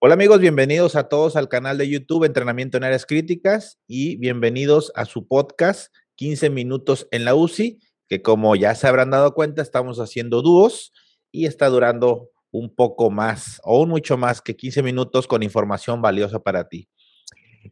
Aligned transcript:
Hola 0.00 0.14
amigos, 0.14 0.38
bienvenidos 0.38 0.94
a 0.94 1.08
todos 1.08 1.34
al 1.34 1.48
canal 1.48 1.76
de 1.76 1.88
YouTube 1.88 2.22
Entrenamiento 2.22 2.76
en 2.76 2.84
Áreas 2.84 3.04
Críticas 3.04 3.80
y 3.88 4.14
bienvenidos 4.18 4.92
a 4.94 5.06
su 5.06 5.26
podcast 5.26 5.92
15 6.14 6.50
minutos 6.50 7.08
en 7.10 7.24
la 7.24 7.34
UCI, 7.34 7.80
que 8.06 8.22
como 8.22 8.54
ya 8.54 8.76
se 8.76 8.86
habrán 8.86 9.10
dado 9.10 9.34
cuenta, 9.34 9.60
estamos 9.60 9.98
haciendo 9.98 10.40
dúos 10.40 10.92
y 11.32 11.46
está 11.46 11.66
durando 11.66 12.30
un 12.52 12.72
poco 12.72 13.10
más 13.10 13.60
un 13.64 13.88
mucho 13.88 14.16
más 14.16 14.40
que 14.40 14.54
15 14.54 14.84
minutos 14.84 15.26
con 15.26 15.42
información 15.42 16.00
valiosa 16.00 16.38
para 16.38 16.68
ti. 16.68 16.88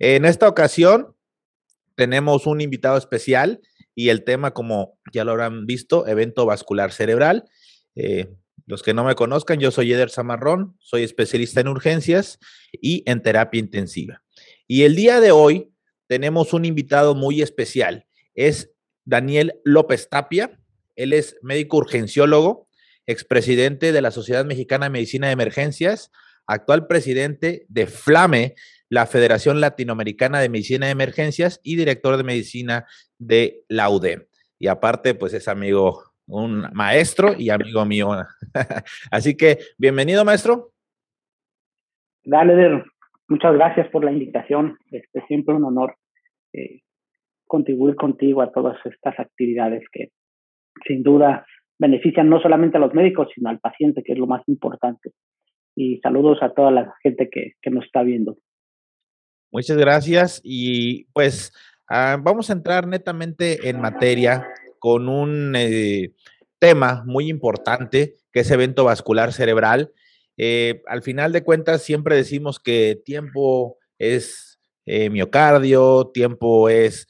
En 0.01 0.25
esta 0.25 0.49
ocasión 0.49 1.15
tenemos 1.95 2.49
un 2.49 2.61
invitado 2.61 2.99
especial 2.99 3.61
y 3.95 4.09
el 4.09 4.25
tema, 4.25 4.51
como 4.51 4.99
ya 5.13 5.23
lo 5.23 5.31
habrán 5.31 5.65
visto, 5.65 6.09
evento 6.09 6.45
vascular 6.45 6.91
cerebral. 6.91 7.45
Eh, 7.95 8.35
los 8.67 8.83
que 8.83 8.95
no 8.95 9.05
me 9.05 9.15
conozcan, 9.15 9.61
yo 9.61 9.71
soy 9.71 9.93
Eder 9.93 10.11
Zamarrón, 10.11 10.77
soy 10.81 11.05
especialista 11.05 11.61
en 11.61 11.69
urgencias 11.69 12.39
y 12.73 13.03
en 13.07 13.23
terapia 13.23 13.61
intensiva. 13.61 14.23
Y 14.67 14.83
el 14.83 14.97
día 14.97 15.21
de 15.21 15.31
hoy 15.31 15.73
tenemos 16.09 16.53
un 16.53 16.65
invitado 16.65 17.15
muy 17.15 17.43
especial. 17.43 18.07
Es 18.35 18.73
Daniel 19.05 19.61
López 19.65 20.09
Tapia. 20.09 20.59
Él 20.97 21.13
es 21.13 21.37
médico 21.43 21.77
urgenciólogo, 21.77 22.69
expresidente 23.07 23.93
de 23.93 24.03
la 24.03 24.11
Sociedad 24.11 24.45
Mexicana 24.45 24.87
de 24.87 24.91
Medicina 24.91 25.29
de 25.29 25.35
Emergencias, 25.35 26.11
actual 26.47 26.89
presidente 26.89 27.67
de 27.69 27.87
FLAME, 27.87 28.55
la 28.89 29.07
Federación 29.07 29.61
Latinoamericana 29.61 30.41
de 30.41 30.49
Medicina 30.49 30.87
de 30.87 30.93
Emergencias 30.93 31.61
y 31.63 31.77
director 31.77 32.17
de 32.17 32.25
medicina 32.25 32.87
de 33.19 33.65
la 33.69 33.91
UDEM. 33.91 34.27
Y 34.59 34.69
aparte, 34.69 35.15
pues 35.15 35.35
es 35.35 35.49
amigo 35.49 36.06
un 36.27 36.67
maestro 36.73 37.35
y 37.37 37.51
amigo 37.51 37.85
mío. 37.85 38.11
Así 39.11 39.37
que, 39.37 39.59
bienvenido, 39.79 40.25
maestro. 40.25 40.73
Dale, 42.25 42.85
muchas 43.29 43.55
gracias 43.55 43.89
por 43.89 44.05
la 44.05 44.13
invitación. 44.13 44.79
Este, 44.91 45.25
siempre 45.29 45.55
un 45.55 45.65
honor 45.65 45.97
eh, 46.53 46.81
contribuir 47.47 47.95
contigo 47.95 48.43
a 48.43 48.53
todas 48.53 48.77
estas 48.85 49.19
actividades 49.19 49.85
que 49.93 50.11
sin 50.87 51.03
duda 51.03 51.47
benefician 51.79 52.29
no 52.29 52.41
solamente 52.41 52.77
a 52.77 52.81
los 52.81 52.95
médicos, 52.95 53.29
sino 53.35 53.49
al 53.49 53.61
paciente, 53.61 54.03
que 54.03 54.13
es 54.13 54.19
lo 54.19 54.27
más 54.27 54.43
importante. 54.49 55.13
Y 55.77 55.99
saludos 55.99 56.43
a 56.43 56.53
toda 56.53 56.71
la 56.71 56.95
gente 57.03 57.29
que, 57.31 57.53
que 57.61 57.71
nos 57.71 57.85
está 57.85 58.03
viendo. 58.03 58.37
Muchas 59.53 59.77
gracias. 59.77 60.41
Y 60.43 61.05
pues 61.13 61.53
ah, 61.89 62.19
vamos 62.21 62.51
a 62.51 62.55
entrar 62.55 62.87
netamente 62.87 63.69
en 63.69 63.81
materia 63.81 64.47
con 64.87 65.09
un 65.09 65.57
eh, 65.57 66.13
tema 66.61 67.03
muy 67.05 67.29
importante, 67.29 68.19
que 68.31 68.39
es 68.39 68.51
evento 68.53 68.85
vascular 68.85 69.33
cerebral. 69.33 69.93
Eh, 70.37 70.81
al 70.87 71.03
final 71.03 71.33
de 71.33 71.43
cuentas, 71.43 71.83
siempre 71.83 72.15
decimos 72.15 72.61
que 72.61 73.03
tiempo 73.05 73.79
es 73.99 74.61
eh, 74.85 75.11
miocardio, 75.11 76.13
tiempo 76.15 76.69
es 76.69 77.09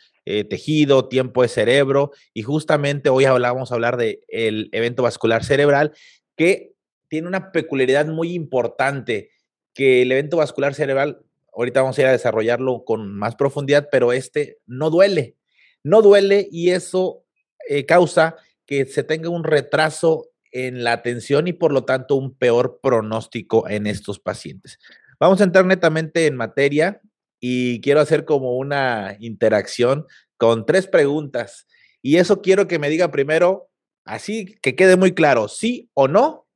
tejido, 0.48 1.06
tiempo 1.06 1.44
es 1.44 1.52
cerebro, 1.52 2.12
y 2.32 2.42
justamente 2.42 3.10
hoy 3.10 3.26
vamos 3.26 3.70
a 3.70 3.74
hablar 3.74 3.98
del 3.98 4.20
el 4.26 4.70
evento 4.72 5.02
vascular 5.02 5.44
cerebral, 5.44 5.92
que 6.34 6.72
tiene 7.08 7.28
una 7.28 7.52
peculiaridad 7.52 8.06
muy 8.06 8.32
importante, 8.32 9.28
que 9.74 10.00
el 10.00 10.10
evento 10.10 10.38
vascular 10.38 10.72
cerebral, 10.72 11.20
ahorita 11.54 11.82
vamos 11.82 11.98
a 11.98 12.00
ir 12.00 12.06
a 12.06 12.12
desarrollarlo 12.12 12.84
con 12.84 13.14
más 13.14 13.36
profundidad, 13.36 13.88
pero 13.92 14.14
este 14.14 14.60
no 14.66 14.88
duele, 14.88 15.36
no 15.84 16.00
duele 16.00 16.48
y 16.50 16.70
eso 16.70 17.25
eh, 17.68 17.86
causa 17.86 18.36
que 18.66 18.86
se 18.86 19.04
tenga 19.04 19.28
un 19.28 19.44
retraso 19.44 20.30
en 20.52 20.84
la 20.84 20.92
atención 20.92 21.48
y 21.48 21.52
por 21.52 21.72
lo 21.72 21.84
tanto 21.84 22.16
un 22.16 22.34
peor 22.34 22.80
pronóstico 22.82 23.68
en 23.68 23.86
estos 23.86 24.18
pacientes. 24.18 24.78
Vamos 25.20 25.40
a 25.40 25.44
entrar 25.44 25.64
netamente 25.64 26.26
en 26.26 26.36
materia 26.36 27.00
y 27.40 27.80
quiero 27.80 28.00
hacer 28.00 28.24
como 28.24 28.56
una 28.56 29.16
interacción 29.20 30.06
con 30.36 30.66
tres 30.66 30.86
preguntas. 30.86 31.66
Y 32.02 32.16
eso 32.16 32.42
quiero 32.42 32.68
que 32.68 32.78
me 32.78 32.88
diga 32.88 33.10
primero, 33.10 33.70
así 34.04 34.56
que 34.62 34.76
quede 34.76 34.96
muy 34.96 35.12
claro, 35.12 35.48
sí 35.48 35.90
o 35.94 36.08
no, 36.08 36.46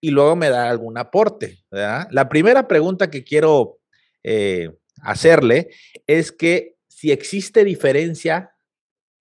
y 0.00 0.10
luego 0.10 0.36
me 0.36 0.50
da 0.50 0.68
algún 0.68 0.98
aporte. 0.98 1.64
La 1.70 2.28
primera 2.28 2.68
pregunta 2.68 3.10
que 3.10 3.24
quiero 3.24 3.78
eh, 4.22 4.70
hacerle 5.00 5.70
es 6.06 6.30
que 6.30 6.76
si 6.88 7.10
existe 7.10 7.64
diferencia 7.64 8.53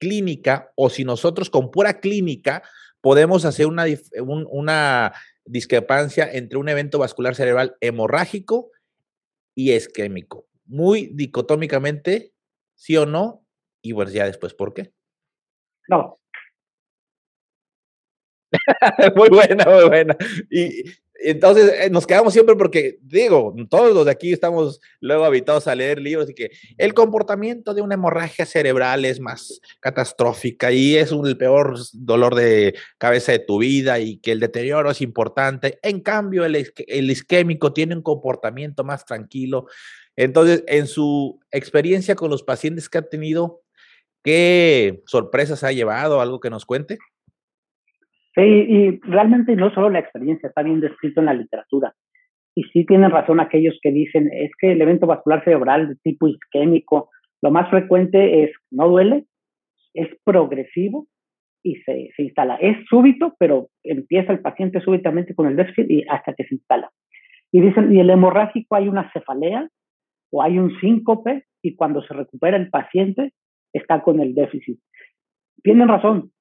clínica 0.04 0.74
o 0.76 0.90
si 0.90 1.06
nosotros 1.06 1.50
con 1.50 1.72
pura 1.72 2.02
clínica 2.02 2.62
podemos 3.00 3.46
hacer 3.46 3.68
una, 3.68 3.86
una 4.22 5.14
discrepancia 5.46 6.30
entre 6.30 6.58
un 6.58 6.68
evento 6.68 7.00
vascular 7.00 7.36
cerebral 7.36 7.78
hemorrágico 7.80 8.72
y 9.56 9.72
isquémico. 9.72 10.46
Muy 10.66 11.10
dicotómicamente, 11.14 12.34
sí 12.76 12.98
o 12.98 13.06
no, 13.06 13.46
y 13.82 13.94
pues 13.94 14.12
ya 14.12 14.26
después, 14.26 14.54
¿por 14.54 14.74
qué? 14.74 14.92
No. 15.88 16.20
muy 19.16 19.30
buena, 19.30 19.66
muy 19.66 19.88
buena. 19.88 20.18
Y, 20.50 20.84
entonces 21.24 21.72
eh, 21.80 21.90
nos 21.90 22.06
quedamos 22.06 22.34
siempre 22.34 22.56
porque, 22.56 23.00
digo, 23.02 23.56
todos 23.70 23.94
los 23.94 24.06
de 24.06 24.12
aquí 24.12 24.34
estamos 24.34 24.82
luego 25.00 25.26
habitados 25.26 25.68
a 25.68 25.76
leer 25.76 26.00
libros 26.00 26.30
y 26.30 26.34
que 26.34 26.52
el 26.78 26.94
comportamiento 26.94 27.74
de 27.74 27.82
una 27.82 27.96
hemorragia 27.96 28.46
cerebral 28.46 29.06
es 29.06 29.20
más 29.20 29.62
catastrófica 29.80 30.72
y 30.72 30.96
es 30.98 31.12
un, 31.12 31.26
el 31.28 31.38
peor 31.38 31.78
dolor 31.94 32.36
de 32.36 32.76
cabeza 32.98 33.32
de 33.32 33.40
tu 33.40 33.60
vida 33.60 34.00
y 34.00 34.18
que 34.18 34.34
el 34.34 34.40
deterioro 34.40 34.92
es 34.92 35.02
importante. 35.02 35.80
En 35.82 36.02
cambio, 36.02 36.46
el, 36.46 36.56
el 36.88 37.12
isquémico 37.12 37.74
tiene 37.74 37.96
un 37.96 38.02
comportamiento 38.02 38.84
más 38.84 39.06
tranquilo. 39.06 39.68
Entonces, 40.16 40.64
en 40.68 40.88
su 40.88 41.40
experiencia 41.52 42.16
con 42.16 42.30
los 42.30 42.44
pacientes 42.44 42.90
que 42.90 43.00
ha 43.00 43.02
tenido, 43.02 43.64
¿qué 44.24 45.02
sorpresas 45.06 45.64
ha 45.64 45.72
llevado? 45.72 46.22
¿Algo 46.22 46.40
que 46.40 46.50
nos 46.50 46.66
cuente? 46.66 47.00
Sí, 48.36 48.42
y 48.42 49.00
realmente 49.02 49.56
no 49.56 49.72
solo 49.74 49.90
la 49.90 50.00
experiencia, 50.00 50.50
está 50.50 50.64
bien 50.64 50.80
descrito 50.80 51.20
en 51.20 51.28
la 51.28 51.34
literatura. 51.34 51.94
Y 52.56 52.64
sí 52.64 52.86
tienen 52.86 53.12
razón 53.12 53.40
aquellos 53.40 53.78
que 53.82 53.92
dicen, 53.92 54.30
es 54.32 54.52
que 54.60 54.72
el 54.72 54.82
evento 54.82 55.08
vascular 55.08 55.44
cerebral 55.44 55.90
de 55.90 55.96
tipo 56.04 56.28
isquémico, 56.28 57.10
lo 57.42 57.52
más 57.52 57.70
frecuente 57.70 58.44
es, 58.44 58.52
no 58.72 58.88
duele, 58.88 59.26
es 59.94 60.08
progresivo 60.24 61.08
y 61.64 61.76
se, 61.78 62.10
se 62.16 62.24
instala. 62.24 62.56
Es 62.56 62.78
súbito, 62.90 63.36
pero 63.38 63.70
empieza 63.84 64.34
el 64.34 64.40
paciente 64.40 64.82
súbitamente 64.82 65.36
con 65.36 65.48
el 65.48 65.56
déficit 65.56 65.90
y 65.90 66.06
hasta 66.10 66.34
que 66.34 66.46
se 66.46 66.56
instala. 66.56 66.90
Y 67.52 67.62
dicen, 67.62 67.94
y 67.94 68.00
el 68.00 68.10
hemorrágico 68.10 68.76
hay 68.76 68.88
una 68.88 69.12
cefalea 69.14 69.70
o 70.32 70.42
hay 70.42 70.58
un 70.58 70.80
síncope 70.80 71.46
y 71.62 71.76
cuando 71.76 72.02
se 72.02 72.14
recupera 72.14 72.58
el 72.58 72.70
paciente 72.70 73.34
está 73.74 74.02
con 74.02 74.20
el 74.20 74.34
déficit. 74.34 74.80
Tienen 75.64 75.88
razón, 75.88 76.32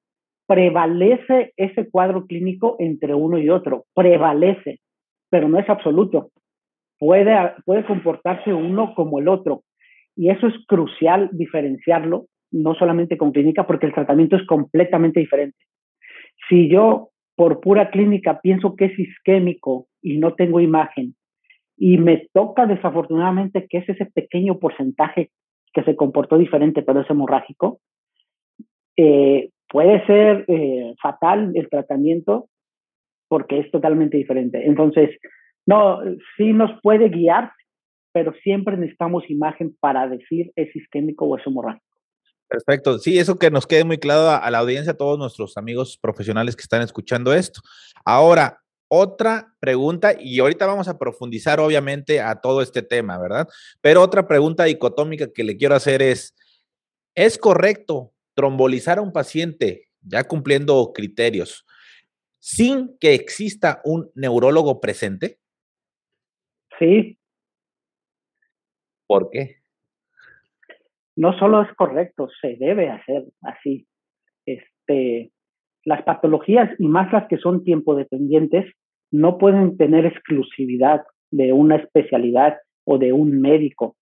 prevalece 0.47 1.53
ese 1.57 1.89
cuadro 1.89 2.25
clínico 2.25 2.75
entre 2.79 3.13
uno 3.13 3.37
y 3.37 3.49
otro, 3.49 3.85
prevalece, 3.93 4.79
pero 5.29 5.47
no 5.47 5.59
es 5.59 5.69
absoluto. 5.69 6.31
Puede, 6.99 7.35
puede 7.65 7.85
comportarse 7.85 8.53
uno 8.53 8.93
como 8.95 9.19
el 9.19 9.27
otro. 9.27 9.63
Y 10.15 10.29
eso 10.29 10.47
es 10.47 10.53
crucial 10.67 11.29
diferenciarlo, 11.31 12.27
no 12.51 12.75
solamente 12.75 13.17
con 13.17 13.31
clínica, 13.31 13.65
porque 13.65 13.87
el 13.87 13.93
tratamiento 13.93 14.35
es 14.35 14.45
completamente 14.45 15.19
diferente. 15.19 15.57
Si 16.49 16.69
yo 16.69 17.09
por 17.35 17.61
pura 17.61 17.89
clínica 17.89 18.39
pienso 18.41 18.75
que 18.75 18.85
es 18.85 18.99
isquémico 18.99 19.87
y 20.01 20.17
no 20.17 20.35
tengo 20.35 20.59
imagen, 20.59 21.15
y 21.77 21.97
me 21.97 22.27
toca 22.31 22.65
desafortunadamente 22.65 23.67
que 23.67 23.79
es 23.79 23.89
ese 23.89 24.05
pequeño 24.05 24.59
porcentaje 24.59 25.31
que 25.73 25.83
se 25.83 25.95
comportó 25.95 26.37
diferente, 26.37 26.83
pero 26.83 27.01
es 27.01 27.09
hemorrágico, 27.09 27.79
eh, 28.95 29.49
puede 29.73 30.05
ser 30.05 30.45
eh, 30.47 30.93
fatal 31.01 31.51
el 31.55 31.67
tratamiento 31.67 32.47
porque 33.27 33.59
es 33.59 33.71
totalmente 33.71 34.15
diferente. 34.15 34.63
Entonces, 34.67 35.09
no, 35.65 35.99
sí 36.37 36.53
nos 36.53 36.69
puede 36.83 37.09
guiar, 37.09 37.51
pero 38.13 38.33
siempre 38.43 38.77
necesitamos 38.77 39.27
imagen 39.29 39.75
para 39.79 40.07
decir 40.07 40.51
es 40.55 40.73
isquémico 40.75 41.25
o 41.25 41.37
es 41.37 41.47
hemorrágico. 41.47 41.83
Perfecto. 42.47 42.99
Sí, 42.99 43.17
eso 43.17 43.39
que 43.39 43.49
nos 43.49 43.65
quede 43.65 43.83
muy 43.83 43.97
claro 43.97 44.29
a, 44.29 44.37
a, 44.37 44.51
la 44.51 44.59
audiencia, 44.59 44.91
a 44.91 44.97
todos 44.97 45.17
nuestros 45.17 45.57
amigos 45.57 45.97
profesionales 45.99 46.55
que 46.55 46.61
están 46.61 46.83
escuchando 46.83 47.33
esto. 47.33 47.61
Ahora, 48.05 48.59
otra 48.87 49.55
pregunta, 49.59 50.13
y 50.19 50.39
ahorita 50.39 50.67
vamos 50.67 50.87
a 50.87 50.99
profundizar 50.99 51.59
obviamente 51.59 52.21
a 52.21 52.35
todo 52.35 52.61
este 52.61 52.83
tema, 52.83 53.17
¿verdad? 53.17 53.47
Pero 53.81 54.03
otra 54.03 54.27
pregunta 54.27 54.65
dicotómica 54.65 55.33
que 55.33 55.43
le 55.43 55.57
quiero 55.57 55.73
hacer 55.73 56.03
es, 56.03 56.35
¿es 57.15 57.39
correcto 57.39 58.12
trombolizar 58.33 58.97
a 58.97 59.01
un 59.01 59.11
paciente 59.11 59.89
ya 60.01 60.23
cumpliendo 60.23 60.91
criterios 60.93 61.65
sin 62.39 62.97
que 62.99 63.13
exista 63.13 63.81
un 63.85 64.11
neurólogo 64.15 64.81
presente? 64.81 65.37
Sí. 66.77 67.17
¿Por 69.07 69.29
qué? 69.29 69.57
No 71.15 71.37
solo 71.37 71.61
es 71.61 71.73
correcto, 71.75 72.27
se 72.41 72.55
debe 72.57 72.89
hacer 72.89 73.23
así. 73.41 73.87
Este, 74.45 75.31
las 75.85 76.03
patologías 76.03 76.69
y 76.79 76.87
más 76.87 77.13
las 77.13 77.27
que 77.27 77.37
son 77.37 77.63
tiempo 77.63 77.95
dependientes 77.95 78.65
no 79.11 79.37
pueden 79.37 79.77
tener 79.77 80.05
exclusividad 80.05 81.03
de 81.31 81.53
una 81.53 81.77
especialidad 81.77 82.57
o 82.83 82.97
de 82.97 83.13
un 83.13 83.39
médico. 83.39 83.95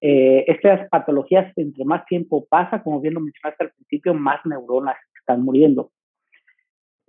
Eh, 0.00 0.44
estas 0.46 0.88
patologías, 0.88 1.52
entre 1.56 1.84
más 1.84 2.04
tiempo 2.06 2.46
pasa, 2.48 2.82
como 2.82 3.00
bien 3.00 3.14
lo 3.14 3.20
mencionaste 3.20 3.64
al 3.64 3.72
principio, 3.72 4.14
más 4.14 4.44
neuronas 4.44 4.96
están 5.18 5.42
muriendo. 5.42 5.90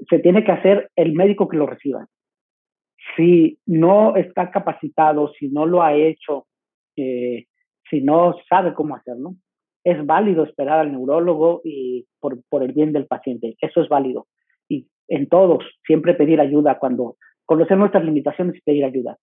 Se 0.09 0.19
tiene 0.19 0.43
que 0.43 0.51
hacer 0.51 0.89
el 0.95 1.13
médico 1.13 1.47
que 1.47 1.57
lo 1.57 1.67
reciba. 1.67 2.07
Si 3.15 3.59
no 3.65 4.15
está 4.15 4.51
capacitado, 4.51 5.31
si 5.39 5.49
no 5.49 5.65
lo 5.65 5.81
ha 5.81 5.93
hecho, 5.93 6.47
eh, 6.95 7.45
si 7.89 8.01
no 8.01 8.35
sabe 8.49 8.73
cómo 8.73 8.95
hacerlo, 8.95 9.35
es 9.83 10.05
válido 10.05 10.43
esperar 10.43 10.79
al 10.79 10.91
neurólogo 10.91 11.61
y 11.63 12.05
por, 12.19 12.41
por 12.49 12.63
el 12.63 12.73
bien 12.73 12.91
del 12.93 13.07
paciente. 13.07 13.55
Eso 13.61 13.81
es 13.81 13.89
válido. 13.89 14.27
Y 14.67 14.87
en 15.07 15.27
todos, 15.27 15.63
siempre 15.85 16.13
pedir 16.13 16.39
ayuda 16.39 16.79
cuando 16.79 17.17
conocer 17.45 17.77
nuestras 17.77 18.05
limitaciones 18.05 18.55
y 18.55 18.61
pedir 18.61 18.85
ayuda. 18.85 19.17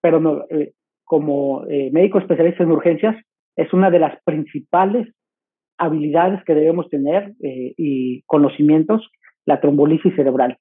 Pero 0.00 0.20
no, 0.20 0.44
eh, 0.50 0.72
como 1.08 1.64
eh, 1.68 1.90
médico 1.90 2.18
especialista 2.18 2.62
en 2.62 2.70
urgencias, 2.70 3.16
es 3.56 3.72
una 3.72 3.90
de 3.90 3.98
las 3.98 4.22
principales 4.24 5.08
habilidades 5.78 6.44
que 6.44 6.54
debemos 6.54 6.88
tener 6.90 7.32
eh, 7.42 7.72
y 7.76 8.22
conocimientos, 8.26 9.10
la 9.46 9.58
trombolisis 9.60 10.14
cerebral. 10.14 10.58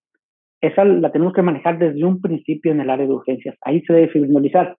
Esa 0.62 0.86
la 0.86 1.12
tenemos 1.12 1.34
que 1.34 1.42
manejar 1.42 1.78
desde 1.78 2.04
un 2.04 2.22
principio 2.22 2.72
en 2.72 2.80
el 2.80 2.90
área 2.90 3.06
de 3.06 3.14
urgencias. 3.14 3.58
Ahí 3.62 3.82
se 3.82 3.94
debe 3.94 4.08
fibrinolizar. 4.08 4.78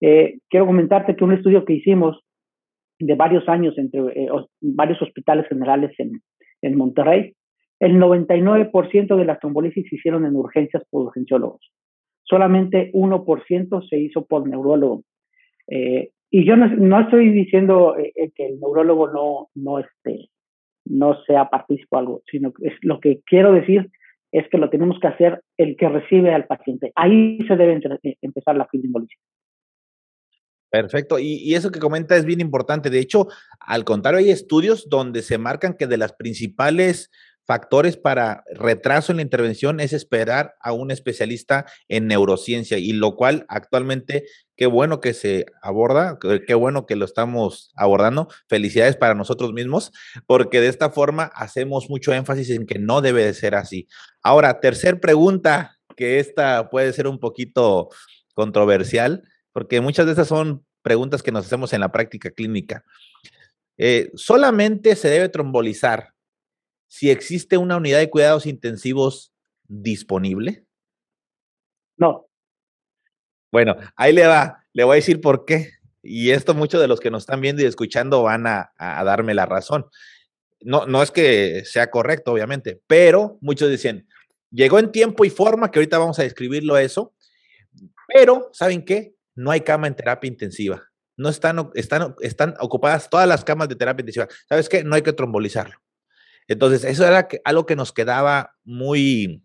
Eh, 0.00 0.38
quiero 0.50 0.66
comentarte 0.66 1.14
que 1.14 1.24
un 1.24 1.32
estudio 1.32 1.64
que 1.64 1.74
hicimos 1.74 2.20
de 2.98 3.14
varios 3.14 3.48
años 3.48 3.78
entre 3.78 4.00
varios 4.60 5.00
hospitales 5.00 5.46
generales 5.48 5.92
en, 5.98 6.10
en 6.60 6.76
Monterrey, 6.76 7.34
el 7.78 8.00
99% 8.00 9.16
de 9.16 9.24
las 9.24 9.38
trombolisis 9.38 9.88
se 9.88 9.96
hicieron 9.96 10.26
en 10.26 10.34
urgencias 10.34 10.82
por 10.90 11.06
urgenciólogos 11.06 11.70
solamente 12.34 12.90
1% 12.92 13.88
se 13.88 13.96
hizo 13.96 14.24
por 14.24 14.48
neurólogo. 14.48 15.04
Eh, 15.68 16.10
y 16.30 16.44
yo 16.44 16.56
no, 16.56 17.00
estoy 17.00 17.30
diciendo 17.30 17.96
eh, 17.96 18.12
eh, 18.16 18.32
que 18.34 18.46
el 18.46 18.58
neurólogo 18.58 19.08
no, 19.08 19.50
no, 19.54 19.78
este, 19.78 20.30
no 20.84 21.22
sea 21.26 21.48
partícipe 21.48 21.86
o 21.92 21.98
algo, 21.98 22.22
sino 22.28 22.52
que 22.52 22.66
es, 22.66 22.74
lo 22.82 22.98
que 22.98 23.20
quiero 23.24 23.52
decir 23.52 23.88
es 24.32 24.48
que 24.50 24.58
lo 24.58 24.68
tenemos 24.68 24.98
que 25.00 25.06
hacer 25.06 25.42
el 25.56 25.76
que 25.76 25.88
recibe 25.88 26.34
al 26.34 26.48
paciente. 26.48 26.90
Ahí 26.96 27.38
se 27.46 27.54
debe 27.54 27.80
empezar 28.20 28.56
la 28.56 28.66
fibrinolisis. 28.66 29.16
Perfecto. 30.70 31.20
Y, 31.20 31.36
y, 31.36 31.54
eso 31.54 31.70
que 31.70 31.78
comenta 31.78 32.16
es 32.16 32.24
bien 32.24 32.40
importante. 32.40 32.90
De 32.90 32.98
hecho, 32.98 33.28
al 33.60 33.84
contrario, 33.84 34.18
hay 34.18 34.30
estudios 34.30 34.88
donde 34.88 35.22
se 35.22 35.38
marcan 35.38 35.76
que 35.78 35.86
de 35.86 35.98
las 35.98 36.14
principales 36.14 37.12
factores 37.46 37.96
para 37.96 38.44
retraso 38.52 39.12
en 39.12 39.16
la 39.16 39.22
intervención 39.22 39.80
es 39.80 39.92
esperar 39.92 40.54
a 40.60 40.72
un 40.72 40.90
especialista 40.90 41.66
en 41.88 42.06
neurociencia 42.06 42.78
y 42.78 42.92
lo 42.92 43.16
cual 43.16 43.44
actualmente 43.48 44.24
qué 44.56 44.66
bueno 44.66 45.00
que 45.00 45.14
se 45.14 45.46
aborda, 45.62 46.18
qué 46.46 46.54
bueno 46.54 46.86
que 46.86 46.96
lo 46.96 47.04
estamos 47.04 47.72
abordando. 47.76 48.28
Felicidades 48.48 48.96
para 48.96 49.14
nosotros 49.14 49.52
mismos 49.52 49.92
porque 50.26 50.60
de 50.60 50.68
esta 50.68 50.90
forma 50.90 51.24
hacemos 51.34 51.90
mucho 51.90 52.12
énfasis 52.12 52.50
en 52.50 52.66
que 52.66 52.78
no 52.78 53.00
debe 53.00 53.24
de 53.24 53.34
ser 53.34 53.54
así. 53.54 53.88
Ahora, 54.22 54.60
tercer 54.60 55.00
pregunta, 55.00 55.78
que 55.96 56.18
esta 56.18 56.70
puede 56.70 56.92
ser 56.92 57.06
un 57.06 57.18
poquito 57.18 57.88
controversial 58.34 59.22
porque 59.52 59.80
muchas 59.80 60.06
de 60.06 60.12
esas 60.12 60.28
son 60.28 60.64
preguntas 60.82 61.22
que 61.22 61.32
nos 61.32 61.46
hacemos 61.46 61.72
en 61.72 61.80
la 61.80 61.92
práctica 61.92 62.30
clínica. 62.30 62.84
Eh, 63.76 64.10
¿Solamente 64.14 64.96
se 64.96 65.08
debe 65.08 65.28
trombolizar 65.28 66.13
si 66.88 67.10
existe 67.10 67.56
una 67.56 67.76
unidad 67.76 67.98
de 67.98 68.10
cuidados 68.10 68.46
intensivos 68.46 69.32
disponible? 69.64 70.64
No. 71.96 72.28
Bueno, 73.50 73.76
ahí 73.96 74.12
le 74.12 74.26
va, 74.26 74.64
le 74.72 74.84
voy 74.84 74.94
a 74.94 74.96
decir 74.96 75.20
por 75.20 75.44
qué. 75.44 75.70
Y 76.02 76.30
esto 76.30 76.54
muchos 76.54 76.80
de 76.80 76.88
los 76.88 77.00
que 77.00 77.10
nos 77.10 77.22
están 77.22 77.40
viendo 77.40 77.62
y 77.62 77.66
escuchando 77.66 78.22
van 78.22 78.46
a, 78.46 78.72
darme 78.78 79.32
la 79.32 79.46
razón. 79.46 79.86
No, 80.60 80.86
no 80.86 81.02
es 81.02 81.10
que 81.10 81.62
sea 81.64 81.90
correcto, 81.90 82.32
obviamente, 82.32 82.80
pero 82.86 83.38
muchos 83.40 83.70
dicen, 83.70 84.06
llegó 84.50 84.78
en 84.78 84.92
tiempo 84.92 85.24
y 85.24 85.30
forma, 85.30 85.70
que 85.70 85.78
ahorita 85.78 85.98
vamos 85.98 86.18
a 86.18 86.22
describirlo 86.22 86.76
eso, 86.76 87.14
pero 88.08 88.50
¿saben 88.52 88.84
qué? 88.84 89.14
No 89.34 89.50
hay 89.50 89.62
cama 89.62 89.86
en 89.86 89.96
terapia 89.96 90.28
intensiva. 90.28 90.82
No 91.16 91.28
están, 91.28 91.70
están, 91.74 92.14
están 92.20 92.54
ocupadas 92.60 93.08
todas 93.08 93.28
las 93.28 93.44
camas 93.44 93.68
de 93.68 93.76
terapia 93.76 94.02
intensiva. 94.02 94.28
¿Sabes 94.48 94.68
qué? 94.68 94.84
No 94.84 94.96
hay 94.96 95.02
que 95.02 95.12
trombolizarlo. 95.12 95.76
Entonces, 96.48 96.84
eso 96.84 97.06
era 97.06 97.28
algo 97.44 97.66
que 97.66 97.76
nos 97.76 97.92
quedaba 97.92 98.54
muy, 98.64 99.42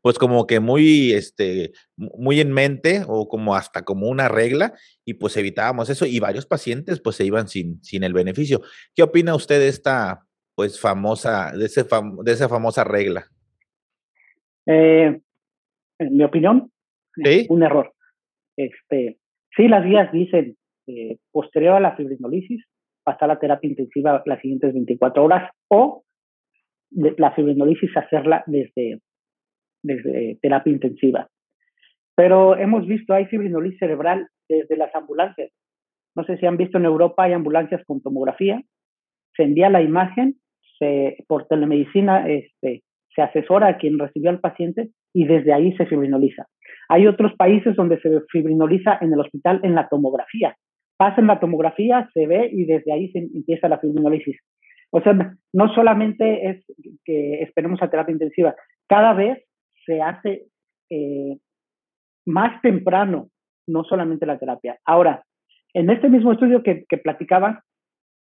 pues 0.00 0.18
como 0.18 0.46
que 0.46 0.60
muy, 0.60 1.12
este, 1.12 1.72
muy 1.96 2.40
en 2.40 2.52
mente 2.52 3.02
o 3.06 3.28
como 3.28 3.54
hasta 3.54 3.84
como 3.84 4.08
una 4.08 4.28
regla 4.28 4.74
y 5.04 5.14
pues 5.14 5.36
evitábamos 5.36 5.90
eso 5.90 6.06
y 6.06 6.18
varios 6.18 6.46
pacientes 6.46 7.00
pues 7.00 7.16
se 7.16 7.24
iban 7.24 7.48
sin, 7.48 7.82
sin 7.82 8.04
el 8.04 8.12
beneficio. 8.12 8.62
¿Qué 8.94 9.02
opina 9.02 9.34
usted 9.34 9.60
de 9.60 9.68
esta, 9.68 10.26
pues 10.54 10.80
famosa, 10.80 11.52
de, 11.52 11.66
ese 11.66 11.84
de 11.84 12.32
esa 12.32 12.48
famosa 12.48 12.84
regla? 12.84 13.26
Eh, 14.66 15.20
en 15.98 16.16
mi 16.16 16.24
opinión, 16.24 16.72
un 17.48 17.62
error. 17.62 17.92
Este, 18.56 19.18
sí, 19.56 19.68
las 19.68 19.84
guías 19.84 20.10
dicen 20.12 20.56
eh, 20.86 21.18
posterior 21.30 21.76
a 21.76 21.80
la 21.80 21.96
fibrinolisis 21.96 22.64
pasar 23.04 23.28
la 23.28 23.38
terapia 23.38 23.68
intensiva 23.68 24.22
las 24.26 24.40
siguientes 24.40 24.72
24 24.72 25.24
horas 25.24 25.50
o 25.68 26.04
la 26.90 27.32
fibrinolisis 27.32 27.96
hacerla 27.96 28.44
desde, 28.46 29.00
desde 29.82 30.38
terapia 30.42 30.72
intensiva. 30.72 31.28
Pero 32.14 32.56
hemos 32.56 32.86
visto, 32.86 33.14
hay 33.14 33.26
fibrinolisis 33.26 33.78
cerebral 33.78 34.28
desde 34.48 34.76
las 34.76 34.94
ambulancias. 34.94 35.50
No 36.14 36.24
sé 36.24 36.36
si 36.36 36.46
han 36.46 36.58
visto 36.58 36.78
en 36.78 36.84
Europa, 36.84 37.24
hay 37.24 37.32
ambulancias 37.32 37.82
con 37.86 38.02
tomografía. 38.02 38.62
Se 39.34 39.44
envía 39.44 39.70
la 39.70 39.80
imagen, 39.80 40.36
se, 40.78 41.24
por 41.26 41.46
telemedicina 41.46 42.28
este, 42.28 42.82
se 43.14 43.22
asesora 43.22 43.68
a 43.68 43.78
quien 43.78 43.98
recibió 43.98 44.28
al 44.28 44.40
paciente 44.40 44.90
y 45.14 45.24
desde 45.24 45.54
ahí 45.54 45.74
se 45.76 45.86
fibrinoliza. 45.86 46.46
Hay 46.88 47.06
otros 47.06 47.32
países 47.36 47.74
donde 47.76 47.98
se 48.00 48.20
fibrinoliza 48.30 48.98
en 49.00 49.12
el 49.12 49.20
hospital 49.20 49.60
en 49.62 49.74
la 49.74 49.88
tomografía 49.88 50.56
en 51.16 51.26
la 51.26 51.40
tomografía, 51.40 52.08
se 52.12 52.26
ve 52.26 52.48
y 52.52 52.64
desde 52.64 52.92
ahí 52.92 53.10
se 53.12 53.18
empieza 53.18 53.68
la 53.68 53.78
fibrinolisis. 53.78 54.36
O 54.90 55.00
sea, 55.00 55.14
no 55.52 55.74
solamente 55.74 56.50
es 56.50 56.64
que 57.04 57.42
esperemos 57.42 57.82
a 57.82 57.90
terapia 57.90 58.12
intensiva, 58.12 58.54
cada 58.88 59.14
vez 59.14 59.42
se 59.86 60.00
hace 60.02 60.46
eh, 60.90 61.38
más 62.26 62.60
temprano, 62.60 63.28
no 63.66 63.84
solamente 63.84 64.26
la 64.26 64.38
terapia. 64.38 64.78
Ahora, 64.84 65.24
en 65.72 65.88
este 65.90 66.08
mismo 66.08 66.32
estudio 66.32 66.62
que, 66.62 66.84
que 66.88 66.98
platicaba, 66.98 67.62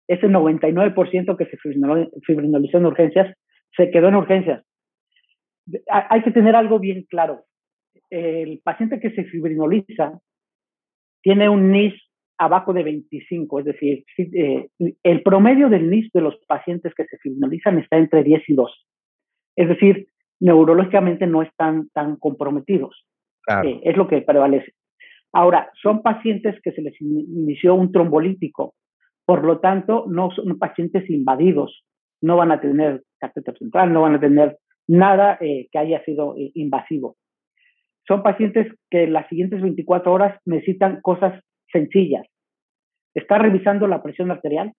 ese 0.09 0.29
99% 0.29 1.37
que 1.37 1.47
se 1.47 1.57
fibrinolizó 1.57 2.79
en 2.79 2.87
urgencias, 2.87 3.37
se 3.77 3.91
quedó 3.91 4.09
en 4.09 4.17
urgencias. 4.17 4.65
Hay 5.89 6.23
que 6.23 6.33
tener 6.33 6.55
algo 6.55 6.79
bien 6.79 7.05
claro. 7.09 7.45
El 8.11 8.61
paciente 8.63 9.01
que 9.01 9.11
se 9.11 9.25
fibrinoliza 9.25 10.21
tiene 11.23 11.49
un 11.49 11.71
NIS 11.71 11.95
abajo 12.45 12.73
de 12.73 12.83
25, 12.83 13.61
es 13.61 13.65
decir, 13.65 14.05
eh, 14.19 14.69
el 15.03 15.23
promedio 15.23 15.69
del 15.69 15.89
NIS 15.89 16.11
de 16.13 16.21
los 16.21 16.37
pacientes 16.49 16.93
que 16.95 17.05
se 17.05 17.17
finalizan 17.19 17.79
está 17.79 17.99
entre 17.99 18.25
10 18.25 18.43
y 18.49 18.55
2. 18.55 18.87
Es 19.57 19.69
decir, 19.69 20.09
neurológicamente 20.41 21.27
no 21.27 21.43
están 21.43 21.89
tan 21.91 22.17
comprometidos. 22.17 23.07
Eh, 23.65 23.81
es 23.85 23.97
lo 23.97 24.09
que 24.09 24.23
prevalece. 24.23 24.73
Ahora, 25.33 25.71
son 25.81 26.03
pacientes 26.03 26.61
que 26.63 26.73
se 26.73 26.83
les 26.83 27.01
inició 27.01 27.75
un 27.75 27.93
trombolítico, 27.93 28.75
por 29.25 29.45
lo 29.45 29.61
tanto, 29.61 30.05
no 30.09 30.31
son 30.33 30.59
pacientes 30.59 31.09
invadidos, 31.09 31.85
no 32.21 32.37
van 32.37 32.51
a 32.51 32.61
tener 32.61 33.03
catéter 33.19 33.57
central, 33.57 33.93
no 33.93 34.03
van 34.03 34.17
a 34.17 34.21
tener 34.21 34.59
nada 34.89 35.39
eh, 35.41 35.69
que 35.71 35.79
haya 35.79 36.05
sido 36.05 36.35
invasivo. 36.37 37.17
Son 38.07 38.23
pacientes 38.23 38.67
que 38.91 39.07
las 39.07 39.29
siguientes 39.29 39.63
24 39.63 40.13
horas 40.13 40.41
necesitan 40.45 41.01
cosas 41.03 41.41
sencillas. 41.73 42.27
Está 43.15 43.39
revisando 43.39 43.87
la 43.87 44.03
presión 44.03 44.31
arterial, 44.31 44.73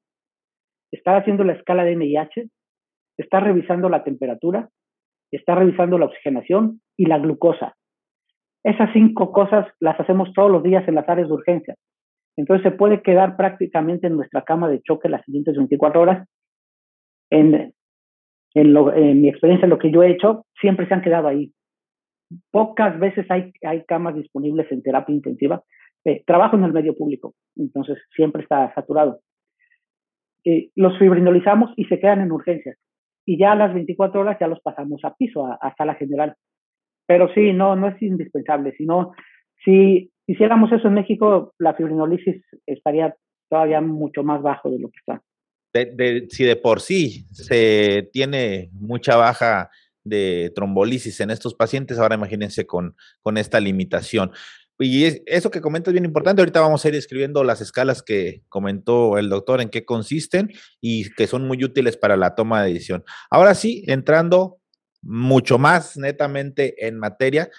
está 0.92 1.18
haciendo 1.18 1.44
la 1.44 1.54
escala 1.54 1.84
de 1.84 1.96
MIH, 1.96 2.50
está 3.18 3.40
revisando 3.40 3.90
la 3.90 4.04
temperatura, 4.04 4.70
está 5.32 5.56
revisando 5.56 5.98
la 5.98 6.06
oxigenación 6.06 6.82
y 6.98 7.06
la 7.06 7.20
glucosa. 7.20 7.76
Esas 8.64 8.92
cinco 8.94 9.32
cosas 9.32 9.68
las 9.80 10.00
hacemos 10.00 10.32
todos 10.34 10.50
los 10.50 10.64
días 10.64 10.88
en 10.88 10.96
las 10.96 11.08
áreas 11.10 11.28
de 11.28 11.34
urgencia. 11.34 11.76
Entonces 12.38 12.64
se 12.64 12.76
puede 12.76 13.02
quedar 13.02 13.36
prácticamente 13.36 14.08
en 14.08 14.16
nuestra 14.16 14.44
cama 14.44 14.70
de 14.70 14.82
choque 14.82 15.10
las 15.10 15.24
siguientes 15.26 15.56
24 15.56 16.02
horas. 16.02 16.28
En, 17.30 17.74
en, 18.56 19.22
mi 19.22 19.30
experiencia, 19.30 19.68
lo 19.68 19.78
que 19.78 19.92
yo 19.92 20.04
he 20.04 20.12
hecho, 20.12 20.46
siempre 20.60 20.88
se 20.88 20.94
han 20.94 21.02
quedado 21.02 21.28
ahí. 21.28 21.52
Pocas 22.52 22.98
veces 23.00 23.30
hay, 23.30 23.52
hay 23.64 23.84
camas 23.86 24.16
disponibles 24.16 24.72
en 24.72 24.82
terapia 24.82 25.14
intensiva 25.14 25.64
trabajo 26.26 26.58
en 26.58 26.64
el 26.64 26.74
medio 26.74 26.96
público, 26.96 27.34
entonces 27.56 27.98
siempre 28.16 28.44
está 28.44 28.74
saturado. 28.74 29.22
Eh, 30.46 30.70
los 30.76 30.98
fibrinolizamos 31.00 31.72
y 31.78 31.86
se 31.86 32.00
quedan 32.00 32.22
en 32.22 32.32
urgencias. 32.32 32.78
Y 33.26 33.38
ya 33.38 33.54
a 33.54 33.56
las 33.56 33.74
24 33.74 34.20
horas 34.20 34.38
ya 34.40 34.48
los 34.48 34.60
pasamos 34.60 35.00
a 35.04 35.16
piso, 35.16 35.46
a, 35.46 35.74
sala 35.78 35.96
general. 35.96 36.36
Pero 37.08 37.34
sí, 37.34 37.54
no, 37.54 37.76
no 37.76 37.88
es 37.88 38.02
indispensable, 38.02 38.74
sino 38.78 39.14
Si 39.64 40.12
hiciéramos 40.28 40.72
eso 40.74 40.88
en 40.88 40.96
México, 40.96 41.54
la 41.58 41.74
fibrinolisis 41.74 42.44
estaría 42.66 43.16
todavía 43.50 43.80
mucho 43.80 44.24
más 44.24 44.42
bajo 44.42 44.70
de 44.70 44.80
lo 44.80 44.90
que 44.90 45.00
está. 45.00 45.22
si 46.30 46.44
de 46.44 46.56
por 46.58 46.82
sí 46.82 47.26
se 47.32 48.10
tiene 48.12 48.70
mucha 48.74 49.16
baja 49.16 49.70
de 50.04 50.52
trombolisis 50.54 51.22
en 51.22 51.30
estos 51.30 51.56
pacientes, 51.56 51.98
ahora 51.98 52.16
imagínense 52.16 52.66
con, 52.66 52.96
con 53.22 53.38
esta 53.38 53.62
limitación. 53.62 54.32
Y 54.84 55.22
eso 55.26 55.52
que 55.52 55.62
comentas 55.62 55.92
es 55.92 55.94
bien 55.94 56.06
importante. 56.06 56.42
Ahorita 56.42 56.62
vamos 56.62 56.84
a 56.84 56.90
ir 56.90 56.96
escribiendo 56.96 57.44
las 57.44 57.62
escalas 57.62 58.04
que 58.04 58.44
comentó 58.50 59.18
el 59.18 59.30
doctor 59.30 59.62
en 59.62 59.70
qué 59.70 59.86
consisten 59.86 60.52
y 60.82 61.10
que 61.14 61.28
son 61.28 61.48
muy 61.48 61.64
útiles 61.64 61.98
para 61.98 62.18
la 62.18 62.36
toma 62.36 62.64
de 62.64 62.74
decisión. 62.74 63.04
Ahora 63.30 63.56
sí, 63.56 63.84
entrando 63.88 64.60
mucho 65.02 65.58
más 65.58 65.98
netamente 65.98 66.88
en 66.88 66.98
materia, 66.98 67.50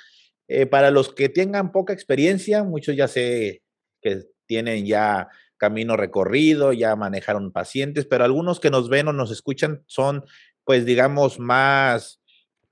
eh, 0.48 0.66
para 0.66 0.90
los 0.90 1.12
que 1.12 1.28
tengan 1.28 1.72
poca 1.72 1.92
experiencia, 1.92 2.64
muchos 2.64 2.96
ya 2.96 3.08
sé 3.08 3.62
que 4.02 4.22
tienen 4.46 4.86
ya 4.86 5.28
camino 5.56 5.96
recorrido, 5.96 6.72
ya 6.72 6.96
manejaron 6.96 7.52
pacientes, 7.52 8.04
pero 8.06 8.24
algunos 8.24 8.60
que 8.60 8.70
nos 8.70 8.88
ven 8.88 9.08
o 9.08 9.12
nos 9.12 9.30
escuchan 9.30 9.82
son, 9.86 10.24
pues 10.64 10.84
digamos, 10.84 11.38
más 11.38 12.20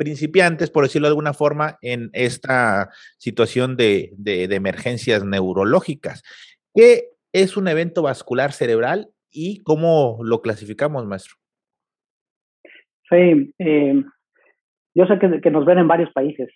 principiantes, 0.02 0.70
por 0.70 0.82
decirlo 0.82 1.06
de 1.06 1.12
alguna 1.12 1.32
forma, 1.32 1.78
en 1.80 2.10
esta 2.12 2.90
situación 3.18 3.76
de, 3.76 4.10
emergencias 4.50 5.24
neurológicas. 5.24 6.22
¿Qué 6.74 7.10
es 7.32 7.56
un 7.56 7.68
evento 7.68 8.02
vascular 8.02 8.52
cerebral 8.52 9.08
y 9.30 9.62
cómo 9.62 10.18
lo 10.22 10.40
clasificamos, 10.40 11.06
maestro? 11.06 11.36
Sí, 13.08 13.54
eh, 13.58 14.02
yo 14.94 15.06
sé 15.06 15.18
que, 15.18 15.50
nos 15.50 15.64
ven 15.64 15.78
en 15.78 15.88
varios 15.88 16.12
países, 16.12 16.48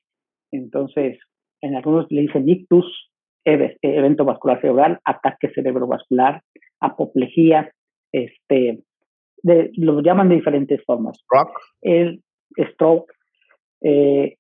entonces 0.51 1.19
en 1.61 1.77
algunos 1.77 2.07
le 2.11 2.23
dicen 2.23 2.49
ictus, 2.49 3.11
evento 3.45 4.25
vascular 4.25 4.61
cerebral, 4.61 4.99
ataque 5.05 5.51
cerebrovascular, 5.55 6.43
apoplejía, 6.81 7.71
este, 8.13 8.83
lo 9.43 10.01
llaman 10.03 10.29
de 10.29 10.37
diferentes 10.37 10.85
formas. 10.85 11.19
Stroke. 11.19 11.53
El 11.83 12.23
stroke, 12.73 13.13
eh, 13.89 14.37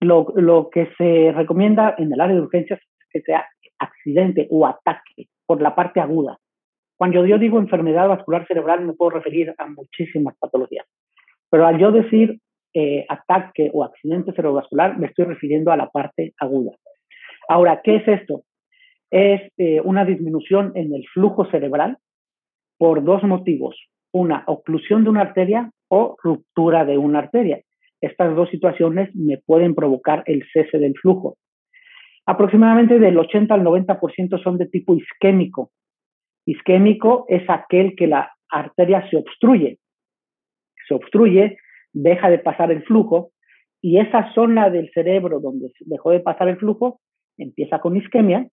lo, 0.00 0.70
que 0.70 0.88
se 0.98 1.32
recomienda 1.32 1.94
en 1.98 2.12
el 2.12 2.20
área 2.20 2.34
de 2.34 2.42
urgencias 2.42 2.80
es 2.80 3.06
que 3.12 3.20
sea 3.20 3.46
accidente 3.78 4.48
o 4.50 4.66
ataque 4.66 5.28
por 5.46 5.62
la 5.62 5.74
parte 5.76 6.00
aguda. 6.00 6.38
Cuando 6.98 7.24
yo 7.24 7.38
digo 7.38 7.60
enfermedad 7.60 8.08
vascular 8.08 8.44
cerebral 8.48 8.84
me 8.84 8.94
puedo 8.94 9.10
referir 9.10 9.54
a 9.56 9.66
muchísimas 9.68 10.36
patologías, 10.38 10.84
pero 11.48 11.66
al 11.66 11.78
yo 11.78 11.92
decir 11.92 12.40
eh, 12.74 13.06
ataque 13.08 13.70
o 13.72 13.84
accidente 13.84 14.32
cerebrovascular 14.32 14.98
me 14.98 15.06
estoy 15.06 15.26
refiriendo 15.26 15.70
a 15.70 15.76
la 15.76 15.88
parte 15.88 16.34
aguda. 16.40 16.72
Ahora, 17.48 17.80
¿qué 17.84 17.96
es 17.96 18.08
esto? 18.08 18.42
Es 19.12 19.52
eh, 19.58 19.80
una 19.84 20.04
disminución 20.04 20.72
en 20.74 20.92
el 20.92 21.06
flujo 21.14 21.48
cerebral 21.52 21.98
por 22.78 23.04
dos 23.04 23.22
motivos. 23.22 23.76
Una, 24.12 24.42
oclusión 24.46 25.04
de 25.04 25.10
una 25.10 25.20
arteria 25.20 25.70
o 25.88 26.16
ruptura 26.20 26.84
de 26.84 26.98
una 26.98 27.20
arteria. 27.20 27.60
Estas 28.00 28.34
dos 28.36 28.50
situaciones 28.50 29.14
me 29.14 29.38
pueden 29.38 29.74
provocar 29.74 30.22
el 30.26 30.44
cese 30.52 30.78
del 30.78 30.94
flujo. 31.00 31.36
Aproximadamente 32.26 32.98
del 32.98 33.18
80 33.18 33.54
al 33.54 33.62
90% 33.62 34.42
son 34.42 34.58
de 34.58 34.66
tipo 34.66 34.94
isquémico. 34.94 35.70
Isquémico 36.44 37.24
es 37.28 37.48
aquel 37.48 37.94
que 37.96 38.06
la 38.06 38.32
arteria 38.48 39.08
se 39.08 39.16
obstruye. 39.16 39.78
Se 40.88 40.94
obstruye, 40.94 41.58
deja 41.92 42.30
de 42.30 42.38
pasar 42.38 42.70
el 42.70 42.82
flujo 42.84 43.30
y 43.80 43.98
esa 43.98 44.32
zona 44.34 44.70
del 44.70 44.90
cerebro 44.92 45.40
donde 45.40 45.72
dejó 45.80 46.10
de 46.10 46.20
pasar 46.20 46.48
el 46.48 46.58
flujo 46.58 47.00
empieza 47.38 47.78
con 47.78 47.96
isquemia 47.96 48.48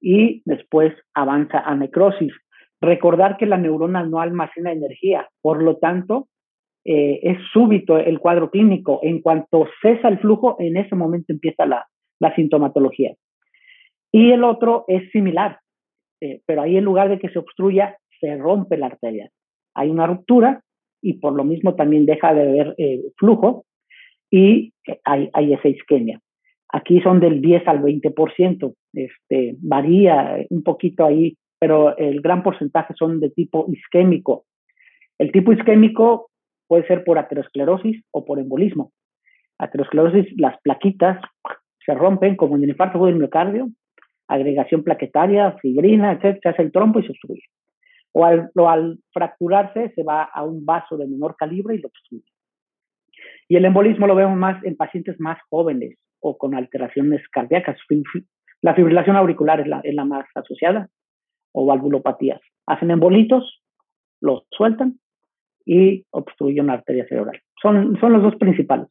y 0.00 0.42
después 0.44 0.94
avanza 1.14 1.60
a 1.60 1.74
necrosis. 1.74 2.32
Recordar 2.80 3.36
que 3.36 3.46
la 3.46 3.56
neurona 3.56 4.04
no 4.04 4.20
almacena 4.20 4.72
energía, 4.72 5.28
por 5.40 5.62
lo 5.62 5.76
tanto, 5.76 6.28
eh, 6.88 7.18
es 7.24 7.38
súbito 7.52 7.98
el 7.98 8.20
cuadro 8.20 8.48
clínico. 8.48 9.00
En 9.02 9.20
cuanto 9.20 9.66
cesa 9.82 10.06
el 10.06 10.20
flujo, 10.20 10.54
en 10.60 10.76
ese 10.76 10.94
momento 10.94 11.32
empieza 11.32 11.66
la, 11.66 11.84
sintomatología. 12.36 13.14
Y 14.12 14.30
el 14.30 14.44
otro 14.44 14.84
es 14.86 15.10
similar, 15.10 15.58
eh, 16.20 16.40
pero 16.46 16.62
ahí 16.62 16.76
en 16.76 16.84
lugar 16.84 17.08
de 17.08 17.18
que 17.18 17.28
se 17.28 17.40
obstruya, 17.40 17.96
se 18.20 18.36
rompe 18.36 18.76
la 18.76 18.86
arteria. 18.86 19.30
Hay 19.74 19.90
una 19.90 20.06
ruptura 20.06 20.62
y 21.02 21.14
por 21.14 21.34
lo 21.34 21.42
mismo 21.42 21.74
también 21.74 22.06
deja 22.06 22.32
de 22.32 22.42
haber 22.42 22.74
eh, 22.78 23.02
flujo 23.16 23.64
y 24.30 24.72
hay, 25.04 25.28
hay 25.32 25.54
esa 25.54 25.68
isquemia. 25.68 26.20
Aquí 26.72 27.00
son 27.00 27.18
del 27.20 27.42
10 27.42 27.66
al 27.66 27.82
20%, 27.82 28.74
este, 28.92 29.56
varía 29.58 30.46
un 30.50 30.62
poquito 30.62 31.04
ahí, 31.04 31.36
pero 31.58 31.96
el 31.96 32.20
gran 32.20 32.42
porcentaje 32.42 32.94
son 32.96 33.18
de 33.20 33.30
tipo 33.30 33.66
isquémico. 33.68 34.44
El 35.18 35.32
tipo 35.32 35.52
isquémico 35.52 36.28
Puede 36.68 36.86
ser 36.86 37.04
por 37.04 37.18
aterosclerosis 37.18 38.04
o 38.10 38.24
por 38.24 38.38
embolismo. 38.38 38.92
Aterosclerosis, 39.58 40.26
las 40.36 40.60
plaquitas 40.60 41.20
se 41.84 41.94
rompen 41.94 42.36
como 42.36 42.56
en 42.56 42.64
el 42.64 42.70
infarto 42.70 43.04
del 43.06 43.16
miocardio, 43.16 43.68
agregación 44.28 44.82
plaquetaria, 44.82 45.52
fibrina, 45.62 46.12
etc. 46.12 46.40
Se 46.42 46.48
hace 46.48 46.62
el 46.62 46.72
trompo 46.72 46.98
y 46.98 47.04
se 47.04 47.12
obstruye. 47.12 47.42
O 48.12 48.24
al, 48.24 48.98
fracturarse 49.12 49.92
se 49.94 50.02
va 50.02 50.24
a 50.24 50.42
un 50.42 50.64
vaso 50.64 50.96
de 50.96 51.06
menor 51.06 51.36
calibre 51.36 51.74
y 51.74 51.78
lo 51.78 51.88
obstruye. 51.88 52.24
Y 53.48 53.56
el 53.56 53.64
embolismo 53.64 54.06
lo 54.06 54.14
vemos 54.14 54.36
más 54.36 54.62
en 54.64 54.76
pacientes 54.76 55.20
más 55.20 55.38
jóvenes 55.48 55.98
o 56.20 56.36
con 56.36 56.54
alteraciones 56.54 57.22
cardíacas. 57.28 57.78
La 58.62 58.74
fibrilación 58.74 59.16
auricular 59.16 59.60
es 59.60 59.68
la, 59.68 59.80
es 59.84 59.94
la 59.94 60.04
más 60.04 60.26
asociada 60.34 60.88
o 61.52 61.66
valvulopatías. 61.66 62.40
Hacen 62.66 62.90
embolitos, 62.90 63.62
los 64.20 64.44
sueltan 64.50 64.98
y 65.66 66.06
obstruye 66.10 66.60
una 66.60 66.74
arteria 66.74 67.06
cerebral. 67.06 67.42
Son, 67.60 67.98
son 68.00 68.12
los 68.12 68.22
dos 68.22 68.36
principales. 68.36 68.86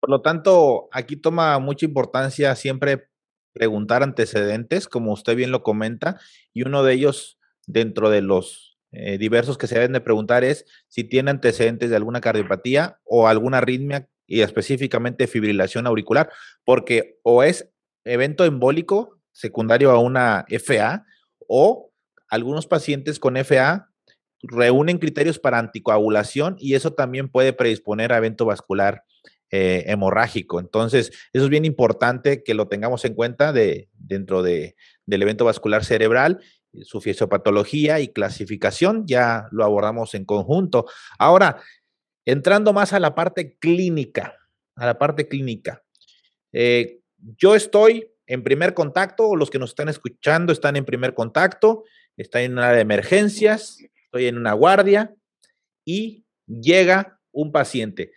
Por 0.00 0.10
lo 0.10 0.22
tanto, 0.22 0.88
aquí 0.92 1.16
toma 1.16 1.58
mucha 1.58 1.84
importancia 1.84 2.54
siempre 2.54 3.08
preguntar 3.52 4.02
antecedentes, 4.02 4.86
como 4.86 5.12
usted 5.12 5.34
bien 5.36 5.50
lo 5.50 5.62
comenta, 5.62 6.20
y 6.52 6.62
uno 6.62 6.82
de 6.84 6.92
ellos 6.92 7.38
dentro 7.66 8.08
de 8.08 8.22
los 8.22 8.78
eh, 8.92 9.18
diversos 9.18 9.58
que 9.58 9.66
se 9.66 9.74
deben 9.74 9.92
de 9.92 10.00
preguntar 10.00 10.44
es 10.44 10.64
si 10.88 11.04
tiene 11.04 11.30
antecedentes 11.30 11.90
de 11.90 11.96
alguna 11.96 12.20
cardiopatía 12.20 12.98
o 13.04 13.26
alguna 13.26 13.58
arritmia 13.58 14.08
y 14.26 14.42
específicamente 14.42 15.26
fibrilación 15.26 15.86
auricular, 15.86 16.30
porque 16.64 17.18
o 17.22 17.42
es 17.42 17.72
evento 18.04 18.44
embólico 18.44 19.18
secundario 19.32 19.90
a 19.90 19.98
una 19.98 20.46
FA 20.48 21.04
o 21.48 21.90
algunos 22.28 22.66
pacientes 22.66 23.18
con 23.18 23.36
FA 23.36 23.90
reúnen 24.42 24.98
criterios 24.98 25.38
para 25.38 25.58
anticoagulación 25.58 26.56
y 26.58 26.74
eso 26.74 26.92
también 26.92 27.28
puede 27.28 27.52
predisponer 27.52 28.12
a 28.12 28.18
evento 28.18 28.44
vascular 28.46 29.04
eh, 29.50 29.84
hemorrágico. 29.86 30.58
Entonces, 30.58 31.12
eso 31.32 31.44
es 31.44 31.50
bien 31.50 31.64
importante 31.64 32.42
que 32.42 32.54
lo 32.54 32.68
tengamos 32.68 33.04
en 33.04 33.14
cuenta 33.14 33.52
de, 33.52 33.88
dentro 33.92 34.42
de, 34.42 34.76
del 35.04 35.22
evento 35.22 35.44
vascular 35.44 35.84
cerebral, 35.84 36.40
su 36.82 37.00
fisiopatología 37.00 38.00
y 38.00 38.08
clasificación, 38.08 39.06
ya 39.06 39.48
lo 39.52 39.64
abordamos 39.64 40.14
en 40.14 40.24
conjunto. 40.24 40.86
Ahora, 41.18 41.62
entrando 42.24 42.72
más 42.72 42.92
a 42.92 43.00
la 43.00 43.14
parte 43.14 43.56
clínica, 43.58 44.36
a 44.74 44.86
la 44.86 44.98
parte 44.98 45.28
clínica. 45.28 45.82
Eh, 46.52 47.00
yo 47.18 47.54
estoy 47.54 48.10
en 48.26 48.42
primer 48.42 48.74
contacto, 48.74 49.28
o 49.28 49.36
los 49.36 49.50
que 49.50 49.58
nos 49.58 49.70
están 49.70 49.88
escuchando 49.88 50.52
están 50.52 50.76
en 50.76 50.84
primer 50.84 51.14
contacto, 51.14 51.84
están 52.16 52.42
en 52.42 52.52
una 52.52 52.72
de 52.72 52.80
emergencias, 52.80 53.78
estoy 54.16 54.28
en 54.28 54.38
una 54.38 54.54
guardia 54.54 55.14
y 55.84 56.24
llega 56.46 57.20
un 57.32 57.52
paciente. 57.52 58.12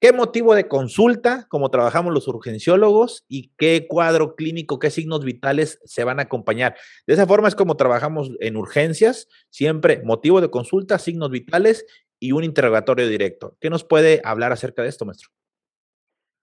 ¿Qué 0.00 0.12
motivo 0.12 0.54
de 0.54 0.66
consulta, 0.66 1.46
como 1.50 1.68
trabajamos 1.68 2.14
los 2.14 2.26
urgenciólogos, 2.26 3.24
y 3.28 3.52
qué 3.58 3.86
cuadro 3.86 4.34
clínico, 4.34 4.78
qué 4.78 4.88
signos 4.88 5.24
vitales 5.24 5.78
se 5.84 6.04
van 6.04 6.20
a 6.20 6.22
acompañar? 6.22 6.76
De 7.06 7.14
esa 7.14 7.26
forma 7.26 7.48
es 7.48 7.54
como 7.54 7.76
trabajamos 7.76 8.30
en 8.40 8.56
urgencias, 8.56 9.28
siempre 9.50 10.02
motivo 10.04 10.40
de 10.40 10.50
consulta, 10.50 10.98
signos 10.98 11.30
vitales 11.30 11.84
y 12.18 12.32
un 12.32 12.44
interrogatorio 12.44 13.08
directo. 13.08 13.56
¿Qué 13.60 13.68
nos 13.68 13.84
puede 13.84 14.22
hablar 14.24 14.52
acerca 14.52 14.82
de 14.82 14.88
esto, 14.88 15.04
maestro? 15.04 15.30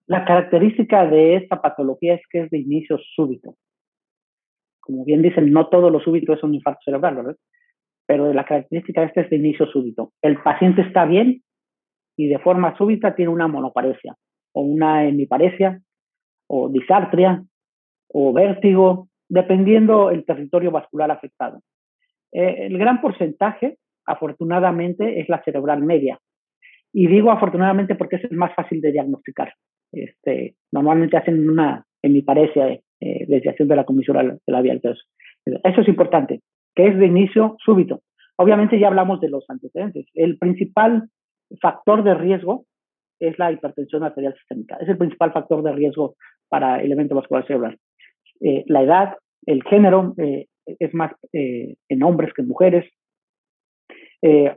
La 0.05 0.23
característica 0.25 1.05
de 1.07 1.37
esta 1.37 1.61
patología 1.61 2.13
es 2.13 2.21
que 2.29 2.41
es 2.43 2.49
de 2.51 2.59
inicio 2.59 2.99
súbito. 3.15 3.55
Como 4.81 5.03
bien 5.03 5.21
dicen, 5.21 5.51
no 5.51 5.67
todo 5.69 5.89
lo 5.89 5.99
súbito 5.99 6.33
es 6.33 6.43
un 6.43 6.53
infarto 6.53 6.81
cerebral, 6.85 7.15
¿verdad? 7.15 7.37
Pero 8.07 8.33
la 8.33 8.45
característica 8.45 9.01
de 9.01 9.07
este 9.07 9.21
es 9.21 9.29
de 9.29 9.35
inicio 9.35 9.67
súbito. 9.67 10.13
El 10.21 10.41
paciente 10.41 10.81
está 10.81 11.05
bien 11.05 11.43
y 12.17 12.27
de 12.27 12.39
forma 12.39 12.75
súbita 12.77 13.13
tiene 13.13 13.31
una 13.31 13.47
monoparesia 13.47 14.15
o 14.53 14.61
una 14.61 15.05
hemiparesia 15.05 15.81
o 16.47 16.69
disartria 16.69 17.43
o 18.09 18.33
vértigo, 18.33 19.09
dependiendo 19.29 20.09
el 20.09 20.25
territorio 20.25 20.71
vascular 20.71 21.11
afectado. 21.11 21.59
Eh, 22.31 22.67
el 22.67 22.77
gran 22.77 23.01
porcentaje, 23.01 23.77
afortunadamente, 24.05 25.19
es 25.19 25.27
la 25.27 25.43
cerebral 25.43 25.83
media. 25.83 26.17
Y 26.93 27.07
digo 27.07 27.31
afortunadamente 27.31 27.95
porque 27.95 28.15
es 28.15 28.23
el 28.23 28.37
más 28.37 28.55
fácil 28.55 28.79
de 28.79 28.93
diagnosticar. 28.93 29.53
Este, 29.91 30.55
normalmente 30.71 31.17
hacen 31.17 31.49
una 31.49 31.85
hemiparesia 32.01 32.79
eh, 32.99 33.25
desviación 33.27 33.67
de 33.67 33.75
la 33.75 33.83
comisión 33.83 34.39
labial. 34.47 34.77
Entonces, 34.77 35.05
eso 35.45 35.81
es 35.81 35.87
importante, 35.87 36.41
que 36.77 36.85
es 36.85 36.95
de 36.95 37.07
inicio 37.07 37.57
súbito. 37.65 38.01
Obviamente 38.35 38.79
ya 38.79 38.87
hablamos 38.87 39.19
de 39.19 39.29
los 39.29 39.43
antecedentes. 39.49 40.05
El 40.13 40.37
principal 40.37 41.09
factor 41.59 42.03
de 42.03 42.13
riesgo 42.13 42.65
es 43.19 43.37
la 43.39 43.51
hipertensión 43.51 44.03
arterial 44.03 44.35
sistémica. 44.35 44.77
Es 44.79 44.87
el 44.87 44.97
principal 44.97 45.33
factor 45.33 45.63
de 45.63 45.71
riesgo 45.71 46.15
para 46.47 46.79
el 46.83 46.91
evento 46.91 47.15
vascular 47.15 47.47
cerebral. 47.47 47.79
Eh, 48.41 48.63
la 48.67 48.83
edad, 48.83 49.17
el 49.47 49.63
género 49.63 50.13
eh, 50.19 50.45
es 50.67 50.93
más 50.93 51.13
eh, 51.33 51.77
en 51.89 52.03
hombres 52.03 52.31
que 52.35 52.43
en 52.43 52.47
mujeres. 52.47 52.85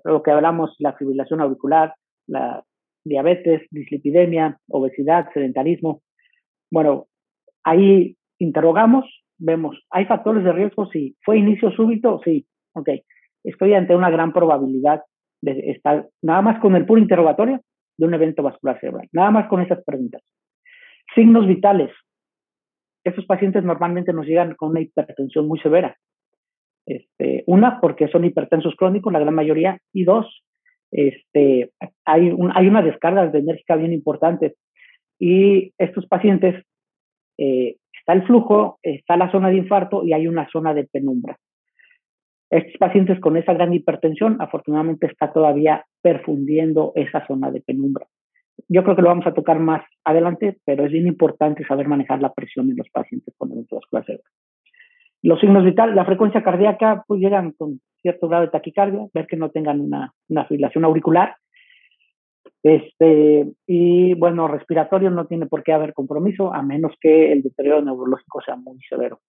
lo 0.05 0.23
que 0.23 0.31
hablamos, 0.31 0.77
la 0.79 0.93
fibrilación 0.93 1.41
auricular, 1.41 1.95
la 2.27 2.63
diabetes, 3.03 3.63
dislipidemia, 3.71 4.59
obesidad, 4.69 5.31
sedentarismo. 5.33 6.03
Bueno, 6.71 7.07
ahí 7.65 8.15
interrogamos, 8.39 9.07
vemos, 9.41 9.83
¿hay 9.91 10.07
factores 10.07 10.45
de 10.45 10.53
riesgo? 10.53 10.87
Sí. 10.87 11.17
¿Fue 11.25 11.39
inicio 11.39 11.71
súbito? 11.73 12.21
Sí. 12.25 12.47
Ok. 12.75 12.91
Estoy 13.43 13.75
ante 13.75 13.97
una 13.97 14.11
gran 14.11 14.33
probabilidad 14.33 15.03
de 15.43 15.71
estar, 15.71 16.07
nada 16.23 16.43
más 16.43 16.61
con 16.61 16.77
el 16.77 16.85
puro 16.85 17.01
interrogatorio, 17.01 17.61
de 17.97 18.07
un 18.07 18.15
evento 18.15 18.43
vascular 18.43 18.79
cerebral. 18.81 19.09
Nada 19.13 19.31
más 19.31 19.49
con 19.49 19.61
esas 19.61 19.83
preguntas. 19.85 20.23
Signos 21.15 21.47
vitales. 21.47 21.91
Estos 23.05 23.27
pacientes 23.27 23.65
normalmente 23.65 24.13
nos 24.13 24.27
llegan 24.27 24.55
con 24.55 24.71
una 24.71 24.81
hipertensión 24.81 25.49
muy 25.49 25.59
severa. 25.61 25.97
Este, 26.87 27.45
una, 27.47 27.81
porque 27.81 28.09
son 28.09 28.25
hipertensos 28.25 28.75
crónicos, 28.77 29.13
la 29.13 29.21
gran 29.21 29.35
mayoría, 29.35 29.79
y 29.93 30.05
dos, 30.05 30.45
este, 30.91 31.73
hay, 32.05 32.31
un, 32.31 32.51
hay 32.55 32.67
una 32.69 32.83
descarga 32.83 33.27
de 33.27 33.39
enérgica 33.39 33.77
bien 33.77 33.93
importante. 33.93 34.55
Y 35.19 35.73
estos 35.79 36.07
pacientes, 36.07 36.65
eh, 37.39 37.77
está 38.11 38.13
el 38.13 38.27
flujo, 38.27 38.79
está 38.83 39.17
la 39.17 39.31
zona 39.31 39.51
de 39.51 39.57
infarto 39.57 40.05
y 40.05 40.13
hay 40.13 40.27
una 40.27 40.49
zona 40.51 40.75
de 40.75 40.85
penumbra. 40.85 41.37
Estos 42.51 42.77
pacientes 42.79 43.21
con 43.21 43.37
esa 43.37 43.53
gran 43.53 43.73
hipertensión, 43.73 44.37
afortunadamente, 44.41 45.07
está 45.07 45.33
todavía 45.33 45.85
perfundiendo 46.03 46.91
esa 46.97 47.25
zona 47.29 47.53
de 47.53 47.61
penumbra. 47.61 48.07
Yo 48.69 48.83
creo 48.83 48.97
que 48.97 49.03
lo 49.03 49.09
vamos 49.09 49.27
a 49.29 49.35
tocar 49.35 49.61
más 49.61 49.83
adelante, 50.05 50.59
pero 50.65 50.85
es 50.85 50.91
bien 50.93 51.07
importante 51.07 51.65
saber 51.65 51.87
manejar 51.87 52.21
la 52.21 52.33
presión 52.33 52.69
en 52.69 52.77
los 52.77 52.89
pacientes 52.91 53.33
con 53.39 53.51
vascular 53.71 54.05
Los 55.23 55.39
signos 55.39 55.65
vitales, 55.65 55.95
la 55.95 56.05
frecuencia 56.05 56.43
cardíaca, 56.43 57.05
pues 57.07 57.21
llegan 57.21 57.53
con 57.53 57.81
cierto 58.03 58.27
grado 58.27 58.47
de 58.47 58.51
taquicardia, 58.51 59.07
ver 59.15 59.29
que 59.29 59.37
no 59.37 59.51
tengan 59.51 59.81
una, 59.81 60.13
una 60.29 60.47
fibrilación 60.47 60.85
auricular. 60.85 61.37
Este, 62.63 63.53
y 63.67 64.15
bueno, 64.15 64.49
respiratorio 64.49 65.11
no 65.11 65.27
tiene 65.27 65.47
por 65.47 65.63
qué 65.63 65.73
haber 65.73 65.95
compromiso, 65.95 66.53
a 66.53 66.63
menos 66.63 66.93
que 67.01 67.33
el 67.33 67.43
deterioro 67.43 67.83
neurológico 67.83 68.41
sea 68.43 68.57
muy 68.57 68.79
severo 68.89 69.21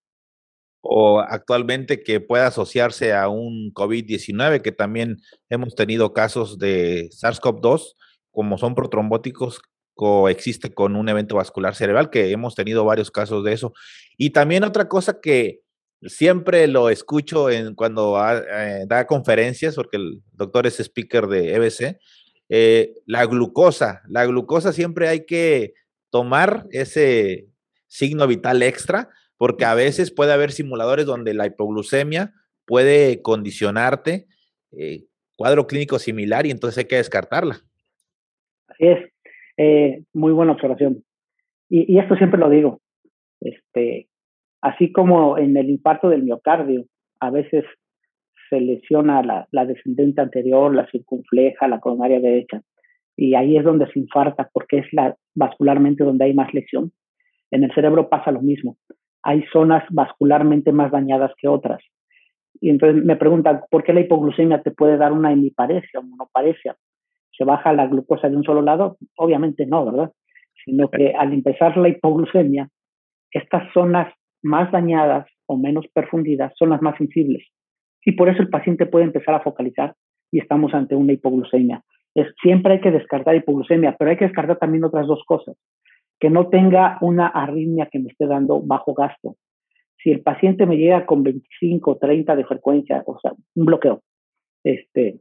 o 0.82 1.20
actualmente 1.20 2.04
que 2.04 2.20
pueda 2.20 2.48
asociarse 2.48 3.14
a 3.14 3.30
un 3.30 3.72
COVID-19, 3.74 4.62
que 4.62 4.72
también 4.72 5.18
hemos 5.50 5.76
tenido 5.76 6.12
casos 6.14 6.58
de 6.58 7.10
SARS-CoV-2, 7.12 7.96
como 8.32 8.58
son 8.58 8.76
protrombóticos, 8.76 9.62
coexiste 9.94 10.74
con 10.74 10.96
un 10.96 11.08
evento 11.10 11.36
vascular 11.36 11.76
cerebral, 11.76 12.10
que 12.10 12.32
hemos 12.32 12.56
tenido 12.56 12.84
varios 12.84 13.12
casos 13.12 13.44
de 13.44 13.54
eso. 13.54 13.74
Y 14.18 14.32
también 14.32 14.64
otra 14.64 14.88
cosa 14.88 15.20
que 15.22 15.62
siempre 16.02 16.68
lo 16.68 16.90
escucho 16.90 17.52
en, 17.52 17.76
cuando 17.76 18.18
eh, 18.20 18.86
da 18.88 19.06
conferencias, 19.06 19.76
porque 19.76 19.98
el 19.98 20.22
doctor 20.32 20.66
es 20.66 20.80
speaker 20.80 21.28
de 21.28 21.54
EBC, 21.56 22.00
eh, 22.54 22.96
la 23.06 23.26
glucosa. 23.26 24.02
La 24.10 24.26
glucosa 24.26 24.74
siempre 24.74 25.08
hay 25.08 25.26
que 25.26 25.74
tomar 26.10 26.66
ese 26.72 27.48
signo 27.88 28.28
vital 28.28 28.62
extra 28.62 29.08
porque 29.38 29.64
a 29.64 29.74
veces 29.74 30.12
puede 30.12 30.34
haber 30.34 30.52
simuladores 30.52 31.06
donde 31.06 31.34
la 31.34 31.48
hipoglucemia 31.48 32.34
puede 32.66 33.22
condicionarte 33.22 34.28
eh, 34.78 35.06
cuadro 35.38 35.66
clínico 35.66 35.98
similar 35.98 36.46
y 36.46 36.52
entonces 36.52 36.80
hay 36.80 36.90
que 36.90 36.98
descartarla. 36.98 37.56
Así 38.68 38.86
es, 38.86 39.00
eh, 39.56 40.04
muy 40.12 40.34
buena 40.34 40.52
observación. 40.52 41.06
Y, 41.70 41.98
esto 42.00 42.18
siempre 42.18 42.38
lo 42.38 42.50
digo, 42.50 42.82
este, 43.40 44.10
así 44.62 44.92
como 44.92 45.38
en 45.38 45.56
el 45.56 45.70
infarto 45.70 46.10
del 46.10 46.24
miocardio, 46.24 46.86
a 47.22 47.30
veces 47.30 47.64
se 48.52 48.62
lesiona 48.62 49.24
la, 49.24 49.66
descendente 49.66 50.22
anterior, 50.22 50.76
la 50.76 50.86
circunfleja, 50.92 51.68
la 51.68 51.80
coronaria 51.80 52.20
derecha, 52.20 52.62
y 53.18 53.34
ahí 53.34 53.58
es 53.58 53.64
donde 53.64 53.92
se 53.92 54.00
infarta 54.00 54.50
porque 54.54 54.80
es 54.80 54.94
la 54.94 55.16
vascularmente 55.34 56.04
donde 56.04 56.26
hay 56.26 56.36
más 56.36 56.54
lesión. 56.54 56.92
En 57.50 57.64
el 57.64 57.74
cerebro 57.74 58.10
pasa 58.10 58.32
lo 58.32 58.42
mismo 58.42 58.78
hay 59.24 59.44
zonas 59.52 59.84
vascularmente 59.90 60.72
más 60.72 60.92
dañadas 60.92 61.32
que 61.38 61.48
otras. 61.48 61.82
Y 62.60 62.70
entonces 62.70 63.04
me 63.04 63.16
preguntan, 63.16 63.62
¿por 63.70 63.84
qué 63.84 63.94
la 63.94 64.02
hipoglucemia 64.02 64.62
te 64.62 64.72
puede 64.72 64.98
dar 64.98 65.12
una 65.12 65.32
hemiparesia 65.32 66.00
o 66.00 66.04
monoparesia? 66.04 66.76
¿Se 67.36 67.44
baja 67.44 67.74
la 67.74 67.88
glucosa 67.88 68.30
de 68.30 68.36
un 68.36 68.44
solo 68.44 68.62
lado? 68.62 68.98
Obviamente 69.16 69.66
no, 69.66 69.86
¿verdad? 69.86 70.12
Sino 70.66 70.90
que 70.90 71.14
al 71.14 71.34
empezar 71.34 71.78
la 71.78 71.90
hipoglucemia, 71.90 72.70
estas 73.32 73.72
zonas 73.74 74.14
más 74.44 74.72
dañadas 74.72 75.28
o 75.48 75.58
menos 75.58 75.86
perfundidas 75.94 76.54
son 76.58 76.70
las 76.70 76.82
más 76.82 76.98
sensibles. 76.98 77.44
Y 78.04 78.14
por 78.14 78.30
eso 78.30 78.42
el 78.42 78.50
paciente 78.50 78.86
puede 78.86 79.06
empezar 79.06 79.36
a 79.36 79.42
focalizar 79.42 79.96
y 80.32 80.40
estamos 80.40 80.74
ante 80.74 80.96
una 80.96 81.14
hipoglucemia. 81.14 81.84
Es, 82.16 82.28
siempre 82.42 82.74
hay 82.74 82.82
que 82.82 82.92
descartar 82.92 83.36
hipoglucemia, 83.36 83.96
pero 83.98 84.12
hay 84.12 84.18
que 84.18 84.26
descartar 84.26 84.58
también 84.58 84.84
otras 84.84 85.08
dos 85.08 85.24
cosas 85.26 85.56
que 86.22 86.30
no 86.30 86.50
tenga 86.50 87.00
una 87.02 87.28
arritmia 87.28 87.90
que 87.92 88.00
me 88.00 88.10
esté 88.10 88.28
dando 88.28 88.62
bajo 88.62 88.94
gasto. 88.94 89.38
Si 89.98 90.12
el 90.12 90.22
paciente 90.22 90.68
me 90.68 90.78
llega 90.78 91.08
con 91.08 91.24
25 91.24 91.92
o 91.92 91.98
30 91.98 92.36
de 92.36 92.46
frecuencia, 92.46 93.04
o 93.08 93.20
sea, 93.20 93.34
un 93.56 93.66
bloqueo, 93.66 94.04
este, 94.64 95.20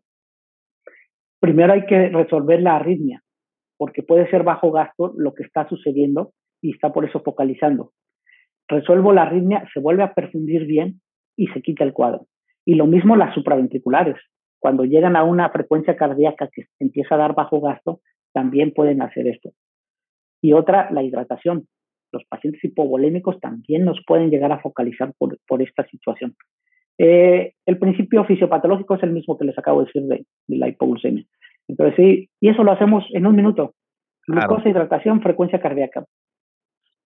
primero 1.40 1.72
hay 1.72 1.86
que 1.86 2.10
resolver 2.10 2.60
la 2.60 2.76
arritmia, 2.76 3.22
porque 3.78 4.02
puede 4.02 4.28
ser 4.28 4.42
bajo 4.42 4.70
gasto 4.72 5.14
lo 5.16 5.32
que 5.32 5.42
está 5.42 5.66
sucediendo 5.68 6.32
y 6.60 6.72
está 6.72 6.92
por 6.92 7.06
eso 7.06 7.20
focalizando. 7.20 7.92
Resuelvo 8.68 9.14
la 9.14 9.22
arritmia, 9.22 9.66
se 9.72 9.80
vuelve 9.80 10.02
a 10.02 10.12
perfundir 10.12 10.66
bien 10.66 11.00
y 11.34 11.46
se 11.48 11.62
quita 11.62 11.82
el 11.82 11.94
cuadro. 11.94 12.26
Y 12.64 12.74
lo 12.74 12.86
mismo 12.86 13.16
las 13.16 13.34
supraventriculares. 13.34 14.16
Cuando 14.58 14.84
llegan 14.84 15.16
a 15.16 15.24
una 15.24 15.48
frecuencia 15.50 15.96
cardíaca 15.96 16.48
que 16.52 16.66
empieza 16.78 17.14
a 17.14 17.18
dar 17.18 17.34
bajo 17.34 17.60
gasto, 17.60 18.00
también 18.32 18.72
pueden 18.72 19.02
hacer 19.02 19.26
esto. 19.26 19.50
Y 20.42 20.52
otra, 20.52 20.90
la 20.90 21.02
hidratación. 21.02 21.66
Los 22.12 22.24
pacientes 22.24 22.62
hipovolémicos 22.64 23.38
también 23.40 23.84
nos 23.84 24.00
pueden 24.06 24.30
llegar 24.30 24.52
a 24.52 24.60
focalizar 24.60 25.12
por, 25.16 25.38
por 25.46 25.62
esta 25.62 25.86
situación. 25.88 26.34
Eh, 26.98 27.54
el 27.64 27.78
principio 27.78 28.24
fisiopatológico 28.26 28.96
es 28.96 29.02
el 29.02 29.12
mismo 29.12 29.38
que 29.38 29.46
les 29.46 29.56
acabo 29.56 29.80
de 29.80 29.86
decir 29.86 30.02
de, 30.02 30.26
la 30.48 30.68
hipoglucemia. 30.68 31.24
Entonces, 31.66 31.94
sí, 31.96 32.30
y 32.40 32.50
eso 32.50 32.62
lo 32.62 32.72
hacemos 32.72 33.04
en 33.14 33.26
un 33.26 33.34
minuto. 33.34 33.74
Glucosa, 34.26 34.68
hidratación, 34.68 35.22
frecuencia 35.22 35.60
cardíaca. 35.60 36.04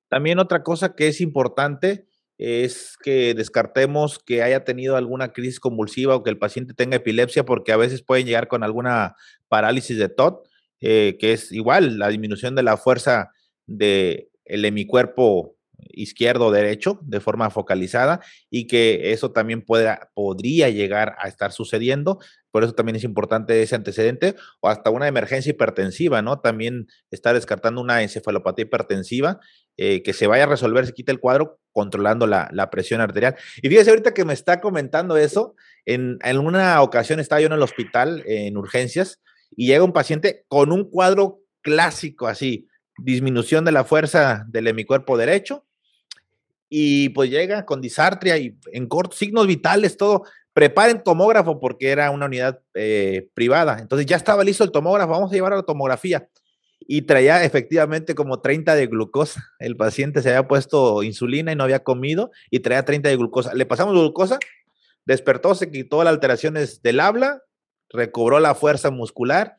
También 0.09 0.41
otra 0.41 0.65
cosa 0.65 0.97
que 0.97 1.09
es 1.09 1.21
importante 1.21 2.07
es 2.45 2.97
que 3.03 3.35
descartemos 3.35 4.19
que 4.19 4.43
haya 4.43 4.65
tenido 4.65 4.97
alguna 4.97 5.33
crisis 5.33 5.61
convulsiva 5.61 6.15
o 6.15 6.23
que 6.23 6.31
el 6.31 6.39
paciente 6.39 6.75
tenga 6.75 6.97
epilepsia, 6.97 7.45
porque 7.45 7.73
a 7.73 7.77
veces 7.77 8.03
pueden 8.03 8.27
llegar 8.27 8.49
con 8.49 8.63
alguna 8.63 9.17
parálisis 9.49 9.99
de 9.99 10.09
TOT 10.09 10.49
eh, 10.87 11.17
que 11.19 11.33
es 11.33 11.51
igual 11.51 11.99
la 11.99 12.09
disminución 12.09 12.55
de 12.55 12.63
la 12.63 12.77
fuerza 12.77 13.33
del 13.67 14.29
el 14.45 14.65
hemicuerpo 14.67 15.57
izquierdo 15.79 16.47
o 16.47 16.53
derecho 16.53 16.99
de 17.03 17.21
forma 17.21 17.49
focalizada 17.49 18.21
y 18.51 18.67
que 18.67 19.13
eso 19.13 19.33
también 19.33 19.63
pueda, 19.63 20.11
podría 20.15 20.69
llegar 20.69 21.17
a 21.19 21.29
estar 21.29 21.53
sucediendo. 21.53 22.19
Por 22.55 22.63
eso 22.63 22.73
también 22.73 22.95
es 22.95 23.03
importante 23.03 23.61
ese 23.65 23.75
antecedente 23.75 24.37
o 24.61 24.69
hasta 24.69 24.91
una 24.91 25.09
emergencia 25.09 25.51
hipertensiva, 25.51 26.23
¿no? 26.23 26.39
También 26.39 26.87
está 27.11 27.33
descartando 27.33 27.81
una 27.81 28.01
encefalopatía 28.05 28.67
hipertensiva 28.67 29.41
eh, 29.77 30.05
que 30.05 30.13
se 30.13 30.29
vaya 30.29 30.45
a 30.45 30.47
resolver, 30.47 30.87
se 30.87 30.93
quita 30.93 31.11
el 31.11 31.19
cuadro 31.19 31.59
controlando 31.73 32.29
la, 32.29 32.71
presión 32.71 33.01
arterial. 33.01 33.35
Y 33.61 33.69
fíjese 33.69 33.91
ahorita 33.91 34.15
que 34.15 34.25
me 34.25 34.35
está 34.35 34.61
comentando 34.61 35.17
eso, 35.17 35.57
en, 35.85 36.19
en 36.23 36.39
una 36.39 36.81
ocasión 36.81 37.19
estaba 37.19 37.41
yo 37.41 37.49
en 37.49 37.55
el 37.55 37.63
hospital 37.63 38.23
en 38.25 38.57
urgencias 38.57 39.21
y 39.57 39.67
llega 39.67 39.83
un 39.83 39.93
paciente 39.93 40.45
con 40.47 40.71
un 40.71 40.89
cuadro 40.89 41.41
clásico 41.61 42.29
así, 42.29 42.69
disminución 42.99 43.65
de 43.65 43.73
la 43.73 43.83
fuerza 43.83 44.45
del 44.47 44.69
hemicuerpo 44.69 45.17
derecho, 45.17 45.67
y 46.69 47.11
pues 47.11 47.31
llega 47.31 47.65
con 47.65 47.81
disartria 47.81 48.37
y 48.39 48.57
en 48.73 48.87
corto, 48.89 49.17
signos 49.17 49.47
vitales, 49.47 49.97
todo. 49.97 50.25
Preparen 50.55 51.03
tomógrafo 51.03 51.61
porque 51.61 51.91
era 51.91 52.11
una 52.11 52.27
unidad 52.27 52.61
eh, 52.75 53.29
privada. 53.35 53.79
Entonces 53.81 54.07
ya 54.07 54.17
estaba 54.17 54.45
listo 54.45 54.65
el 54.65 54.73
tomógrafo, 54.73 55.13
vamos 55.13 55.31
a 55.31 55.35
llevar 55.35 55.53
a 55.53 55.57
la 55.57 55.63
tomografía. 55.65 56.29
Y 56.87 57.03
traía 57.03 57.45
efectivamente 57.45 58.15
como 58.15 58.41
30 58.41 58.75
de 58.75 58.87
glucosa. 58.87 59.45
El 59.59 59.77
paciente 59.77 60.23
se 60.23 60.31
había 60.31 60.49
puesto 60.49 61.03
insulina 61.03 61.53
y 61.53 61.57
no 61.57 61.65
había 61.65 61.83
comido 61.83 62.31
y 62.51 62.61
traía 62.61 62.85
30 62.85 63.09
de 63.09 63.17
glucosa. 63.17 63.55
Le 63.55 63.67
pasamos 63.67 63.95
glucosa, 63.95 64.39
despertó, 65.05 65.55
se 65.55 65.71
quitó 65.71 66.03
las 66.05 66.15
alteraciones 66.15 66.83
del 66.83 67.01
habla, 67.01 67.43
recobró 67.91 68.41
la 68.41 68.55
fuerza 68.55 68.91
muscular 68.91 69.59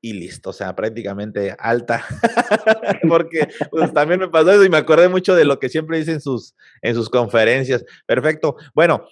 y, 0.00 0.14
listo, 0.14 0.48
o 0.48 0.52
sea, 0.54 0.74
prácticamente 0.74 1.54
alta, 1.58 2.02
porque 3.08 3.48
pues, 3.70 3.92
también 3.92 4.18
me 4.18 4.28
pasó 4.28 4.50
eso 4.52 4.64
y 4.64 4.70
me 4.70 4.78
acordé 4.78 5.10
mucho 5.10 5.34
de 5.34 5.44
lo 5.44 5.58
que 5.58 5.68
siempre 5.68 5.98
dicen 5.98 6.22
sus, 6.22 6.54
en 6.80 6.94
sus 6.94 7.10
conferencias. 7.10 7.84
Perfecto. 8.06 8.56
Bueno, 8.74 9.06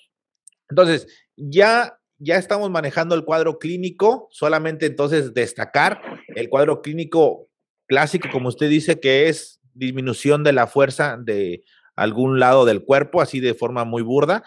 entonces, 0.68 1.06
ya, 1.36 1.98
ya 2.18 2.36
estamos 2.36 2.70
manejando 2.70 3.14
el 3.14 3.24
cuadro 3.24 3.58
clínico, 3.58 4.28
solamente 4.30 4.86
entonces 4.86 5.34
destacar 5.34 6.00
el 6.28 6.48
cuadro 6.48 6.82
clínico 6.82 7.48
clásico, 7.86 8.28
como 8.32 8.48
usted 8.48 8.68
dice, 8.68 9.00
que 9.00 9.28
es 9.28 9.60
disminución 9.74 10.42
de 10.42 10.52
la 10.52 10.66
fuerza 10.66 11.18
de 11.22 11.62
algún 11.94 12.40
lado 12.40 12.64
del 12.64 12.84
cuerpo, 12.84 13.20
así 13.20 13.40
de 13.40 13.54
forma 13.54 13.84
muy 13.84 14.02
burda, 14.02 14.42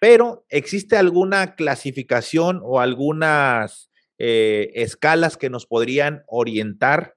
pero 0.00 0.44
¿existe 0.48 0.96
alguna 0.96 1.54
clasificación 1.54 2.60
o 2.62 2.80
algunas 2.80 3.90
eh, 4.18 4.70
escalas 4.74 5.36
que 5.36 5.50
nos 5.50 5.66
podrían 5.66 6.22
orientar 6.26 7.14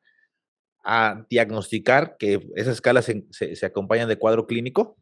a 0.84 1.26
diagnosticar 1.30 2.16
que 2.18 2.40
esas 2.56 2.76
escalas 2.76 3.06
se, 3.06 3.66
acompañan 3.66 4.08
de 4.08 4.18
cuadro 4.18 4.48
clínico? 4.48 4.98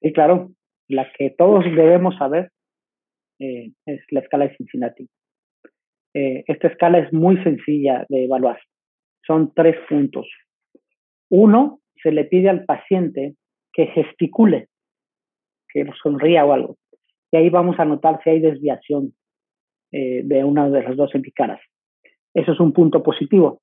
Sí, 0.00 0.12
claro. 0.12 0.52
La 0.88 1.10
que 1.12 1.30
todos 1.30 1.64
debemos 1.64 2.16
saber 2.16 2.50
eh, 3.38 3.72
es 3.86 4.00
la 4.10 4.20
escala 4.20 4.48
de 4.48 4.56
Cincinnati. 4.56 5.08
Eh, 6.14 6.44
esta 6.46 6.68
escala 6.68 6.98
es 6.98 7.12
muy 7.12 7.42
sencilla 7.42 8.06
de 8.08 8.24
evaluar. 8.24 8.58
Son 9.26 9.52
tres 9.54 9.76
puntos. 9.88 10.26
Uno, 11.30 11.80
se 12.02 12.10
le 12.10 12.24
pide 12.24 12.48
al 12.48 12.64
paciente 12.64 13.34
que 13.72 13.86
gesticule, 13.88 14.68
que 15.68 15.86
sonría 16.02 16.44
o 16.44 16.52
algo. 16.52 16.76
Y 17.30 17.36
ahí 17.36 17.50
vamos 17.50 17.78
a 17.78 17.84
notar 17.84 18.20
si 18.24 18.30
hay 18.30 18.40
desviación 18.40 19.12
eh, 19.92 20.22
de 20.24 20.44
una 20.44 20.68
de 20.68 20.82
las 20.82 20.96
dos 20.96 21.12
caras. 21.34 21.60
Eso 22.34 22.52
es 22.52 22.60
un 22.60 22.72
punto 22.72 23.02
positivo. 23.02 23.60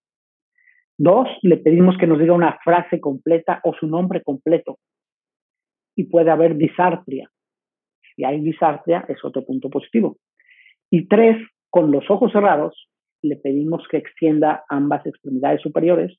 Dos, 0.97 1.27
le 1.41 1.57
pedimos 1.57 1.97
que 1.97 2.07
nos 2.07 2.19
diga 2.19 2.33
una 2.33 2.57
frase 2.63 2.99
completa 2.99 3.59
o 3.63 3.73
su 3.73 3.87
nombre 3.87 4.21
completo. 4.21 4.79
Y 5.95 6.05
puede 6.05 6.31
haber 6.31 6.55
disartria. 6.57 7.29
Si 8.15 8.23
hay 8.23 8.41
disartria, 8.41 9.05
es 9.07 9.23
otro 9.23 9.45
punto 9.45 9.69
positivo. 9.69 10.17
Y 10.89 11.07
tres, 11.07 11.37
con 11.69 11.91
los 11.91 12.09
ojos 12.09 12.31
cerrados, 12.31 12.89
le 13.21 13.35
pedimos 13.37 13.87
que 13.89 13.97
extienda 13.97 14.63
ambas 14.69 15.05
extremidades 15.05 15.61
superiores. 15.61 16.17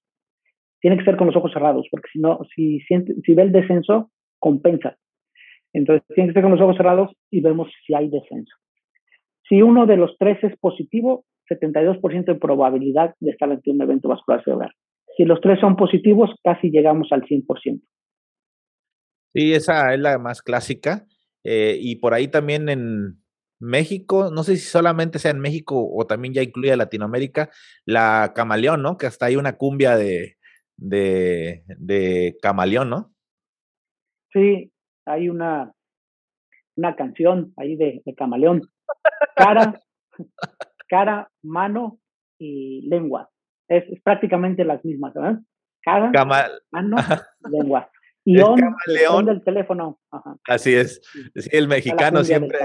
Tiene 0.80 0.98
que 0.98 1.04
ser 1.04 1.16
con 1.16 1.28
los 1.28 1.36
ojos 1.36 1.52
cerrados, 1.52 1.86
porque 1.90 2.08
si 2.12 2.18
no, 2.18 2.40
si, 2.54 2.80
si 2.80 3.34
ve 3.34 3.42
el 3.42 3.52
descenso, 3.52 4.10
compensa. 4.38 4.96
Entonces, 5.72 6.06
tiene 6.14 6.28
que 6.28 6.34
ser 6.34 6.42
con 6.42 6.52
los 6.52 6.60
ojos 6.60 6.76
cerrados 6.76 7.12
y 7.30 7.40
vemos 7.40 7.70
si 7.86 7.94
hay 7.94 8.08
descenso. 8.08 8.54
Si 9.48 9.62
uno 9.62 9.86
de 9.86 9.96
los 9.96 10.16
tres 10.18 10.42
es 10.42 10.56
positivo, 10.58 11.24
72% 11.48 12.24
de 12.24 12.34
probabilidad 12.34 13.14
de 13.20 13.30
estar 13.30 13.50
ante 13.50 13.70
un 13.70 13.80
evento 13.80 14.08
vascular 14.08 14.42
cerebral. 14.42 14.72
Si 15.16 15.24
los 15.24 15.40
tres 15.40 15.60
son 15.60 15.76
positivos, 15.76 16.30
casi 16.42 16.70
llegamos 16.70 17.12
al 17.12 17.22
100%. 17.22 17.80
Sí, 19.36 19.52
esa 19.52 19.92
es 19.92 20.00
la 20.00 20.18
más 20.18 20.40
clásica. 20.40 21.04
Eh, 21.44 21.76
y 21.78 21.96
por 21.96 22.14
ahí 22.14 22.28
también 22.28 22.70
en 22.70 23.22
México, 23.60 24.30
no 24.32 24.42
sé 24.42 24.56
si 24.56 24.62
solamente 24.62 25.18
sea 25.18 25.30
en 25.30 25.40
México 25.40 25.86
o 25.92 26.06
también 26.06 26.32
ya 26.32 26.42
incluye 26.42 26.74
Latinoamérica, 26.74 27.50
la 27.84 28.32
camaleón, 28.34 28.80
¿no? 28.80 28.96
Que 28.96 29.06
hasta 29.06 29.26
hay 29.26 29.36
una 29.36 29.58
cumbia 29.58 29.96
de, 29.96 30.38
de, 30.78 31.64
de 31.66 32.38
camaleón, 32.40 32.88
¿no? 32.88 33.12
Sí, 34.32 34.72
hay 35.04 35.28
una, 35.28 35.70
una 36.76 36.96
canción 36.96 37.52
ahí 37.58 37.76
de, 37.76 38.00
de 38.06 38.14
camaleón 38.14 38.62
cara, 39.36 39.80
cara, 40.88 41.30
mano 41.42 41.98
y 42.38 42.88
lengua. 42.88 43.28
Es, 43.68 43.84
prácticamente 44.02 44.64
las 44.64 44.82
mismas, 44.82 45.12
¿verdad? 45.12 45.40
Cara, 45.82 46.10
mano, 46.70 46.96
lengua. 47.50 47.90
Y 48.28 48.40
on, 48.40 49.24
del 49.24 49.44
teléfono. 49.44 50.00
Así 50.48 50.74
es. 50.74 51.00
el 51.52 51.68
mexicano 51.68 52.24
siempre, 52.24 52.58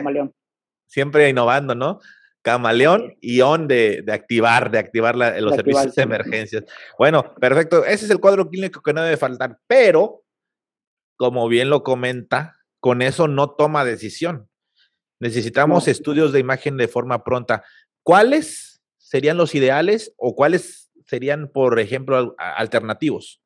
siempre 0.87 1.29
innovando, 1.29 1.75
¿no? 1.75 1.99
Camaleón 2.41 3.15
y 3.21 3.41
on 3.41 3.67
de, 3.67 4.03
activar, 4.11 4.71
de 4.71 4.79
activar 4.79 5.15
los 5.15 5.55
servicios 5.55 5.93
de 5.93 6.01
emergencias. 6.01 6.63
Bueno, 6.97 7.35
perfecto. 7.35 7.85
Ese 7.85 8.05
es 8.05 8.11
el 8.11 8.19
cuadro 8.19 8.49
clínico 8.49 8.81
que 8.81 8.91
no 8.91 9.03
debe 9.03 9.17
faltar, 9.17 9.59
pero, 9.67 10.23
como 11.15 11.47
bien 11.47 11.69
lo 11.69 11.83
comenta, 11.83 12.57
con 12.79 13.03
eso 13.03 13.27
no 13.27 13.51
toma 13.51 13.85
decisión. 13.85 14.49
Necesitamos 15.19 15.87
estudios 15.87 16.31
de 16.31 16.39
imagen 16.39 16.75
de 16.77 16.87
forma 16.87 17.23
pronta. 17.23 17.63
¿Cuáles 18.01 18.81
serían 18.97 19.37
los 19.37 19.53
ideales 19.53 20.11
o 20.17 20.33
cuáles 20.33 20.91
serían, 21.05 21.49
por 21.49 21.79
ejemplo, 21.79 22.33
alternativos? 22.39 23.43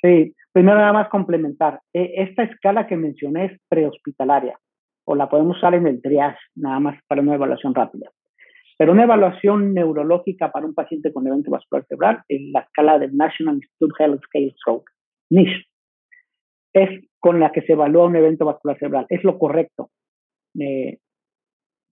Sí, 0.00 0.34
primero 0.54 0.78
nada 0.78 0.94
más 0.94 1.08
complementar. 1.10 1.80
E, 1.92 2.22
esta 2.22 2.44
escala 2.44 2.86
que 2.86 2.96
mencioné 2.96 3.46
es 3.46 3.60
prehospitalaria 3.68 4.58
o 5.06 5.14
la 5.14 5.28
podemos 5.28 5.58
usar 5.58 5.74
en 5.74 5.86
el 5.86 6.00
triage, 6.00 6.38
nada 6.54 6.80
más 6.80 6.98
para 7.06 7.20
una 7.20 7.34
evaluación 7.34 7.74
rápida. 7.74 8.10
Pero 8.78 8.92
una 8.92 9.04
evaluación 9.04 9.74
neurológica 9.74 10.50
para 10.50 10.64
un 10.64 10.74
paciente 10.74 11.12
con 11.12 11.26
evento 11.26 11.50
vascular 11.50 11.84
cerebral 11.86 12.22
es 12.28 12.40
la 12.52 12.60
escala 12.60 12.98
del 12.98 13.14
National 13.14 13.56
Institute 13.56 14.02
Health 14.02 14.22
Scale 14.24 14.54
Stroke, 14.56 14.90
NISH. 15.30 15.66
Es 16.72 17.04
con 17.20 17.38
la 17.38 17.52
que 17.52 17.60
se 17.62 17.72
evalúa 17.72 18.06
un 18.06 18.16
evento 18.16 18.46
vascular 18.46 18.78
cerebral. 18.78 19.06
Es 19.10 19.22
lo 19.22 19.38
correcto 19.38 19.90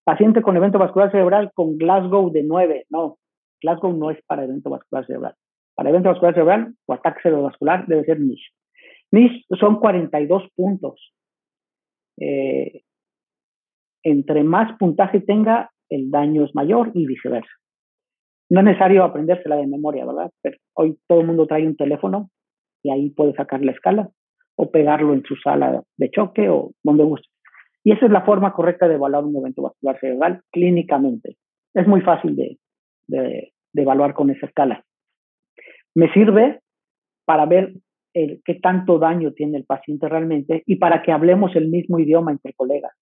paciente 0.05 0.42
con 0.42 0.57
evento 0.57 0.79
vascular 0.79 1.11
cerebral 1.11 1.51
con 1.55 1.77
Glasgow 1.77 2.31
de 2.31 2.42
9. 2.42 2.87
No, 2.90 3.18
Glasgow 3.61 3.92
no 3.92 4.11
es 4.11 4.18
para 4.27 4.44
evento 4.44 4.70
vascular 4.70 5.07
cerebral. 5.07 5.35
Para 5.75 5.91
evento 5.91 6.09
vascular 6.11 6.35
cerebral 6.35 6.75
o 6.87 6.93
ataque 6.93 7.21
cerebrovascular 7.23 7.87
debe 7.87 8.05
ser 8.05 8.21
NISH. 8.21 8.53
NISH 9.13 9.47
son 9.59 9.81
42 9.81 10.49
puntos. 10.55 11.13
Eh, 12.19 12.83
entre 14.03 14.43
más 14.45 14.77
puntaje 14.79 15.21
tenga, 15.21 15.71
el 15.89 16.11
daño 16.11 16.45
es 16.45 16.55
mayor 16.55 16.91
y 16.95 17.07
viceversa. 17.07 17.51
No 18.51 18.61
es 18.61 18.67
necesario 18.67 19.05
aprendérsela 19.05 19.57
de 19.57 19.67
memoria, 19.67 20.05
¿verdad? 20.05 20.31
Pero 20.43 20.59
hoy 20.75 20.99
todo 21.07 21.21
el 21.21 21.27
mundo 21.27 21.47
trae 21.47 21.67
un 21.67 21.77
teléfono 21.77 22.31
y 22.83 22.91
ahí 22.91 23.11
puede 23.11 23.35
sacar 23.35 23.63
la 23.65 23.73
escala 23.73 24.11
o 24.57 24.71
pegarlo 24.71 25.15
en 25.15 25.23
su 25.25 25.37
sala 25.37 25.83
de 25.97 26.11
choque 26.11 26.49
o 26.49 26.73
donde 26.83 27.05
guste. 27.05 27.29
Y 27.85 27.93
esa 27.93 28.07
es 28.07 28.13
la 28.13 28.23
forma 28.23 28.53
correcta 28.53 28.87
de 28.87 28.95
evaluar 28.95 29.25
un 29.25 29.37
evento 29.37 29.63
vascular 29.63 29.99
cerebral 29.99 30.43
clínicamente. 30.51 31.37
Es 31.75 31.87
muy 31.87 32.01
fácil 32.03 32.37
de, 32.37 33.53
evaluar 33.75 34.15
con 34.15 34.31
esa 34.31 34.47
escala. 34.47 34.85
Me 35.95 36.13
sirve 36.13 36.61
para 37.25 37.47
ver 37.47 37.75
qué 38.15 38.55
tanto 38.63 38.99
daño 38.99 39.33
tiene 39.33 39.59
el 39.59 39.65
paciente 39.65 40.09
realmente 40.09 40.63
y 40.67 40.77
para 40.77 41.03
que 41.03 41.13
hablemos 41.13 41.57
el 41.57 41.69
mismo 41.69 41.99
idioma 41.99 42.31
entre 42.31 42.53
colegas. 42.53 42.93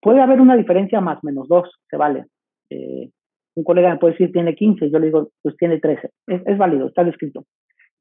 Puede 0.00 0.20
haber 0.20 0.40
una 0.40 0.56
diferencia 0.56 1.00
más 1.00 1.22
menos 1.24 1.48
dos, 1.48 1.70
se 1.90 1.96
vale. 1.96 2.26
Eh, 2.70 3.10
un 3.54 3.64
colega 3.64 3.90
me 3.90 3.98
puede 3.98 4.14
decir 4.14 4.32
tiene 4.32 4.54
15, 4.54 4.90
yo 4.90 4.98
le 4.98 5.06
digo 5.06 5.30
pues 5.42 5.56
tiene 5.56 5.78
13. 5.78 6.10
Es, 6.26 6.58
válido, 6.58 6.88
está 6.88 7.04
descrito. 7.04 7.44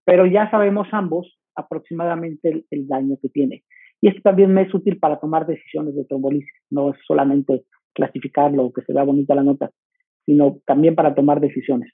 Pero 0.05 0.25
ya 0.25 0.49
sabemos 0.49 0.87
ambos 0.91 1.37
aproximadamente 1.55 2.65
el 2.69 2.87
daño 2.87 3.17
que 3.21 3.29
tiene. 3.29 3.63
Y 4.01 4.07
esto 4.07 4.21
también 4.23 4.51
me 4.51 4.63
es 4.63 4.73
útil 4.73 4.97
para 4.97 5.19
tomar 5.19 5.45
decisiones 5.45 5.95
de 5.95 6.05
trombolisis. 6.05 6.51
No 6.71 6.89
es 6.89 6.97
solamente 7.05 7.65
clasificarlo, 7.93 8.71
que 8.73 8.81
se 8.81 8.93
vea 8.93 9.03
bonita 9.03 9.35
la 9.35 9.43
nota, 9.43 9.69
sino 10.25 10.57
también 10.65 10.95
para 10.95 11.13
tomar 11.13 11.39
decisiones. 11.39 11.93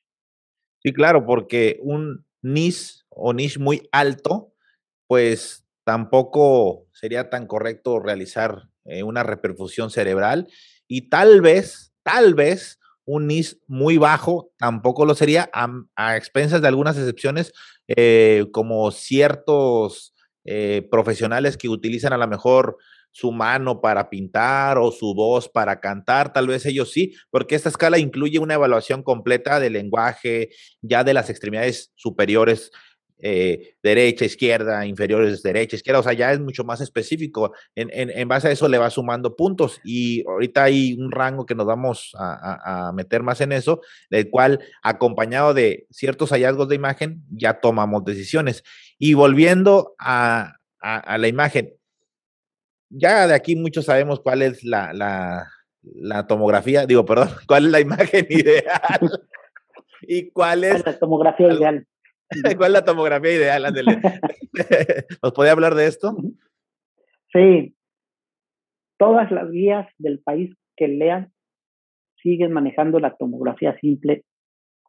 Sí, 0.83 0.93
claro, 0.93 1.25
porque 1.25 1.79
un 1.81 2.25
NIS 2.41 3.05
o 3.09 3.33
NIS 3.33 3.59
muy 3.59 3.89
alto, 3.91 4.53
pues 5.07 5.65
tampoco 5.83 6.87
sería 6.93 7.29
tan 7.29 7.47
correcto 7.47 7.99
realizar 7.99 8.69
eh, 8.85 9.03
una 9.03 9.23
reperfusión 9.23 9.89
cerebral 9.89 10.47
y 10.87 11.09
tal 11.09 11.41
vez, 11.41 11.93
tal 12.03 12.35
vez 12.35 12.79
un 13.05 13.27
NIS 13.27 13.59
muy 13.67 13.97
bajo 13.97 14.51
tampoco 14.57 15.05
lo 15.05 15.15
sería 15.15 15.49
a, 15.53 16.17
expensas 16.17 16.61
de 16.61 16.67
algunas 16.67 16.97
excepciones 16.97 17.53
eh, 17.87 18.45
como 18.51 18.91
ciertos 18.91 20.13
eh, 20.45 20.87
profesionales 20.91 21.57
que 21.57 21.69
utilizan 21.69 22.13
a 22.13 22.17
lo 22.17 22.27
mejor 22.27 22.77
su 23.17 23.31
mano 23.31 23.81
para 23.81 24.11
pintar 24.11 24.77
o 24.77 24.91
su 24.91 25.15
voz 25.15 25.49
para 25.49 25.79
cantar, 25.79 26.31
tal 26.31 26.45
vez 26.45 26.67
ellos 26.67 26.91
sí, 26.91 27.15
porque 27.31 27.55
esta 27.55 27.69
escala 27.69 27.97
incluye 27.97 28.37
una 28.37 28.53
evaluación 28.53 29.01
completa 29.01 29.59
del 29.59 29.73
lenguaje, 29.73 30.49
ya 30.83 31.03
de 31.03 31.15
las 31.15 31.31
extremidades 31.31 31.91
superiores 31.95 32.71
eh, 33.19 33.73
derecha, 33.81 34.25
izquierda, 34.25 34.85
inferiores, 34.85 35.41
derecha, 35.41 35.75
izquierda, 35.75 36.01
o 36.01 36.03
sea, 36.03 36.13
ya 36.13 36.31
es 36.31 36.39
mucho 36.39 36.63
más 36.63 36.79
específico. 36.79 37.53
En, 37.73 38.27
base 38.27 38.49
a 38.49 38.51
eso 38.51 38.67
le 38.67 38.77
va 38.77 38.91
sumando 38.91 39.35
puntos 39.35 39.81
y 39.83 40.23
ahorita 40.27 40.65
hay 40.65 40.93
un 40.93 41.09
rango 41.11 41.47
que 41.47 41.55
nos 41.55 41.65
vamos 41.65 42.11
a, 42.19 42.91
meter 42.93 43.23
más 43.23 43.41
en 43.41 43.51
eso, 43.51 43.81
del 44.11 44.29
cual 44.29 44.59
acompañado 44.83 45.55
de 45.55 45.87
ciertos 45.89 46.29
hallazgos 46.29 46.69
de 46.69 46.75
imagen 46.75 47.23
ya 47.31 47.59
tomamos 47.59 48.05
decisiones. 48.05 48.63
Y 48.99 49.15
volviendo 49.15 49.95
a, 49.97 50.53
la 51.17 51.27
imagen, 51.27 51.73
ya 52.89 53.27
de 53.27 53.33
aquí 53.33 53.55
muchos 53.55 53.85
sabemos 53.85 54.19
cuál 54.19 54.41
es 54.41 54.63
la, 54.63 54.91
la 55.93 56.27
tomografía, 56.27 56.85
digo, 56.85 57.05
perdón, 57.05 57.29
cuál 57.47 57.65
es 57.65 57.71
la 57.71 57.79
imagen 57.79 58.25
ideal 58.29 59.09
y 60.01 60.29
cuál 60.31 60.63
es 60.63 60.85
la 60.85 60.97
tomografía 60.97 61.53
ideal. 61.53 61.87
¿Cuál 62.57 62.71
es 62.71 62.73
la 62.73 62.83
tomografía 62.83 63.33
ideal? 63.33 63.63
¿Nos 65.23 65.31
podía 65.31 65.53
hablar 65.53 65.75
de 65.75 65.87
esto? 65.87 66.13
Sí. 67.31 67.73
Todas 68.97 69.31
las 69.31 69.49
guías 69.49 69.87
del 69.97 70.19
país 70.19 70.53
que 70.75 70.89
lean 70.89 71.31
siguen 72.21 72.51
manejando 72.51 72.99
la 72.99 73.15
tomografía 73.15 73.77
simple 73.79 74.25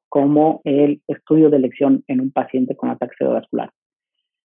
como 0.08 0.62
el 0.64 1.00
estudio 1.06 1.48
de 1.48 1.58
elección 1.58 2.02
en 2.08 2.20
un 2.20 2.32
paciente 2.32 2.74
con 2.74 2.90
ataque 2.90 3.14
cerebrovascular. 3.16 3.70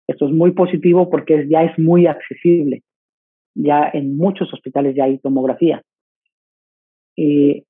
Esto 0.09 0.27
es 0.27 0.33
muy 0.33 0.51
positivo 0.51 1.11
porque 1.11 1.47
ya 1.49 1.63
es 1.63 1.79
muy 1.79 2.09
accesible. 2.09 2.83
Ya 3.55 3.91
en 3.93 4.17
muchos 4.17 4.53
hospitales 4.53 4.95
ya 4.95 5.05
hay 5.05 5.19
tomografía. 5.19 5.83
Y 7.17 7.65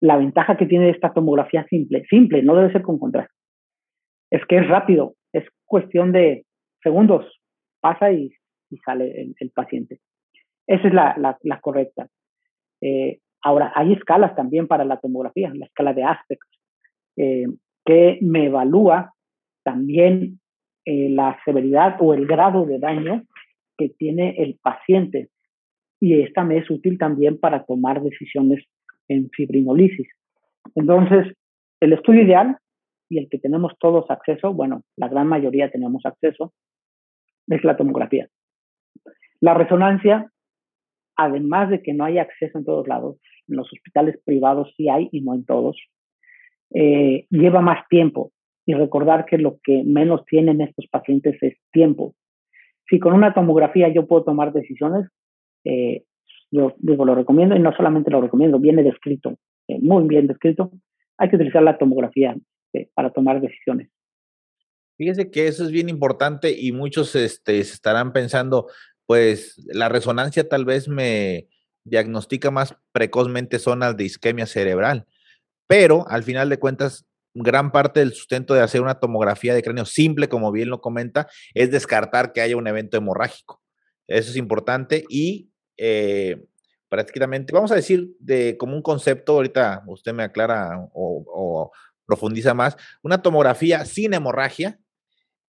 la 0.00 0.16
ventaja 0.16 0.56
que 0.56 0.66
tiene 0.66 0.90
esta 0.90 1.12
tomografía 1.12 1.64
simple, 1.68 2.04
simple, 2.08 2.42
no 2.42 2.54
debe 2.56 2.72
ser 2.72 2.82
con 2.82 2.98
contraste, 2.98 3.32
es 4.30 4.44
que 4.46 4.56
es 4.56 4.68
rápido, 4.68 5.14
es 5.32 5.44
cuestión 5.64 6.12
de 6.12 6.44
segundos, 6.82 7.40
pasa 7.80 8.12
y, 8.12 8.30
sale 8.84 9.32
el, 9.38 9.50
paciente. 9.50 10.00
Esa 10.66 10.88
es 10.88 10.94
la, 10.94 11.60
correcta. 11.60 12.08
Eh, 12.80 13.20
ahora, 13.42 13.72
hay 13.74 13.92
escalas 13.92 14.34
también 14.34 14.66
para 14.66 14.84
la 14.84 14.98
tomografía, 14.98 15.52
la 15.54 15.66
escala 15.66 15.92
de 15.92 16.04
Aspect, 16.04 16.42
eh, 17.16 17.46
que 17.84 18.18
me 18.22 18.46
evalúa 18.46 19.12
también 19.62 20.40
eh, 20.84 21.10
la 21.10 21.38
severidad 21.44 21.96
o 22.00 22.14
el 22.14 22.26
grado 22.26 22.64
de 22.64 22.78
daño 22.78 23.22
tiene 23.90 24.36
el 24.38 24.58
paciente. 24.62 25.28
Y 26.00 26.20
esta 26.20 26.44
me 26.44 26.58
es 26.58 26.70
útil 26.70 26.98
también 26.98 27.38
para 27.38 27.64
tomar 27.64 28.02
decisiones 28.02 28.64
en 29.08 29.30
fibrinolisis. 29.30 30.08
Entonces, 30.74 31.34
el 31.80 31.92
estudio 31.92 32.22
ideal 32.22 32.58
y 33.08 33.18
el 33.18 33.28
que 33.28 33.38
tenemos 33.38 33.72
todos 33.78 34.10
acceso, 34.10 34.52
bueno, 34.52 34.82
la 34.96 35.08
gran 35.08 35.26
mayoría 35.26 35.70
tenemos 35.70 36.04
acceso, 36.06 36.52
es 37.48 37.62
la 37.64 37.76
tomografía. 37.76 38.28
La 39.40 39.54
resonancia, 39.54 40.30
además 41.16 41.70
de 41.70 41.82
que 41.82 41.92
no 41.92 42.04
hay 42.04 42.18
acceso 42.18 42.58
en 42.58 42.64
todos 42.64 42.86
lados, 42.88 43.18
en 43.48 43.56
los 43.56 43.70
hospitales 43.72 44.18
privados 44.24 44.72
sí 44.76 44.88
hay 44.88 45.08
y 45.12 45.20
no 45.20 45.34
en 45.34 45.44
todos, 45.44 45.76
eh, 46.74 47.26
lleva 47.30 47.60
más 47.60 47.86
tiempo. 47.88 48.32
Y 48.64 48.74
recordar 48.74 49.26
que 49.26 49.38
lo 49.38 49.58
que 49.62 49.82
menos 49.84 50.24
tienen 50.26 50.60
estos 50.60 50.86
pacientes 50.86 51.36
es 51.42 51.58
tiempo. 51.72 52.14
Si 52.88 52.98
con 52.98 53.14
una 53.14 53.34
tomografía 53.34 53.92
yo 53.92 54.06
puedo 54.06 54.24
tomar 54.24 54.52
decisiones, 54.52 55.08
eh, 55.64 56.04
yo 56.50 56.74
digo, 56.78 57.04
lo 57.04 57.14
recomiendo 57.14 57.56
y 57.56 57.60
no 57.60 57.74
solamente 57.74 58.10
lo 58.10 58.20
recomiendo, 58.20 58.58
viene 58.58 58.82
descrito, 58.82 59.36
eh, 59.68 59.78
muy 59.80 60.06
bien 60.06 60.26
descrito. 60.26 60.70
Hay 61.16 61.30
que 61.30 61.36
utilizar 61.36 61.62
la 61.62 61.78
tomografía 61.78 62.36
para 62.94 63.10
tomar 63.10 63.40
decisiones. 63.40 63.90
Fíjese 64.96 65.30
que 65.30 65.46
eso 65.46 65.64
es 65.64 65.70
bien 65.70 65.88
importante 65.88 66.54
y 66.58 66.72
muchos 66.72 67.14
este, 67.14 67.62
se 67.64 67.74
estarán 67.74 68.12
pensando, 68.12 68.66
pues 69.06 69.62
la 69.72 69.88
resonancia 69.88 70.48
tal 70.48 70.64
vez 70.64 70.88
me 70.88 71.48
diagnostica 71.84 72.50
más 72.50 72.76
precozmente 72.92 73.58
zonas 73.58 73.96
de 73.96 74.04
isquemia 74.04 74.46
cerebral 74.46 75.06
pero 75.72 76.06
al 76.06 76.22
final 76.22 76.50
de 76.50 76.58
cuentas, 76.58 77.06
gran 77.34 77.72
parte 77.72 78.00
del 78.00 78.12
sustento 78.12 78.54
de 78.54 78.60
hacer 78.60 78.80
una 78.80 79.00
tomografía 79.00 79.54
de 79.54 79.62
cráneo 79.62 79.84
simple, 79.84 80.28
como 80.28 80.52
bien 80.52 80.68
lo 80.70 80.80
comenta, 80.80 81.28
es 81.54 81.70
descartar 81.70 82.32
que 82.32 82.40
haya 82.40 82.56
un 82.56 82.66
evento 82.66 82.96
hemorrágico. 82.96 83.62
Eso 84.06 84.30
es 84.30 84.36
importante 84.36 85.04
y 85.08 85.50
eh, 85.76 86.44
prácticamente, 86.88 87.52
vamos 87.52 87.72
a 87.72 87.76
decir, 87.76 88.10
de 88.18 88.56
como 88.58 88.76
un 88.76 88.82
concepto, 88.82 89.32
ahorita 89.32 89.82
usted 89.86 90.12
me 90.12 90.24
aclara 90.24 90.88
o, 90.92 91.70
profundiza 92.04 92.52
más, 92.52 92.76
una 93.02 93.22
tomografía 93.22 93.86
sin 93.86 94.12
hemorragia 94.12 94.78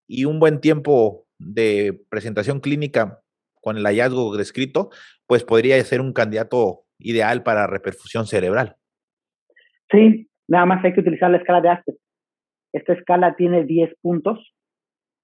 y 0.08 0.24
un 0.24 0.40
buen 0.40 0.62
tiempo 0.62 1.28
de 1.40 2.02
presentación 2.10 2.62
clínica 2.62 3.22
con 3.60 3.78
el 3.78 3.84
hallazgo 3.84 4.38
descrito, 4.38 4.92
pues 5.28 5.44
podría 5.44 5.84
ser 5.84 6.00
un 6.00 6.14
candidato 6.14 6.86
ideal 7.00 7.44
para 7.44 7.68
reperfusión 7.68 8.28
cerebral. 8.28 8.78
Sí, 9.92 10.30
nada 10.48 10.66
más 10.66 10.84
hay 10.84 10.94
que 10.94 11.02
utilizar 11.02 11.32
la 11.32 11.38
escala 11.38 11.62
de 11.62 11.70
Aspect. 11.70 12.00
Esta 12.74 12.94
escala 12.94 13.36
tiene 13.36 13.64
10 13.64 13.96
puntos. 14.02 14.54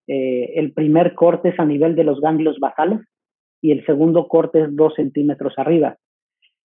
Eh, 0.07 0.53
el 0.55 0.73
primer 0.73 1.15
corte 1.15 1.49
es 1.49 1.59
a 1.59 1.65
nivel 1.65 1.95
de 1.95 2.03
los 2.03 2.19
ganglios 2.21 2.59
basales 2.59 3.01
y 3.61 3.71
el 3.71 3.85
segundo 3.85 4.27
corte 4.27 4.61
es 4.61 4.75
2 4.75 4.95
centímetros 4.95 5.53
arriba. 5.57 5.97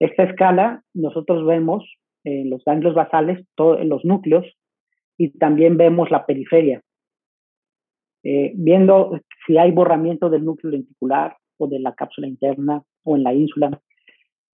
Esta 0.01 0.25
escala 0.25 0.83
nosotros 0.95 1.47
vemos 1.47 1.85
los 2.25 2.63
ganglios 2.63 2.95
basales, 2.95 3.43
en 3.57 3.89
los 3.89 4.05
núcleos 4.05 4.45
y 5.17 5.31
también 5.39 5.77
vemos 5.77 6.11
la 6.11 6.27
periferia. 6.27 6.83
Eh, 8.23 8.53
viendo 8.55 9.21
si 9.47 9.59
hay 9.59 9.71
borramiento 9.71 10.29
del 10.31 10.45
núcleo 10.45 10.73
lenticular 10.73 11.37
o 11.57 11.67
de 11.67 11.79
la 11.81 11.95
cápsula 11.95 12.27
interna 12.27 12.83
o 13.05 13.17
en 13.17 13.25
la 13.25 13.35
ínsula. 13.35 13.81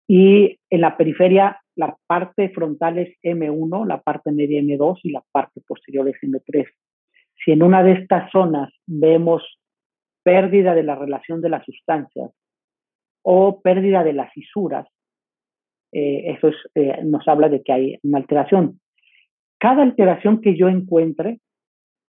Y 0.07 0.59
en 0.71 0.81
la 0.81 0.97
periferia 0.97 1.60
la 1.77 1.97
parte 2.07 2.51
frontal 2.51 2.99
es 2.99 3.17
M1, 3.23 3.87
la 3.87 4.01
parte 4.01 4.33
media 4.33 4.61
M2 4.61 5.01
y 5.05 5.13
la 5.13 5.23
parte 5.33 5.61
posterior 5.67 6.09
es 6.09 6.17
M3. 6.23 6.67
Si 7.45 7.53
en 7.53 7.63
una 7.63 7.83
de 7.83 7.93
estas 7.93 8.31
zonas 8.31 8.71
vemos 8.87 9.43
pérdida 10.23 10.75
de 10.75 10.83
la 10.83 10.95
relación 10.95 11.41
de 11.41 11.49
las 11.49 11.65
sustancias 11.65 12.31
o 13.23 13.61
pérdida 13.61 14.05
de 14.05 14.13
las 14.13 14.33
fisuras, 14.33 14.87
eh, 15.93 16.37
eso 16.37 16.51
eh, 16.75 17.03
nos 17.05 17.27
habla 17.27 17.49
de 17.49 17.63
que 17.63 17.73
hay 17.73 17.99
una 18.03 18.19
alteración. 18.19 18.81
Cada 19.59 19.83
alteración 19.83 20.41
que 20.41 20.57
yo 20.57 20.69
encuentre, 20.69 21.41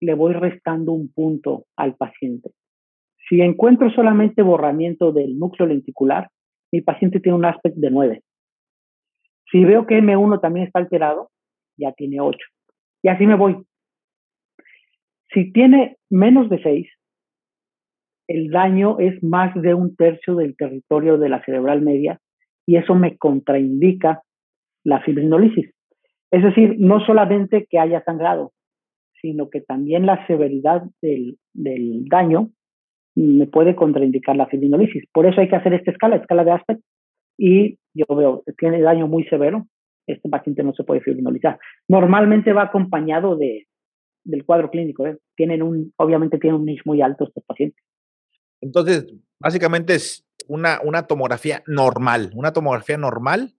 le 0.01 0.15
voy 0.15 0.33
restando 0.33 0.93
un 0.93 1.13
punto 1.13 1.67
al 1.77 1.95
paciente. 1.95 2.51
Si 3.29 3.41
encuentro 3.41 3.91
solamente 3.91 4.43
borramiento 4.43 5.13
del 5.13 5.39
núcleo 5.39 5.67
lenticular, 5.67 6.29
mi 6.73 6.81
paciente 6.81 7.21
tiene 7.21 7.39
un 7.39 7.45
aspecto 7.45 7.81
de 7.81 7.91
9. 7.91 8.23
Si 9.51 9.65
veo 9.65 9.87
que 9.87 9.99
M1 9.99 10.41
también 10.41 10.67
está 10.67 10.79
alterado, 10.79 11.31
ya 11.77 11.93
tiene 11.93 12.21
8. 12.21 12.39
Y 13.03 13.09
así 13.09 13.27
me 13.27 13.37
voy. 13.37 13.65
Si 15.33 15.53
tiene 15.53 15.97
menos 16.11 16.49
de 16.49 16.63
6, 16.63 16.89
el 18.29 18.51
daño 18.51 18.99
es 18.99 19.23
más 19.23 19.55
de 19.55 19.75
un 19.75 19.95
tercio 19.95 20.35
del 20.35 20.57
territorio 20.57 21.19
de 21.19 21.29
la 21.29 21.45
cerebral 21.45 21.83
media 21.83 22.21
y 22.67 22.77
eso 22.77 22.95
me 22.95 23.17
contraindica 23.17 24.23
la 24.85 25.01
fibrinolisis. 25.01 25.71
Es 26.31 26.43
decir, 26.43 26.77
no 26.79 27.05
solamente 27.05 27.67
que 27.71 27.79
haya 27.79 28.03
sangrado, 28.03 28.53
sino 29.21 29.49
que 29.49 29.61
también 29.61 30.07
la 30.07 30.27
severidad 30.27 30.83
del, 31.01 31.39
daño 31.55 32.51
me 33.15 33.47
puede 33.47 33.75
contraindicar 33.75 34.37
la 34.37 34.47
fibrinolisis. 34.47 35.05
Por 35.13 35.27
eso 35.27 35.41
hay 35.41 35.49
que 35.49 35.57
hacer 35.57 35.75
esta 35.75 35.91
escala, 35.91 36.17
escala 36.17 36.45
de 36.45 36.51
Aspect, 36.51 36.83
y 37.39 37.79
yo 37.97 38.15
veo, 38.15 38.45
tiene 38.59 38.81
daño 38.81 39.07
muy 39.07 39.25
severo, 39.25 39.67
este 40.07 40.29
paciente 40.29 40.63
no 40.63 40.73
se 40.75 40.85
puede 40.85 41.01
fibrinolizar. 41.01 41.59
Normalmente 41.89 42.53
va 42.53 42.63
acompañado 42.63 43.37
de, 43.37 43.67
del 44.25 44.45
cuadro 44.45 44.71
clínico, 44.71 45.07
¿eh? 45.07 45.19
tienen 45.37 45.63
un, 45.63 45.93
obviamente 45.97 46.39
tiene 46.39 46.57
un 46.57 46.65
niche 46.65 46.83
muy 46.85 47.01
alto 47.03 47.25
este 47.25 47.41
paciente. 47.41 47.81
Entonces, 48.61 49.07
básicamente 49.39 49.95
es 49.95 50.27
una, 50.49 50.81
una 50.85 51.07
tomografía 51.07 51.63
normal, 51.67 52.31
una 52.35 52.53
tomografía 52.53 52.99
normal 52.99 53.55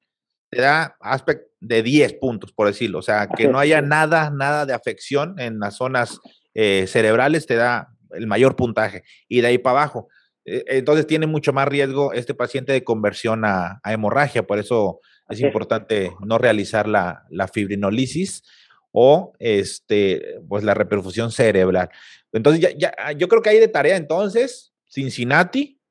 te 0.50 0.62
da 0.62 0.96
aspecto 1.02 1.48
de 1.60 1.84
10 1.84 2.14
puntos, 2.14 2.54
por 2.54 2.68
decirlo, 2.68 3.00
o 3.00 3.02
sea, 3.02 3.28
que 3.28 3.48
no 3.48 3.60
haya 3.60 3.82
nada, 3.82 4.30
nada 4.30 4.66
de 4.66 4.74
afección 4.74 5.40
en 5.40 5.60
las 5.60 5.76
zonas 5.76 6.20
eh, 6.54 6.86
cerebrales, 6.88 7.46
te 7.46 7.56
da 7.56 7.90
el 8.12 8.28
mayor 8.28 8.56
puntaje, 8.56 9.04
y 9.28 9.42
de 9.42 9.48
ahí 9.48 9.58
para 9.58 9.82
abajo. 9.82 10.08
Eh, 10.48 10.64
entonces 10.68 11.06
tiene 11.06 11.28
mucho 11.28 11.52
más 11.52 11.68
riesgo 11.68 12.14
este 12.14 12.34
paciente 12.34 12.72
de 12.72 12.86
conversión 12.86 13.44
a, 13.44 13.82
hemorragia, 13.86 14.48
por 14.48 14.58
eso 14.58 15.02
es 15.30 15.42
importante 15.42 16.14
no 16.26 16.38
realizar 16.38 16.88
la, 16.88 17.26
fibrinolisis 17.54 18.44
o 18.92 19.34
este, 19.40 20.40
pues 20.48 20.64
la 20.64 20.74
reperfusión 20.74 21.32
cerebral. 21.32 21.90
Entonces, 22.32 22.62
ya, 22.62 22.70
ya, 22.72 22.94
ah, 22.98 23.12
yo 23.12 23.28
creo 23.28 23.42
que 23.42 23.50
hay 23.50 23.60
de 23.60 23.68
tarea 23.68 23.98
entonces, 23.98 24.74
Cincinnati, 24.86 25.82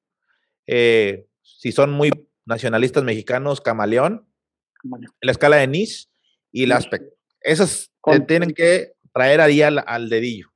eh, 0.66 1.26
si 1.42 1.70
son 1.70 1.92
muy 1.92 2.10
nacionalistas 2.46 3.04
mexicanos, 3.04 3.60
Camaleón, 3.60 4.26
la 5.20 5.32
escala 5.32 5.56
de 5.56 5.66
Nice 5.66 6.06
y 6.50 6.64
el 6.64 6.72
aspecto. 6.72 7.14
Esas 7.42 7.92
tienen 8.26 8.52
que 8.52 8.92
traer 9.12 9.42
ahí 9.42 9.60
al, 9.60 9.82
al 9.86 10.08
dedillo. 10.08 10.48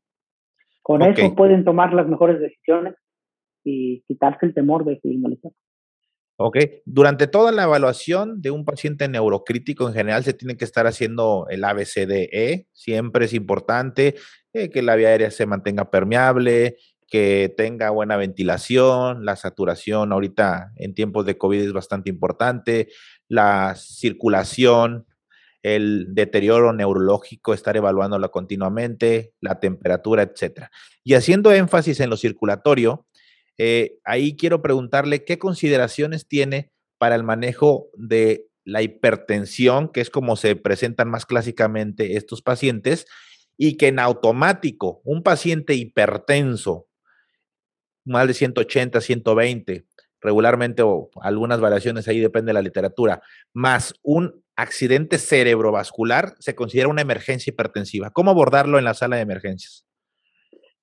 Con 0.83 1.03
eso 1.03 1.35
pueden 1.35 1.65
tomar 1.65 1.93
las 1.93 2.07
mejores 2.07 2.41
decisiones 2.41 2.95
y 3.65 4.03
quitarse 4.07 4.47
el 4.47 4.55
temor 4.55 4.85
de 4.85 4.99
finalizar. 5.01 5.53
Ok. 6.43 6.57
Durante 6.87 7.27
toda 7.27 7.53
la 7.53 7.65
evaluación 7.65 8.41
de 8.41 8.51
un 8.51 8.65
paciente 8.65 9.09
neurocrítico 9.09 9.87
en 9.87 9.95
general 9.95 10.25
se 10.25 10.33
tiene 10.33 10.57
que 10.57 10.65
estar 10.65 10.87
haciendo 10.87 11.47
el 11.51 11.63
ABCDE. 11.65 12.67
Siempre 12.73 13.27
es 13.27 13.35
importante 13.35 14.15
eh, 14.55 14.71
que 14.71 14.81
la 14.81 14.97
vía 14.97 15.09
aérea 15.09 15.31
se 15.31 15.45
mantenga 15.45 15.91
permeable, 15.91 16.79
que 17.11 17.53
tenga 17.57 17.91
buena 17.91 18.17
ventilación, 18.17 19.25
la 19.27 19.37
saturación 19.37 20.13
ahorita 20.13 20.73
en 20.77 20.95
tiempos 20.95 21.27
de 21.27 21.37
COVID 21.37 21.61
es 21.61 21.73
bastante 21.75 22.09
importante, 22.09 22.89
la 23.29 23.75
circulación, 23.77 25.07
el 25.63 26.07
deterioro 26.15 26.73
neurológico, 26.73 27.53
estar 27.53 27.77
evaluándolo 27.77 28.31
continuamente, 28.31 29.35
la 29.41 29.61
temperatura, 29.61 30.23
etcétera. 30.23 30.71
Y 31.05 31.15
haciendo 31.15 31.53
énfasis 31.53 32.01
en 32.01 32.11
lo 32.11 32.17
circulatorio, 32.17 33.07
eh, 33.63 33.99
ahí 34.05 34.37
quiero 34.37 34.63
preguntarle 34.63 35.23
qué 35.23 35.39
consideraciones 35.39 36.27
tiene 36.27 36.71
para 36.97 37.15
el 37.15 37.25
manejo 37.25 37.91
de 37.93 38.47
la 38.65 38.81
hipertensión, 38.81 39.91
que 39.93 40.01
es 40.01 40.09
como 40.09 40.37
se 40.37 40.57
presentan 40.57 41.11
más 41.11 41.27
clásicamente 41.27 42.17
estos 42.17 42.41
pacientes, 42.41 43.05
y 43.59 43.77
que 43.77 43.89
en 43.89 43.99
automático 43.99 45.03
un 45.05 45.23
paciente 45.23 45.75
hipertenso 45.75 46.87
más 48.07 48.27
de 48.29 48.33
180, 48.33 48.99
120, 49.03 49.85
regularmente 50.23 50.81
o 50.81 51.11
algunas 51.21 51.61
variaciones 51.61 52.09
ahí 52.09 52.19
depende 52.19 52.49
de 52.51 52.55
la 52.55 52.63
literatura, 52.63 53.21
más 53.53 53.93
un 54.03 54.43
accidente 54.57 55.19
cerebrovascular, 55.19 56.33
se 56.39 56.55
considera 56.55 56.89
una 56.89 57.03
emergencia 57.03 57.51
hipertensiva. 57.51 58.09
¿Cómo 58.09 58.31
abordarlo 58.31 58.79
en 58.79 58.85
la 58.85 58.95
sala 58.95 59.17
de 59.17 59.23
emergencias? 59.23 59.87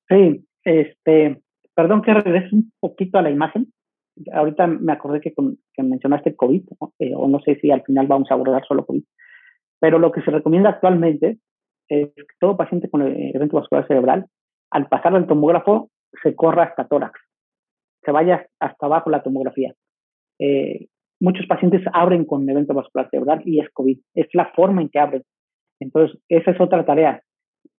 Sí, 0.09 0.45
este, 0.63 1.41
perdón 1.77 2.01
que 2.01 2.11
regrese 2.11 2.55
un 2.55 2.71
poquito 2.79 3.19
a 3.19 3.21
la 3.21 3.29
imagen. 3.29 3.67
Ahorita 4.33 4.65
me 4.65 4.91
acordé 4.93 5.21
que, 5.21 5.31
mencionaste 5.83 6.35
COVID, 6.35 6.63
eh, 6.97 7.13
o 7.15 7.27
no 7.27 7.39
sé 7.41 7.59
si 7.61 7.69
al 7.69 7.83
final 7.83 8.07
vamos 8.07 8.31
a 8.31 8.33
abordar 8.33 8.65
solo 8.67 8.83
COVID, 8.83 9.03
pero 9.79 9.99
lo 9.99 10.11
que 10.11 10.23
se 10.23 10.31
recomienda 10.31 10.71
actualmente 10.71 11.37
es 11.87 12.09
que 12.15 12.35
todo 12.39 12.57
paciente 12.57 12.89
con 12.89 13.03
evento 13.03 13.57
vascular 13.57 13.87
cerebral, 13.87 14.25
al 14.71 14.87
pasar 14.87 15.15
al 15.15 15.27
tomógrafo, 15.27 15.91
se 16.23 16.35
corra 16.35 16.63
hasta 16.63 16.87
tórax, 16.87 17.19
se 18.03 18.11
vaya 18.11 18.47
hasta 18.59 18.87
abajo 18.87 19.11
la 19.11 19.21
tomografía. 19.21 19.75
Eh, 20.39 20.87
muchos 21.19 21.45
pacientes 21.45 21.83
abren 21.93 22.25
con 22.25 22.49
evento 22.49 22.73
vascular 22.73 23.07
cerebral 23.11 23.43
y 23.45 23.59
es 23.59 23.69
COVID. 23.71 23.99
Es 24.15 24.27
la 24.33 24.51
forma 24.55 24.81
en 24.81 24.89
que 24.89 24.97
abren. 24.97 25.23
Entonces, 25.79 26.19
esa 26.27 26.51
es 26.51 26.59
otra 26.59 26.83
tarea. 26.85 27.21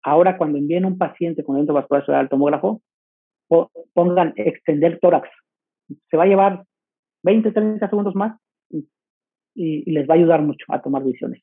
Ahora, 0.04 0.38
cuando 0.38 0.60
envíen 0.60 0.86
un 0.86 1.00
paciente 1.00 1.44
con 1.44 1.56
evento 1.56 1.74
vascular 1.74 2.06
cerebral 2.06 2.26
al 2.26 2.30
tomógrafo, 2.30 2.82
pongan 3.94 4.34
extender 4.36 5.00
tórax. 5.00 5.30
Se 6.10 6.18
va 6.18 6.24
a 6.24 6.28
llevar 6.28 6.64
20, 7.24 7.52
30 7.52 7.90
segundos 7.90 8.16
más 8.16 8.40
y 9.60 9.90
les 9.92 10.08
va 10.08 10.14
a 10.14 10.18
ayudar 10.18 10.42
mucho 10.42 10.66
a 10.70 10.82
tomar 10.82 11.04
decisiones. 11.04 11.42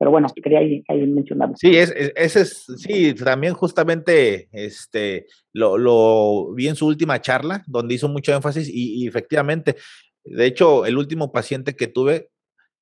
Pero 0.00 0.12
bueno, 0.12 0.28
quería 0.42 0.60
ahí, 0.60 0.82
mencionarlo. 1.06 1.56
Sí, 1.58 1.76
es, 1.76 1.92
ese 2.16 2.40
es, 2.40 2.64
sí, 2.78 3.12
también 3.12 3.52
justamente 3.52 4.48
este, 4.50 5.26
lo, 5.52 5.76
lo, 5.76 6.54
vi 6.54 6.68
en 6.68 6.74
su 6.74 6.86
última 6.86 7.20
charla, 7.20 7.62
donde 7.66 7.96
hizo 7.96 8.08
mucho 8.08 8.34
énfasis 8.34 8.70
y, 8.72 9.06
efectivamente, 9.06 9.76
de 10.24 10.46
hecho, 10.46 10.86
el 10.86 10.96
último 10.96 11.32
paciente 11.32 11.76
que 11.76 11.86
tuve 11.86 12.30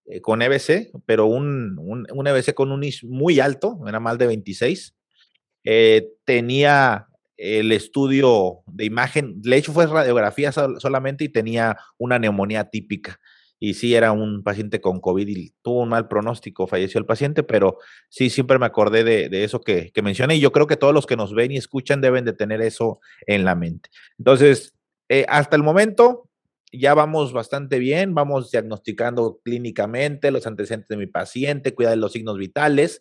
eh, 0.06 0.20
con 0.20 0.42
EBC, 0.42 0.92
pero 1.06 1.26
un, 1.26 1.76
un, 1.80 2.06
un, 2.08 2.26
EBC 2.28 2.54
con 2.54 2.70
un 2.70 2.84
IS 2.84 3.02
muy 3.02 3.40
alto, 3.40 3.80
era 3.88 3.98
más 3.98 4.16
de 4.16 4.28
26, 4.28 4.94
eh, 5.64 6.10
tenía 6.24 7.08
el 7.38 7.72
estudio 7.72 8.58
de 8.66 8.84
imagen, 8.84 9.40
de 9.40 9.56
hecho 9.56 9.72
fue 9.72 9.86
radiografía 9.86 10.52
solamente 10.52 11.24
y 11.24 11.28
tenía 11.28 11.78
una 11.96 12.18
neumonía 12.18 12.64
típica 12.64 13.18
y 13.60 13.74
sí 13.74 13.94
era 13.94 14.12
un 14.12 14.42
paciente 14.42 14.80
con 14.80 15.00
COVID 15.00 15.26
y 15.28 15.52
tuvo 15.62 15.82
un 15.82 15.88
mal 15.88 16.08
pronóstico, 16.08 16.66
falleció 16.66 16.98
el 16.98 17.06
paciente, 17.06 17.42
pero 17.42 17.78
sí, 18.08 18.30
siempre 18.30 18.58
me 18.58 18.66
acordé 18.66 19.04
de, 19.04 19.44
eso 19.44 19.60
que, 19.60 19.90
mencioné 20.02 20.36
y 20.36 20.40
yo 20.40 20.52
creo 20.52 20.66
que 20.66 20.76
todos 20.76 20.94
los 20.94 21.06
que 21.06 21.16
nos 21.16 21.34
ven 21.34 21.52
y 21.52 21.56
escuchan 21.56 22.00
deben 22.00 22.24
de 22.24 22.32
tener 22.32 22.60
eso 22.62 23.00
en 23.26 23.44
la 23.44 23.54
mente. 23.54 23.90
Entonces, 24.18 24.74
eh, 25.08 25.24
hasta 25.28 25.56
el 25.56 25.62
momento 25.62 26.28
ya 26.72 26.94
vamos 26.94 27.32
bastante 27.32 27.78
bien, 27.78 28.14
vamos 28.14 28.50
diagnosticando 28.50 29.40
clínicamente 29.42 30.30
los 30.30 30.46
antecedentes 30.46 30.88
de 30.88 30.96
mi 30.96 31.06
paciente, 31.06 31.74
cuidar 31.74 31.92
de 31.92 31.96
los 31.96 32.12
signos 32.12 32.36
vitales 32.36 33.00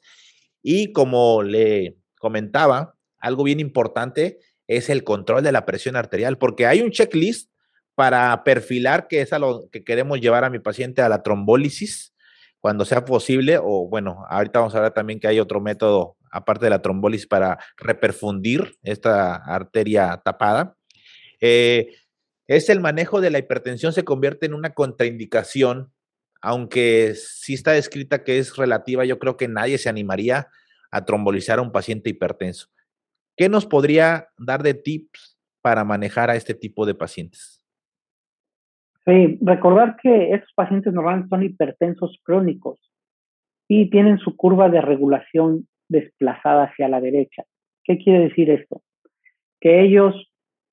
y 0.64 0.92
como 0.92 1.44
le 1.44 1.98
comentaba, 2.18 2.97
algo 3.20 3.44
bien 3.44 3.60
importante 3.60 4.40
es 4.68 4.90
el 4.90 5.04
control 5.04 5.44
de 5.44 5.52
la 5.52 5.66
presión 5.66 5.96
arterial, 5.96 6.38
porque 6.38 6.66
hay 6.66 6.82
un 6.82 6.92
checklist 6.92 7.52
para 7.96 8.44
perfilar 8.44 9.08
que 9.08 9.22
es 9.22 9.34
a 9.34 9.40
lo 9.40 9.70
que 9.72 9.84
queremos 9.84 10.22
llevar 10.22 10.44
a 10.44 10.50
mi 10.50 10.60
paciente 10.60 11.02
a 11.02 11.10
la 11.10 11.24
trombólisis 11.24 12.14
cuando 12.60 12.86
sea 12.86 13.06
posible, 13.06 13.58
o 13.58 13.88
bueno, 13.88 14.26
ahorita 14.30 14.60
vamos 14.60 14.76
a 14.76 14.82
ver 14.82 14.92
también 14.92 15.20
que 15.20 15.28
hay 15.28 15.40
otro 15.40 15.62
método 15.62 16.18
aparte 16.32 16.66
de 16.66 16.70
la 16.70 16.82
trombólisis 16.82 17.28
para 17.28 17.58
reperfundir 17.78 18.78
esta 18.84 19.36
arteria 19.36 20.22
tapada. 20.24 20.76
Eh, 21.40 21.96
es 22.48 22.70
el 22.70 22.80
manejo 22.80 23.22
de 23.22 23.30
la 23.30 23.40
hipertensión 23.40 23.94
se 23.94 24.04
convierte 24.04 24.46
en 24.46 24.54
una 24.54 24.74
contraindicación, 24.74 25.92
aunque 26.42 27.16
sí 27.16 27.54
está 27.54 27.72
descrita 27.72 28.24
que 28.24 28.40
es 28.40 28.56
relativa, 28.56 29.06
yo 29.06 29.20
creo 29.20 29.38
que 29.38 29.48
nadie 29.48 29.78
se 29.78 29.90
animaría 29.90 30.50
a 30.92 31.06
trombolizar 31.06 31.60
a 31.60 31.62
un 31.62 31.72
paciente 31.72 32.10
hipertenso. 32.10 32.70
¿Qué 33.38 33.50
nos 33.50 33.68
podría 33.68 34.28
dar 34.40 34.64
de 34.64 34.74
tips 34.74 35.40
para 35.62 35.84
manejar 35.84 36.32
a 36.32 36.36
este 36.36 36.56
tipo 36.56 36.88
de 36.88 36.96
pacientes? 36.96 37.64
Sí, 39.06 39.38
recordar 39.42 39.96
que 40.02 40.34
estos 40.34 40.52
pacientes 40.56 40.92
normalmente 40.92 41.30
son 41.30 41.44
hipertensos 41.44 42.20
crónicos 42.24 42.80
y 43.68 43.90
tienen 43.92 44.18
su 44.18 44.36
curva 44.36 44.70
de 44.70 44.82
regulación 44.82 45.68
desplazada 45.88 46.66
hacia 46.66 46.90
la 46.90 47.00
derecha. 47.00 47.44
¿Qué 47.84 48.00
quiere 48.00 48.28
decir 48.28 48.50
esto? 48.50 48.82
Que 49.62 49.82
ellos, 49.82 50.16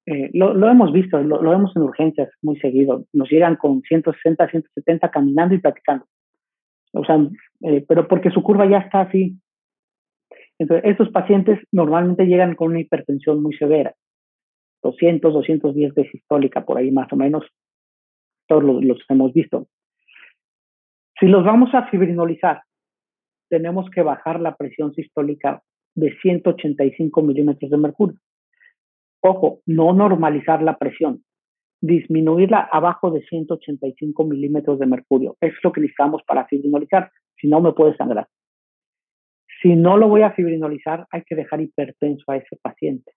eh, 0.06 0.30
lo, 0.32 0.68
hemos 0.68 0.90
visto, 0.92 1.22
lo, 1.22 1.40
vemos 1.42 1.76
en 1.76 1.82
urgencias 1.82 2.30
muy 2.40 2.58
seguido, 2.60 3.04
nos 3.12 3.30
llegan 3.30 3.56
con 3.56 3.82
160, 3.82 4.48
170 4.48 5.10
caminando 5.10 5.54
y 5.54 5.58
platicando. 5.58 6.06
O 6.92 7.04
sea, 7.04 7.18
eh, 7.62 7.84
pero 7.86 8.08
porque 8.08 8.30
su 8.30 8.42
curva 8.42 8.66
ya 8.66 8.78
está 8.78 9.02
así. 9.02 9.36
Entonces, 10.58 10.90
estos 10.90 11.10
pacientes 11.10 11.58
normalmente 11.72 12.26
llegan 12.26 12.54
con 12.54 12.68
una 12.68 12.80
hipertensión 12.80 13.42
muy 13.42 13.56
severa, 13.56 13.94
200, 14.82 15.32
210 15.32 15.94
de 15.94 16.10
sistólica, 16.10 16.64
por 16.64 16.78
ahí 16.78 16.90
más 16.90 17.12
o 17.12 17.16
menos, 17.16 17.44
todos 18.46 18.62
los, 18.62 18.98
hemos 19.08 19.32
visto. 19.32 19.66
Si 21.18 21.26
los 21.26 21.44
vamos 21.44 21.74
a 21.74 21.88
fibrinolizar, 21.88 22.62
tenemos 23.48 23.88
que 23.90 24.02
bajar 24.02 24.40
la 24.40 24.56
presión 24.56 24.94
sistólica 24.94 25.62
de 25.94 26.16
185 26.20 27.22
milímetros 27.22 27.70
de 27.70 27.76
mercurio. 27.76 28.18
Ojo, 29.22 29.60
no 29.66 29.92
normalizar 29.92 30.62
la 30.62 30.76
presión, 30.76 31.24
disminuirla 31.80 32.68
abajo 32.70 33.10
de 33.10 33.22
185 33.22 34.24
milímetros 34.24 34.78
de 34.78 34.86
mercurio. 34.86 35.36
Es 35.40 35.54
lo 35.62 35.72
que 35.72 35.80
necesitamos 35.80 36.22
para 36.26 36.46
fibrinolizar, 36.46 37.10
si 37.36 37.48
no 37.48 37.60
me 37.60 37.72
puede 37.72 37.96
sangrar. 37.96 38.28
Si 39.64 39.74
no 39.76 39.96
lo 39.96 40.08
voy 40.08 40.20
a 40.20 40.32
fibrinolizar, 40.32 41.06
hay 41.10 41.22
que 41.22 41.34
dejar 41.34 41.62
hipertenso 41.62 42.30
a 42.30 42.36
ese 42.36 42.54
paciente. 42.60 43.12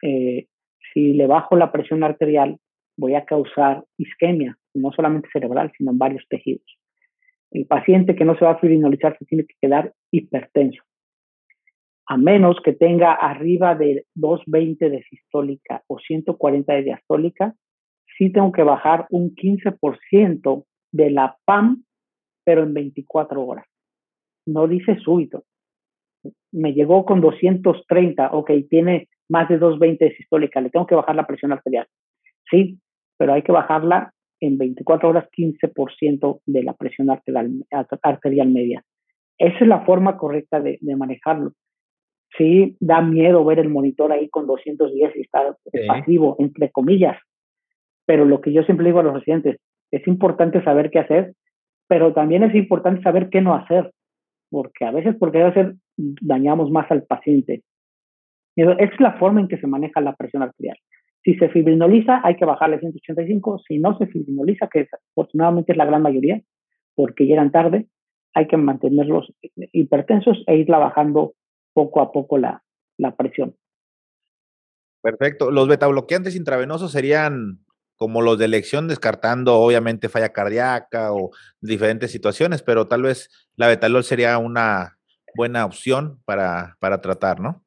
Eh, 0.00 0.46
si 0.94 1.12
le 1.12 1.26
bajo 1.26 1.56
la 1.56 1.70
presión 1.70 2.02
arterial, 2.02 2.58
voy 2.96 3.16
a 3.16 3.26
causar 3.26 3.84
isquemia, 3.98 4.56
no 4.72 4.92
solamente 4.92 5.28
cerebral, 5.30 5.70
sino 5.76 5.90
en 5.90 5.98
varios 5.98 6.24
tejidos. 6.30 6.64
El 7.50 7.66
paciente 7.66 8.16
que 8.16 8.24
no 8.24 8.34
se 8.34 8.46
va 8.46 8.52
a 8.52 8.60
fibrinolizar 8.60 9.18
se 9.18 9.26
tiene 9.26 9.44
que 9.44 9.54
quedar 9.60 9.92
hipertenso. 10.10 10.82
A 12.06 12.16
menos 12.16 12.56
que 12.64 12.72
tenga 12.72 13.12
arriba 13.12 13.74
de 13.74 14.06
220 14.14 14.88
de 14.88 15.02
sistólica 15.02 15.82
o 15.86 15.98
140 15.98 16.72
de 16.72 16.82
diastólica, 16.82 17.54
sí 18.16 18.32
tengo 18.32 18.52
que 18.52 18.62
bajar 18.62 19.06
un 19.10 19.34
15% 19.34 20.64
de 20.92 21.10
la 21.10 21.36
PAM, 21.44 21.84
pero 22.42 22.62
en 22.62 22.72
24 22.72 23.44
horas. 23.44 23.66
No 24.46 24.66
dice 24.66 24.98
súbito. 24.98 25.44
Me 26.52 26.72
llegó 26.72 27.04
con 27.04 27.20
230, 27.20 28.30
ok, 28.32 28.50
tiene 28.68 29.08
más 29.28 29.48
de 29.48 29.58
220 29.58 30.04
de 30.04 30.16
sistólica, 30.16 30.60
le 30.60 30.70
tengo 30.70 30.86
que 30.86 30.94
bajar 30.94 31.16
la 31.16 31.26
presión 31.26 31.52
arterial. 31.52 31.86
Sí, 32.50 32.78
pero 33.16 33.32
hay 33.32 33.42
que 33.42 33.52
bajarla 33.52 34.12
en 34.40 34.58
24 34.58 35.08
horas 35.08 35.28
15% 35.36 36.40
de 36.46 36.62
la 36.62 36.74
presión 36.74 37.08
arterial, 37.10 38.48
media. 38.48 38.84
Esa 39.38 39.58
es 39.60 39.66
la 39.66 39.84
forma 39.84 40.18
correcta 40.18 40.60
de, 40.60 40.78
manejarlo. 40.96 41.52
Sí, 42.36 42.76
da 42.80 43.00
miedo 43.00 43.44
ver 43.44 43.60
el 43.60 43.68
monitor 43.68 44.10
ahí 44.12 44.28
con 44.28 44.46
210 44.46 45.16
y 45.16 45.20
está 45.20 45.56
pasivo, 45.86 46.36
entre 46.38 46.70
comillas. 46.70 47.16
Pero 48.04 48.24
lo 48.24 48.40
que 48.40 48.52
yo 48.52 48.64
siempre 48.64 48.86
digo 48.86 49.00
a 49.00 49.04
los 49.04 49.14
residentes, 49.14 49.58
es 49.92 50.06
importante 50.08 50.62
saber 50.64 50.90
qué 50.90 50.98
hacer, 50.98 51.34
pero 51.86 52.12
también 52.12 52.42
es 52.42 52.54
importante 52.54 53.02
saber 53.02 53.28
qué 53.30 53.40
no 53.40 53.54
hacer, 53.54 53.92
porque 54.52 54.84
a 54.84 54.90
veces 54.90 55.16
por 55.16 55.32
qué 55.32 55.42
hacer 55.42 55.76
dañamos 55.96 56.70
más 56.70 56.88
al 56.90 57.04
paciente. 57.04 57.62
Es 58.54 59.00
la 59.00 59.14
forma 59.14 59.40
en 59.40 59.48
que 59.48 59.56
se 59.56 59.66
maneja 59.66 60.02
la 60.02 60.14
presión 60.14 60.42
arterial. 60.42 60.76
Si 61.24 61.34
se 61.36 61.48
fibrinoliza, 61.48 62.20
hay 62.22 62.36
que 62.36 62.44
bajarle 62.44 62.78
185. 62.78 63.62
Si 63.66 63.78
no 63.78 63.96
se 63.96 64.06
fibrinoliza, 64.08 64.68
que 64.68 64.88
afortunadamente 65.12 65.72
es 65.72 65.78
la 65.78 65.86
gran 65.86 66.02
mayoría, 66.02 66.42
porque 66.94 67.24
llegan 67.24 67.50
tarde, 67.50 67.86
hay 68.34 68.46
que 68.46 68.58
mantenerlos 68.58 69.32
hipertensos 69.72 70.44
e 70.46 70.56
irla 70.56 70.76
bajando 70.76 71.32
poco 71.72 72.02
a 72.02 72.12
poco 72.12 72.36
la, 72.36 72.62
la 72.98 73.16
presión. 73.16 73.54
Perfecto. 75.00 75.50
Los 75.50 75.66
betabloqueantes 75.66 76.36
intravenosos 76.36 76.92
serían 76.92 77.60
como 78.02 78.20
los 78.20 78.36
de 78.36 78.46
elección, 78.46 78.88
descartando 78.88 79.54
obviamente 79.60 80.08
falla 80.08 80.32
cardíaca 80.32 81.12
o 81.12 81.30
diferentes 81.60 82.10
situaciones, 82.10 82.60
pero 82.60 82.88
tal 82.88 83.02
vez 83.02 83.30
la 83.54 83.68
betalol 83.68 84.02
sería 84.02 84.38
una 84.38 84.96
buena 85.36 85.64
opción 85.64 86.18
para, 86.24 86.74
para 86.80 87.00
tratar, 87.00 87.38
¿no? 87.38 87.62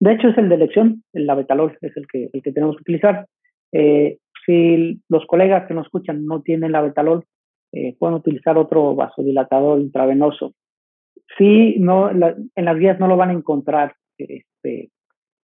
De 0.00 0.14
hecho, 0.14 0.28
es 0.28 0.38
el 0.38 0.48
de 0.48 0.54
elección, 0.54 1.04
el 1.12 1.26
betalol 1.26 1.76
es 1.82 1.94
el 1.98 2.06
que, 2.06 2.30
el 2.32 2.42
que 2.42 2.50
tenemos 2.50 2.76
que 2.76 2.80
utilizar. 2.80 3.26
Eh, 3.72 4.16
si 4.46 5.02
los 5.10 5.26
colegas 5.26 5.68
que 5.68 5.74
nos 5.74 5.84
escuchan 5.84 6.24
no 6.24 6.40
tienen 6.40 6.72
la 6.72 6.80
betalol, 6.80 7.26
eh, 7.72 7.94
pueden 7.98 8.16
utilizar 8.16 8.56
otro 8.56 8.94
vasodilatador 8.94 9.80
intravenoso. 9.80 10.54
Sí, 11.36 11.76
no, 11.78 12.10
en 12.10 12.64
las 12.64 12.78
vías 12.78 12.98
no 12.98 13.06
lo 13.06 13.18
van 13.18 13.28
a 13.28 13.34
encontrar, 13.34 13.96
este, 14.16 14.88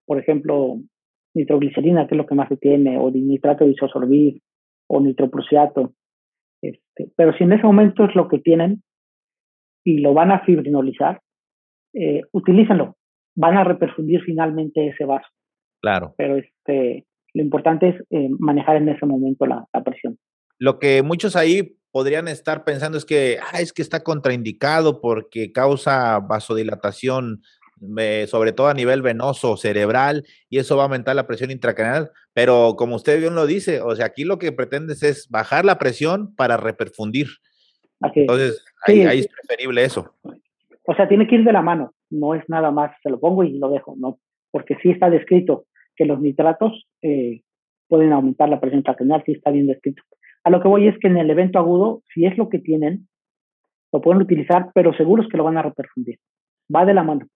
por 0.07 0.19
ejemplo, 0.19 0.79
nitroglicerina, 1.35 2.07
que 2.07 2.15
es 2.15 2.19
lo 2.19 2.27
que 2.27 2.35
más 2.35 2.49
se 2.49 2.57
tiene, 2.57 2.99
o 2.99 3.11
nitrato 3.11 3.65
de 3.65 3.73
isosorbid, 3.73 4.39
o 4.89 5.01
nitroprusiato. 5.01 5.95
Este, 6.63 7.11
pero 7.17 7.37
si 7.37 7.45
en 7.45 7.53
ese 7.53 7.65
momento 7.65 8.05
es 8.05 8.15
lo 8.15 8.29
que 8.29 8.39
tienen 8.39 8.83
y 9.85 9.99
lo 9.99 10.15
van 10.15 10.33
a 10.33 10.41
fibrinolizar, 10.45 11.21
eh, 11.95 12.23
utilícenlo. 12.33 12.97
Van 13.37 13.57
a 13.57 13.65
reperfundir 13.65 14.23
finalmente 14.23 14.89
ese 14.89 15.05
vaso. 15.05 15.29
Claro. 15.81 16.15
Pero 16.17 16.37
este, 16.37 17.05
lo 17.35 17.43
importante 17.43 17.89
es 17.91 17.97
eh, 18.11 18.29
manejar 18.39 18.77
en 18.77 18.89
ese 18.89 19.05
momento 19.07 19.47
la, 19.47 19.67
presión. 19.85 20.19
Lo 20.59 20.79
que 20.79 21.03
muchos 21.03 21.37
ahí 21.37 21.77
podrían 21.91 22.29
estar 22.29 22.65
pensando 22.65 22.97
es 22.97 23.05
que 23.05 23.39
ah, 23.53 23.61
es 23.61 23.73
que 23.73 23.83
está 23.83 24.03
contraindicado 24.03 25.01
porque 25.01 25.53
causa 25.53 26.19
vasodilatación, 26.21 27.43
sobre 28.27 28.53
todo 28.53 28.69
a 28.69 28.75
nivel 28.75 29.03
venoso, 29.03 29.57
cerebral, 29.57 30.25
y 30.49 30.59
eso 30.59 30.77
va 30.77 30.83
a 30.83 30.87
aumentar 30.87 31.17
la 31.17 31.27
presión 31.27 31.51
intracraneal. 31.51 32.11
Pero 32.33 32.75
como 32.77 32.97
usted 32.97 33.21
bien 33.21 33.35
lo 33.35 33.47
dice, 33.47 33.81
o 33.81 33.95
sea, 33.95 34.07
aquí 34.07 34.25
lo 34.25 34.39
que 34.39 34.53
pretendes 34.53 35.03
es 35.03 35.29
bajar 35.29 35.65
la 35.65 35.79
presión 35.79 36.35
para 36.35 36.57
reperfundir. 36.57 37.29
Entonces, 38.15 38.65
ahí, 38.87 39.03
ahí 39.03 39.21
es 39.21 39.29
preferible 39.29 39.85
eso. 39.85 40.15
O 40.87 40.95
sea, 40.95 41.09
tiene 41.09 41.27
que 41.27 41.37
ir 41.37 41.45
de 41.45 41.53
la 41.53 41.63
mano, 41.63 41.95
no 42.11 42.35
es 42.35 42.43
nada 42.49 42.71
más, 42.71 42.93
se 43.03 43.11
lo 43.11 43.19
pongo 43.19 43.45
y 43.45 43.59
lo 43.59 43.71
dejo, 43.71 43.95
no, 43.97 44.19
porque 44.51 44.77
sí 44.83 44.91
está 44.91 45.09
descrito 45.09 45.65
que 45.97 46.05
los 46.05 46.21
nitratos 46.21 46.87
eh, 47.03 47.41
pueden 47.89 48.13
aumentar 48.13 48.49
la 48.49 48.61
presión 48.61 48.81
intracraneal, 48.81 49.23
sí 49.25 49.33
está 49.33 49.51
bien 49.51 49.67
descrito. 49.67 50.03
A 50.43 50.51
lo 50.51 50.61
que 50.61 50.69
voy 50.69 50.89
es 50.89 50.99
que 50.99 51.09
en 51.09 51.17
el 51.17 51.31
evento 51.31 51.59
agudo, 51.59 52.03
si 52.13 52.27
es 52.27 52.37
lo 52.37 52.51
que 52.51 52.59
tienen, 52.59 53.09
lo 53.93 54.01
pueden 54.01 54.21
utilizar, 54.21 54.71
pero 54.75 54.93
seguros 54.95 55.27
que 55.31 55.37
lo 55.37 55.45
van 55.45 55.57
a 55.57 55.63
reperfundir. 55.63 56.19
Va 56.75 56.85
de 56.85 56.95
la 56.95 57.03
mano. 57.03 57.27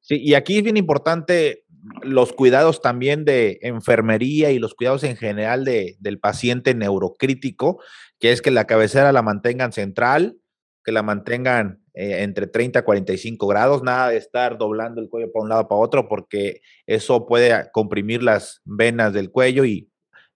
Sí, 0.00 0.16
y 0.20 0.34
aquí 0.34 0.58
es 0.58 0.62
bien 0.62 0.76
importante 0.76 1.64
los 2.02 2.32
cuidados 2.32 2.80
también 2.80 3.24
de 3.24 3.58
enfermería 3.62 4.50
y 4.50 4.58
los 4.58 4.74
cuidados 4.74 5.04
en 5.04 5.16
general 5.16 5.64
de, 5.64 5.96
del 6.00 6.18
paciente 6.18 6.74
neurocrítico, 6.74 7.80
que 8.18 8.32
es 8.32 8.42
que 8.42 8.50
la 8.50 8.66
cabecera 8.66 9.12
la 9.12 9.22
mantengan 9.22 9.72
central, 9.72 10.38
que 10.84 10.92
la 10.92 11.02
mantengan 11.02 11.82
eh, 11.94 12.22
entre 12.22 12.46
30 12.46 12.78
a 12.78 12.84
45 12.84 13.46
grados, 13.46 13.82
nada 13.82 14.10
de 14.10 14.16
estar 14.16 14.56
doblando 14.56 15.00
el 15.00 15.08
cuello 15.08 15.30
para 15.32 15.42
un 15.42 15.48
lado 15.48 15.68
para 15.68 15.80
otro, 15.80 16.08
porque 16.08 16.62
eso 16.86 17.26
puede 17.26 17.70
comprimir 17.72 18.22
las 18.22 18.62
venas 18.64 19.12
del 19.12 19.30
cuello 19.30 19.64
y 19.64 19.87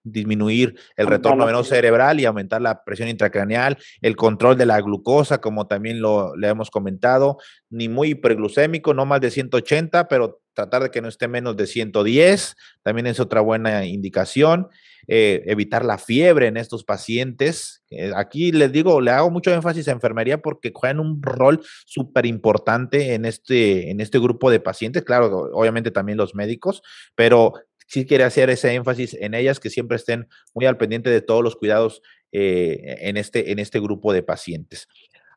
disminuir 0.03 0.75
el 0.95 1.07
retorno 1.07 1.45
venoso 1.45 1.69
cerebral 1.69 2.19
y 2.19 2.25
aumentar 2.25 2.61
la 2.61 2.83
presión 2.83 3.09
intracraneal, 3.09 3.77
el 4.01 4.15
control 4.15 4.57
de 4.57 4.65
la 4.65 4.81
glucosa, 4.81 5.39
como 5.39 5.67
también 5.67 6.01
lo 6.01 6.35
le 6.35 6.47
hemos 6.49 6.69
comentado, 6.69 7.37
ni 7.69 7.89
muy 7.89 8.09
hiperglucémico, 8.09 8.93
no 8.93 9.05
más 9.05 9.21
de 9.21 9.31
180, 9.31 10.07
pero 10.07 10.41
tratar 10.53 10.83
de 10.83 10.91
que 10.91 11.01
no 11.01 11.07
esté 11.07 11.27
menos 11.27 11.57
de 11.57 11.67
110, 11.67 12.55
también 12.83 13.07
es 13.07 13.19
otra 13.19 13.41
buena 13.41 13.85
indicación. 13.85 14.67
Eh, 15.07 15.43
evitar 15.47 15.83
la 15.83 15.97
fiebre 15.97 16.47
en 16.47 16.55
estos 16.55 16.85
pacientes. 16.85 17.83
Eh, 17.89 18.13
aquí 18.15 18.53
les 18.53 18.71
digo, 18.71 19.01
le 19.01 19.11
hago 19.11 19.29
mucho 19.29 19.53
énfasis 19.53 19.89
a 19.89 19.91
enfermería 19.91 20.41
porque 20.41 20.71
juegan 20.73 21.01
un 21.01 21.21
rol 21.21 21.59
súper 21.85 22.25
importante 22.25 23.13
en 23.13 23.25
este, 23.25 23.91
en 23.91 23.99
este 23.99 24.17
grupo 24.17 24.49
de 24.49 24.61
pacientes, 24.61 25.03
claro, 25.03 25.49
obviamente 25.53 25.91
también 25.91 26.17
los 26.17 26.35
médicos, 26.35 26.81
pero 27.15 27.53
sí 27.87 28.05
quiere 28.05 28.23
hacer 28.23 28.49
ese 28.49 28.73
énfasis 28.73 29.15
en 29.19 29.33
ellas, 29.33 29.59
que 29.59 29.69
siempre 29.69 29.97
estén 29.97 30.27
muy 30.53 30.65
al 30.65 30.77
pendiente 30.77 31.09
de 31.09 31.21
todos 31.21 31.43
los 31.43 31.55
cuidados 31.55 32.01
eh, 32.31 32.97
en, 33.01 33.17
este, 33.17 33.51
en 33.51 33.59
este 33.59 33.79
grupo 33.79 34.13
de 34.13 34.23
pacientes. 34.23 34.87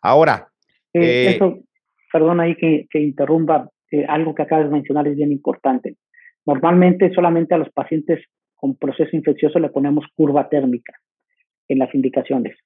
Ahora. 0.03 0.49
eso, 0.92 1.61
perdón 2.12 2.40
ahí 2.40 2.57
que, 2.57 2.86
que 2.90 3.01
interrumpa, 3.01 3.68
algo 4.09 4.34
que 4.34 4.42
acabas 4.42 4.66
de 4.66 4.72
mencionar 4.72 5.07
es 5.09 5.16
bien 5.16 5.32
importante. 5.32 5.97
Normalmente 6.44 7.12
solamente 7.12 7.55
a 7.55 7.59
los 7.59 7.70
pacientes 7.70 8.24
con 8.55 8.76
proceso 8.76 9.14
infeccioso 9.14 9.59
le 9.59 9.68
ponemos 9.68 10.05
curva 10.14 10.49
térmica 10.49 10.94
en 11.68 11.78
las 11.78 11.94
indicaciones. 11.94 12.57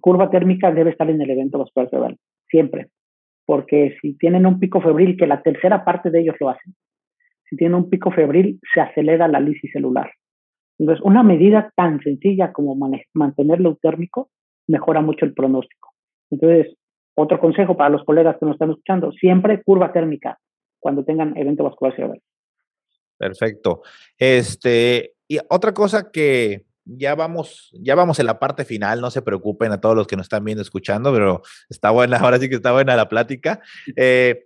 Curva 0.00 0.30
térmica 0.30 0.70
debe 0.70 0.90
estar 0.90 1.08
en 1.10 1.20
el 1.20 1.30
evento 1.30 1.58
vascular 1.58 1.90
cerebral, 1.90 2.18
siempre, 2.48 2.88
porque 3.44 3.96
si 4.00 4.16
tienen 4.16 4.46
un 4.46 4.58
pico 4.58 4.80
febril, 4.80 5.16
que 5.16 5.26
la 5.26 5.42
tercera 5.42 5.84
parte 5.84 6.10
de 6.10 6.20
ellos 6.20 6.36
lo 6.40 6.50
hacen, 6.50 6.74
si 7.48 7.56
tienen 7.56 7.74
un 7.74 7.90
pico 7.90 8.10
febril, 8.10 8.60
se 8.74 8.80
acelera 8.80 9.28
la 9.28 9.40
lisis 9.40 9.70
celular. 9.72 10.10
Entonces, 10.78 11.04
una 11.04 11.22
medida 11.22 11.72
tan 11.76 12.00
sencilla 12.00 12.52
como 12.52 12.74
mantenerlo 13.14 13.70
eutérmico 13.70 14.30
mejora 14.66 15.00
mucho 15.00 15.24
el 15.24 15.34
pronóstico. 15.34 15.90
Entonces, 16.30 16.74
otro 17.14 17.38
consejo 17.38 17.76
para 17.76 17.90
los 17.90 18.04
colegas 18.04 18.36
que 18.38 18.46
nos 18.46 18.54
están 18.54 18.70
escuchando, 18.70 19.12
siempre 19.12 19.62
curva 19.62 19.92
térmica 19.92 20.38
cuando 20.80 21.04
tengan 21.04 21.36
evento 21.36 21.64
vascular 21.64 21.94
cerebral. 21.94 22.20
Perfecto. 23.18 23.82
Este, 24.18 25.12
y 25.28 25.38
otra 25.48 25.72
cosa 25.72 26.10
que 26.10 26.64
ya 26.84 27.14
vamos, 27.14 27.70
ya 27.74 27.94
vamos 27.94 28.18
en 28.18 28.26
la 28.26 28.38
parte 28.38 28.64
final, 28.64 29.00
no 29.00 29.10
se 29.10 29.22
preocupen 29.22 29.70
a 29.72 29.80
todos 29.80 29.94
los 29.94 30.06
que 30.06 30.16
nos 30.16 30.24
están 30.24 30.44
viendo, 30.44 30.62
escuchando, 30.62 31.12
pero 31.12 31.42
está 31.68 31.90
buena, 31.90 32.16
ahora 32.18 32.38
sí 32.38 32.48
que 32.48 32.56
está 32.56 32.72
buena 32.72 32.96
la 32.96 33.08
plática. 33.08 33.60
Eh, 33.94 34.44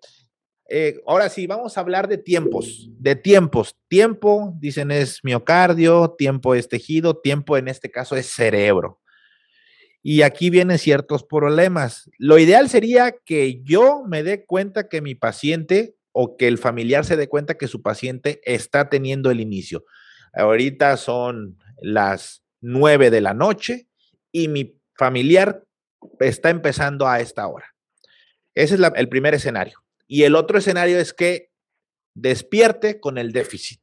eh, 0.68 1.00
ahora 1.06 1.28
sí, 1.28 1.46
vamos 1.46 1.76
a 1.76 1.80
hablar 1.80 2.08
de 2.08 2.18
tiempos, 2.18 2.88
de 2.98 3.14
tiempos. 3.14 3.76
Tiempo, 3.88 4.52
dicen, 4.58 4.90
es 4.90 5.20
miocardio, 5.22 6.14
tiempo 6.18 6.54
es 6.54 6.68
tejido, 6.68 7.18
tiempo 7.18 7.56
en 7.56 7.68
este 7.68 7.90
caso 7.90 8.16
es 8.16 8.26
cerebro. 8.26 9.00
Y 10.02 10.22
aquí 10.22 10.50
vienen 10.50 10.78
ciertos 10.78 11.24
problemas. 11.24 12.10
Lo 12.18 12.38
ideal 12.38 12.68
sería 12.68 13.12
que 13.24 13.62
yo 13.64 14.04
me 14.06 14.22
dé 14.22 14.44
cuenta 14.44 14.88
que 14.88 15.00
mi 15.00 15.14
paciente 15.14 15.96
o 16.12 16.36
que 16.36 16.48
el 16.48 16.58
familiar 16.58 17.04
se 17.04 17.16
dé 17.16 17.28
cuenta 17.28 17.58
que 17.58 17.68
su 17.68 17.82
paciente 17.82 18.40
está 18.44 18.88
teniendo 18.88 19.30
el 19.30 19.40
inicio. 19.40 19.84
Ahorita 20.32 20.96
son 20.96 21.58
las 21.80 22.42
nueve 22.60 23.10
de 23.10 23.20
la 23.20 23.34
noche 23.34 23.88
y 24.32 24.48
mi 24.48 24.80
familiar 24.94 25.64
está 26.20 26.50
empezando 26.50 27.06
a 27.06 27.20
esta 27.20 27.46
hora. 27.46 27.66
Ese 28.54 28.76
es 28.76 28.80
el 28.94 29.08
primer 29.08 29.34
escenario. 29.34 29.85
Y 30.06 30.22
el 30.22 30.34
otro 30.34 30.58
escenario 30.58 30.98
es 30.98 31.12
que 31.12 31.50
despierte 32.14 33.00
con 33.00 33.18
el 33.18 33.32
déficit. 33.32 33.80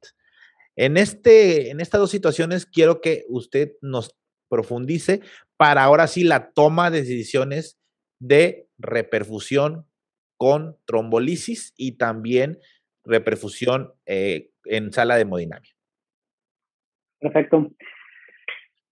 En, 0.76 0.97
este, 0.97 1.69
en 1.69 1.80
estas 1.80 2.01
dos 2.01 2.11
situaciones 2.11 2.65
quiero 2.65 3.01
que 3.01 3.26
usted 3.30 3.74
nos 3.82 4.15
profundice 4.49 5.21
para 5.57 5.84
ahora 5.84 6.07
sí 6.07 6.24
la 6.24 6.51
toma 6.51 6.89
de 6.89 7.01
decisiones 7.01 7.80
de 8.19 8.67
reperfusión 8.78 9.86
con 10.38 10.78
trombolisis 10.86 11.74
y 11.78 11.97
también 11.97 12.59
reperfusión 13.05 13.93
eh, 14.05 14.49
en 14.65 14.91
sala 14.91 15.15
de 15.15 15.21
hemodinamia. 15.21 15.71
Perfecto. 17.19 17.71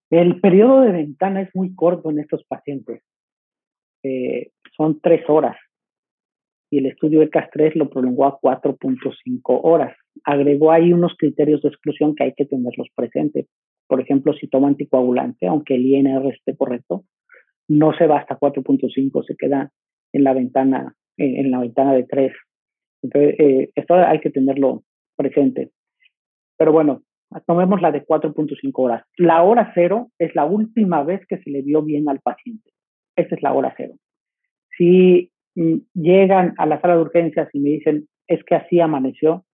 El 0.09 0.39
periodo 0.39 0.81
de 0.81 0.91
ventana 0.91 1.41
es 1.41 1.49
muy 1.53 1.73
corto 1.73 2.11
en 2.11 2.19
estos 2.19 2.43
pacientes. 2.45 3.01
Eh, 4.03 4.51
son 4.75 4.99
tres 5.01 5.23
horas 5.27 5.57
y 6.71 6.77
el 6.77 6.85
estudio 6.85 7.19
de 7.19 7.29
CAS3 7.29 7.75
lo 7.75 7.89
prolongó 7.89 8.25
a 8.25 8.39
4.5 8.39 9.41
horas. 9.63 9.95
Agregó 10.23 10.71
ahí 10.71 10.93
unos 10.93 11.13
criterios 11.17 11.61
de 11.61 11.67
exclusión 11.67 12.15
que 12.15 12.23
hay 12.23 12.33
que 12.33 12.45
tenerlos 12.45 12.87
presentes. 12.95 13.47
Por 13.87 13.99
ejemplo, 13.99 14.33
si 14.33 14.47
toma 14.47 14.69
anticoagulante, 14.69 15.47
aunque 15.47 15.75
el 15.75 15.85
INR 15.85 16.25
esté 16.33 16.55
correcto, 16.55 17.03
no 17.67 17.93
se 17.97 18.07
va 18.07 18.19
hasta 18.19 18.39
4.5, 18.39 19.25
se 19.25 19.35
queda 19.35 19.69
en 20.13 20.23
la 20.23 20.33
ventana 20.33 20.95
en, 21.17 21.51
la 21.51 21.59
ventana 21.59 21.93
de 21.93 22.03
3. 22.03 22.31
Entonces, 23.03 23.35
eh, 23.37 23.69
esto 23.75 23.95
hay 23.95 24.21
que 24.21 24.29
tenerlo 24.29 24.83
presente. 25.17 25.71
Pero 26.57 26.71
bueno, 26.71 27.03
tomemos 27.47 27.81
la 27.81 27.91
de 27.91 28.05
4.5 28.05 28.71
horas. 28.75 29.03
La 29.17 29.43
hora 29.43 29.73
cero 29.75 30.09
es 30.17 30.33
la 30.35 30.45
última 30.45 31.03
vez 31.03 31.19
que 31.27 31.37
se 31.39 31.49
le 31.49 31.63
vio 31.63 31.81
bien 31.81 32.07
al 32.07 32.21
paciente. 32.21 32.71
Esa 33.17 33.35
es 33.35 33.43
la 33.43 33.51
hora 33.51 33.73
cero. 33.75 33.95
Si 34.77 35.31
llegan 35.55 36.53
a 36.57 36.65
la 36.65 36.79
sala 36.81 36.95
de 36.95 37.01
urgencias 37.01 37.49
y 37.53 37.59
me 37.59 37.69
dicen, 37.71 38.07
es 38.27 38.43
que 38.43 38.55
así 38.55 38.79
amaneció, 38.79 39.45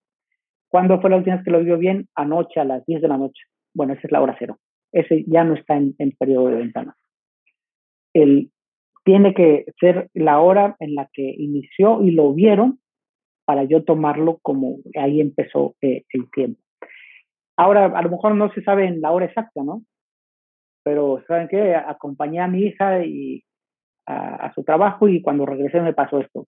¿cuándo 0.69 0.99
fue 1.01 1.09
la 1.09 1.17
última 1.17 1.37
vez 1.37 1.45
que 1.45 1.51
lo 1.51 1.63
vio 1.63 1.77
bien? 1.77 2.07
Anoche 2.15 2.59
a 2.59 2.65
las 2.65 2.85
10 2.85 3.01
de 3.01 3.07
la 3.07 3.17
noche. 3.17 3.41
Bueno, 3.73 3.93
esa 3.93 4.03
es 4.03 4.11
la 4.11 4.21
hora 4.21 4.35
cero. 4.37 4.57
Ese 4.91 5.23
ya 5.27 5.43
no 5.43 5.55
está 5.55 5.75
en, 5.75 5.95
periodo 6.17 6.47
de 6.47 6.55
ventana. 6.55 6.95
El 8.13 8.51
tiene 9.03 9.33
que 9.33 9.65
ser 9.79 10.09
la 10.13 10.39
hora 10.39 10.75
en 10.79 10.95
la 10.95 11.09
que 11.13 11.23
inició 11.23 12.03
y 12.03 12.11
lo 12.11 12.33
vieron 12.33 12.79
para 13.45 13.63
yo 13.63 13.83
tomarlo 13.85 14.39
como 14.41 14.79
ahí 14.99 15.21
empezó 15.21 15.75
eh, 15.81 16.03
el 16.11 16.29
tiempo. 16.31 16.59
Ahora, 17.55 17.85
a 17.85 18.01
lo 18.01 18.09
mejor 18.09 18.35
no 18.35 18.51
se 18.51 18.61
sabe 18.61 18.91
la 18.97 19.11
hora 19.11 19.25
exacta, 19.25 19.63
¿no? 19.63 19.83
Pero, 20.83 21.23
¿saben 21.27 21.47
qué? 21.47 21.75
Acompañé 21.75 22.39
a 22.39 22.47
mi 22.47 22.63
hija 22.63 23.03
y 23.05 23.43
a, 24.07 24.51
su 24.53 24.63
trabajo 24.63 25.07
y 25.07 25.21
cuando 25.21 25.45
regresé 25.45 25.81
me 25.81 25.93
pasó 25.93 26.19
esto. 26.19 26.47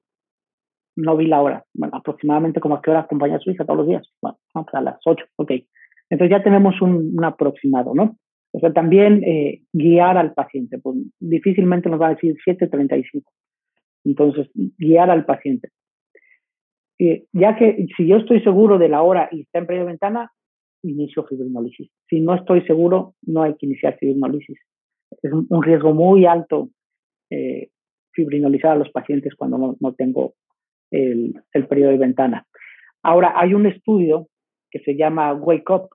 No 0.95 1.15
vi 1.17 1.27
la 1.27 1.41
hora. 1.41 1.63
Bueno, 1.73 1.97
aproximadamente 1.97 2.59
como 2.59 2.75
a 2.75 2.81
qué 2.81 2.91
hora 2.91 3.01
acompaña 3.01 3.35
a 3.35 3.39
su 3.39 3.51
hija 3.51 3.65
todos 3.65 3.79
los 3.79 3.87
días. 3.87 4.07
Bueno, 4.21 4.37
a 4.55 4.81
las 4.81 4.99
8, 5.05 5.25
ok. 5.35 5.51
Entonces 6.09 6.37
ya 6.37 6.43
tenemos 6.43 6.81
un, 6.81 7.13
un 7.17 7.23
aproximado, 7.23 7.93
¿no? 7.93 8.17
O 8.51 8.59
sea, 8.59 8.73
también 8.73 9.23
eh, 9.23 9.61
guiar 9.73 10.17
al 10.17 10.33
paciente, 10.33 10.79
pues 10.79 10.97
difícilmente 11.19 11.89
nos 11.89 12.01
va 12.01 12.07
a 12.07 12.15
decir 12.15 12.35
7.35. 12.45 13.23
Entonces, 14.05 14.49
guiar 14.77 15.11
al 15.11 15.25
paciente. 15.25 15.69
ya 16.97 17.55
que 17.55 17.85
si 17.95 18.07
yo 18.07 18.17
estoy 18.17 18.41
seguro 18.41 18.77
de 18.77 18.89
la 18.89 19.03
hora 19.03 19.29
y 19.31 19.41
está 19.41 19.59
en 19.59 19.67
de 19.67 19.83
ventana, 19.83 20.31
inicio 20.83 21.25
fibrinolisis. 21.25 21.89
Si 22.09 22.21
no 22.21 22.35
estoy 22.35 22.61
seguro, 22.65 23.13
no 23.21 23.43
hay 23.43 23.55
que 23.55 23.65
iniciar 23.67 23.97
fibrinolisis. 23.97 24.57
Es 25.21 25.31
un, 25.31 25.63
riesgo 25.63 25.93
muy 25.93 26.25
alto 26.25 26.69
eh, 27.29 27.69
fibrinolizar 28.11 28.71
a 28.71 28.75
los 28.75 28.91
pacientes 28.91 29.35
cuando 29.35 29.77
no, 29.79 29.93
tengo 29.93 30.33
el, 30.91 31.41
el, 31.53 31.67
periodo 31.67 31.91
de 31.91 31.97
ventana. 31.97 32.45
Ahora, 33.03 33.33
hay 33.35 33.53
un 33.53 33.65
estudio 33.65 34.27
que 34.71 34.79
se 34.79 34.95
llama 34.95 35.33
Wake 35.33 35.71
Up. 35.71 35.89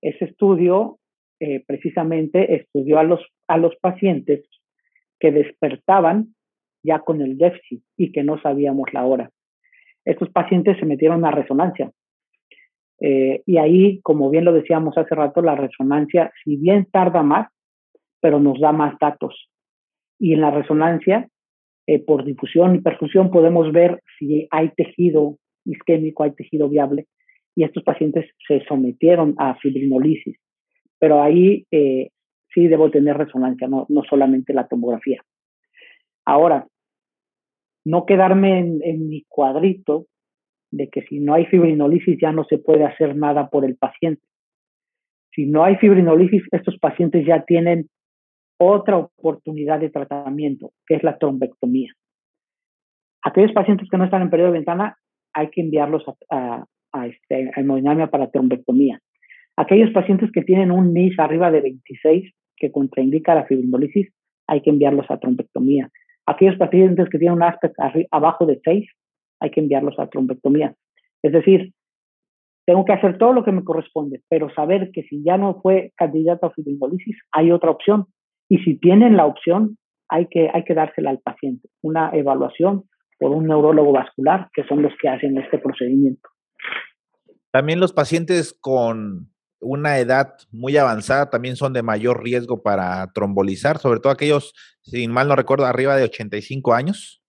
Ese 0.00 0.26
estudio 0.26 0.98
eh, 1.40 1.64
precisamente 1.66 2.54
estudió 2.54 2.98
a 2.98 3.02
los, 3.04 3.20
a 3.48 3.56
los 3.56 3.74
pacientes 3.76 4.44
que 5.18 5.32
despertaban 5.32 6.34
ya 6.84 7.00
con 7.00 7.20
el 7.20 7.38
déficit 7.38 7.82
y 7.96 8.12
que 8.12 8.22
no 8.22 8.40
sabíamos 8.40 8.92
la 8.92 9.04
hora. 9.04 9.30
Estos 10.04 10.30
pacientes 10.30 10.78
se 10.78 10.86
metieron 10.86 11.24
a 11.24 11.30
resonancia. 11.30 11.90
Eh, 13.00 13.42
y 13.46 13.58
ahí, 13.58 14.00
como 14.02 14.30
bien 14.30 14.44
lo 14.44 14.52
decíamos 14.52 14.96
hace 14.96 15.14
rato, 15.14 15.42
la 15.42 15.56
resonancia, 15.56 16.32
si 16.44 16.56
bien 16.56 16.86
tarda 16.90 17.22
más, 17.22 17.48
pero 18.20 18.38
nos 18.38 18.60
da 18.60 18.70
más 18.70 18.96
datos. 19.00 19.50
Y 20.22 20.34
en 20.34 20.40
la 20.40 20.52
resonancia, 20.52 21.28
eh, 21.88 21.98
por 21.98 22.24
difusión 22.24 22.76
y 22.76 22.80
perfusión, 22.80 23.32
podemos 23.32 23.72
ver 23.72 24.00
si 24.16 24.46
hay 24.52 24.70
tejido 24.76 25.36
isquémico, 25.64 26.22
hay 26.22 26.30
tejido 26.30 26.68
viable. 26.68 27.08
Y 27.56 27.64
estos 27.64 27.82
pacientes 27.82 28.30
se 28.46 28.64
sometieron 28.66 29.34
a 29.38 29.56
fibrinolisis. 29.56 30.36
Pero 31.00 31.20
ahí 31.20 31.66
eh, 31.72 32.10
sí 32.54 32.68
debo 32.68 32.88
tener 32.92 33.16
resonancia, 33.16 33.66
no, 33.66 33.84
no 33.88 34.04
solamente 34.04 34.54
la 34.54 34.68
tomografía. 34.68 35.20
Ahora, 36.24 36.68
no 37.84 38.06
quedarme 38.06 38.60
en, 38.60 39.08
mi 39.08 39.24
cuadrito 39.26 40.06
de 40.70 40.88
que 40.88 41.02
si 41.02 41.18
no 41.18 41.34
hay 41.34 41.46
fibrinolisis 41.46 42.16
ya 42.22 42.30
no 42.30 42.44
se 42.44 42.58
puede 42.58 42.84
hacer 42.84 43.16
nada 43.16 43.50
por 43.50 43.64
el 43.64 43.74
paciente. 43.74 44.22
Si 45.32 45.46
no 45.46 45.64
hay 45.64 45.74
fibrinolisis, 45.78 46.44
estos 46.52 46.78
pacientes 46.78 47.26
ya 47.26 47.44
tienen 47.44 47.88
otra 48.70 48.96
oportunidad 48.98 49.80
de 49.80 49.90
tratamiento, 49.90 50.72
que 50.86 50.94
es 50.94 51.02
la 51.02 51.18
trombectomía. 51.18 51.92
Aquellos 53.22 53.52
pacientes 53.52 53.88
que 53.90 53.96
no 53.96 54.04
están 54.04 54.22
en 54.22 54.30
periodo 54.30 54.52
de 54.52 54.58
ventana, 54.58 54.96
hay 55.32 55.48
que 55.50 55.60
enviarlos 55.60 56.04
a, 56.30 56.64
a, 56.92 57.06
este, 57.06 57.50
hemodinamia 57.56 58.08
para 58.08 58.30
trombectomía. 58.30 59.00
Aquellos 59.56 59.90
pacientes 59.92 60.30
que 60.32 60.42
tienen 60.42 60.70
un 60.70 60.92
NIS 60.92 61.18
arriba 61.18 61.50
de 61.50 61.60
26, 61.60 62.32
que 62.56 62.72
contraindica 62.72 63.34
la 63.34 63.44
fibrinolisis, 63.44 64.08
hay 64.46 64.60
que 64.60 64.70
enviarlos 64.70 65.10
a 65.10 65.18
trombectomía. 65.18 65.88
Aquellos 66.26 66.56
pacientes 66.56 67.08
que 67.08 67.18
tienen 67.18 67.36
un 67.36 67.42
aspecto 67.42 67.82
abajo 68.10 68.46
de 68.46 68.60
6, 68.64 68.88
hay 69.40 69.50
que 69.50 69.60
enviarlos 69.60 69.98
a 69.98 70.08
trombectomía. 70.08 70.74
Es 71.22 71.32
decir, 71.32 71.72
tengo 72.64 72.84
que 72.84 72.92
hacer 72.92 73.18
todo 73.18 73.32
lo 73.32 73.44
que 73.44 73.52
me 73.52 73.64
corresponde, 73.64 74.22
pero 74.28 74.48
saber 74.54 74.90
que 74.92 75.02
si 75.04 75.22
ya 75.24 75.36
no 75.36 75.60
fue 75.60 75.92
candidato 75.96 76.46
a 76.46 76.52
fibrinolisis, 76.52 77.16
hay 77.32 77.50
otra 77.50 77.70
opción. 77.70 78.06
Y 78.52 78.58
si 78.64 78.78
tienen 78.78 79.16
la 79.16 79.24
opción, 79.24 79.78
hay 80.10 80.26
que, 80.26 80.50
hay 80.52 80.64
que 80.64 80.74
dársela 80.74 81.08
al 81.08 81.20
paciente. 81.20 81.70
Una 81.80 82.10
evaluación 82.12 82.84
por 83.18 83.30
un 83.30 83.46
neurólogo 83.46 83.92
vascular, 83.92 84.50
que 84.52 84.62
son 84.64 84.82
los 84.82 84.92
que 85.00 85.08
hacen 85.08 85.38
este 85.38 85.56
procedimiento. 85.56 86.28
También 87.50 87.80
los 87.80 87.94
pacientes 87.94 88.52
con 88.52 89.30
una 89.58 89.98
edad 90.00 90.34
muy 90.50 90.76
avanzada 90.76 91.30
también 91.30 91.56
son 91.56 91.72
de 91.72 91.82
mayor 91.82 92.22
riesgo 92.22 92.62
para 92.62 93.10
trombolizar, 93.14 93.78
sobre 93.78 94.00
todo 94.00 94.12
aquellos, 94.12 94.52
si 94.82 95.08
mal 95.08 95.28
no 95.28 95.34
recuerdo, 95.34 95.64
arriba 95.64 95.96
de 95.96 96.04
85 96.04 96.74
años. 96.74 97.22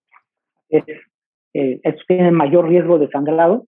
Es, 0.67 0.83
eh, 1.53 1.79
tienen 2.05 2.33
mayor 2.33 2.67
riesgo 2.67 2.99
de 2.99 3.07
sangrado, 3.07 3.65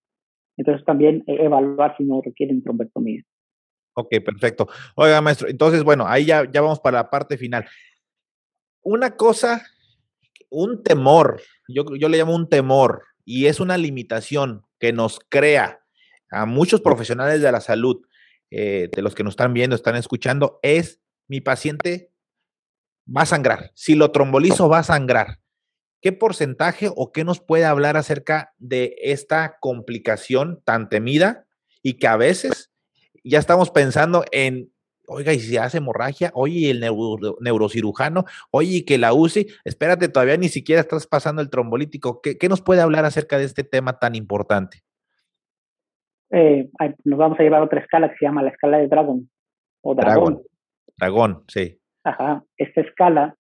entonces 0.58 0.84
también 0.84 1.24
eh, 1.28 1.38
evaluar 1.40 1.96
si 1.96 2.04
no 2.04 2.22
requieren 2.22 2.62
trombectomía. 2.62 3.22
Ok, 3.96 4.10
perfecto. 4.24 4.68
Oiga, 4.96 5.22
maestro, 5.22 5.48
entonces, 5.48 5.84
bueno, 5.84 6.08
ahí 6.08 6.26
ya, 6.26 6.50
ya 6.52 6.62
vamos 6.62 6.80
para 6.80 7.00
la 7.00 7.10
parte 7.10 7.38
final. 7.38 7.68
Una 8.82 9.16
cosa, 9.16 9.66
un 10.50 10.84
temor, 10.84 11.42
yo, 11.68 11.84
yo 11.98 12.08
le 12.08 12.18
llamo 12.18 12.36
un 12.36 12.48
temor, 12.48 13.02
y 13.26 13.48
es 13.48 13.60
una 13.60 13.78
limitación 13.78 14.64
que 14.80 14.94
nos 14.94 15.20
crea 15.28 15.82
a 16.30 16.46
muchos 16.46 16.82
profesionales 16.82 17.42
de 17.42 17.52
la 17.52 17.60
salud 17.60 18.06
eh, 18.52 18.90
de 18.96 19.02
los 19.02 19.16
que 19.16 19.24
nos 19.24 19.34
están 19.34 19.54
viendo, 19.54 19.76
están 19.76 19.96
escuchando, 19.96 20.60
es 20.62 21.02
mi 21.28 21.42
paciente 21.42 22.12
va 23.06 23.24
a 23.24 23.26
sangrar. 23.26 23.72
Si 23.74 23.96
lo 23.96 24.12
trombolizo, 24.12 24.70
va 24.70 24.80
a 24.80 24.84
sangrar. 24.84 25.40
¿Qué 26.02 26.12
porcentaje 26.12 26.92
o 26.96 27.12
qué 27.12 27.24
nos 27.24 27.40
puede 27.40 27.66
hablar 27.66 27.98
acerca 27.98 28.54
de 28.58 28.96
esta 29.02 29.58
complicación 29.60 30.62
tan 30.64 30.88
temida 30.88 31.48
y 31.82 31.96
que 31.96 32.08
a 32.08 32.16
veces 32.16 32.72
ya 33.26 33.40
estamos 33.40 33.72
pensando 33.72 34.24
en, 34.32 34.72
oiga, 35.08 35.34
y 35.34 35.40
si 35.40 35.58
hace 35.58 35.80
hemorragia, 35.80 36.32
oye, 36.34 36.70
el 36.70 36.80
neurocirujano, 36.80 38.26
oye, 38.52 38.86
que 38.86 38.98
la 38.98 39.14
UCI, 39.14 39.48
espérate, 39.66 40.08
todavía 40.10 40.38
ni 40.38 40.50
siquiera 40.50 40.82
estás 40.82 41.08
pasando 41.08 41.42
el 41.42 41.50
trombolítico. 41.50 42.22
¿Qué, 42.22 42.38
¿Qué 42.38 42.50
nos 42.50 42.62
puede 42.62 42.82
hablar 42.82 43.06
acerca 43.06 43.38
de 43.38 43.46
este 43.46 43.64
tema 43.64 44.00
tan 44.00 44.16
importante? 44.16 44.84
Eh, 46.32 46.70
nos 47.04 47.20
vamos 47.20 47.40
a 47.40 47.44
llevar 47.44 47.62
a 47.62 47.66
otra 47.66 47.82
escala 47.82 48.10
que 48.10 48.18
se 48.18 48.26
llama 48.26 48.44
la 48.44 48.50
escala 48.50 48.78
de 48.78 48.88
Dragon. 48.88 49.30
O 49.82 49.96
Dragón. 49.96 50.42
Dragón, 50.98 51.44
sí. 51.48 51.80
Ajá. 52.04 52.44
Esta 52.58 52.82
escala 52.82 53.36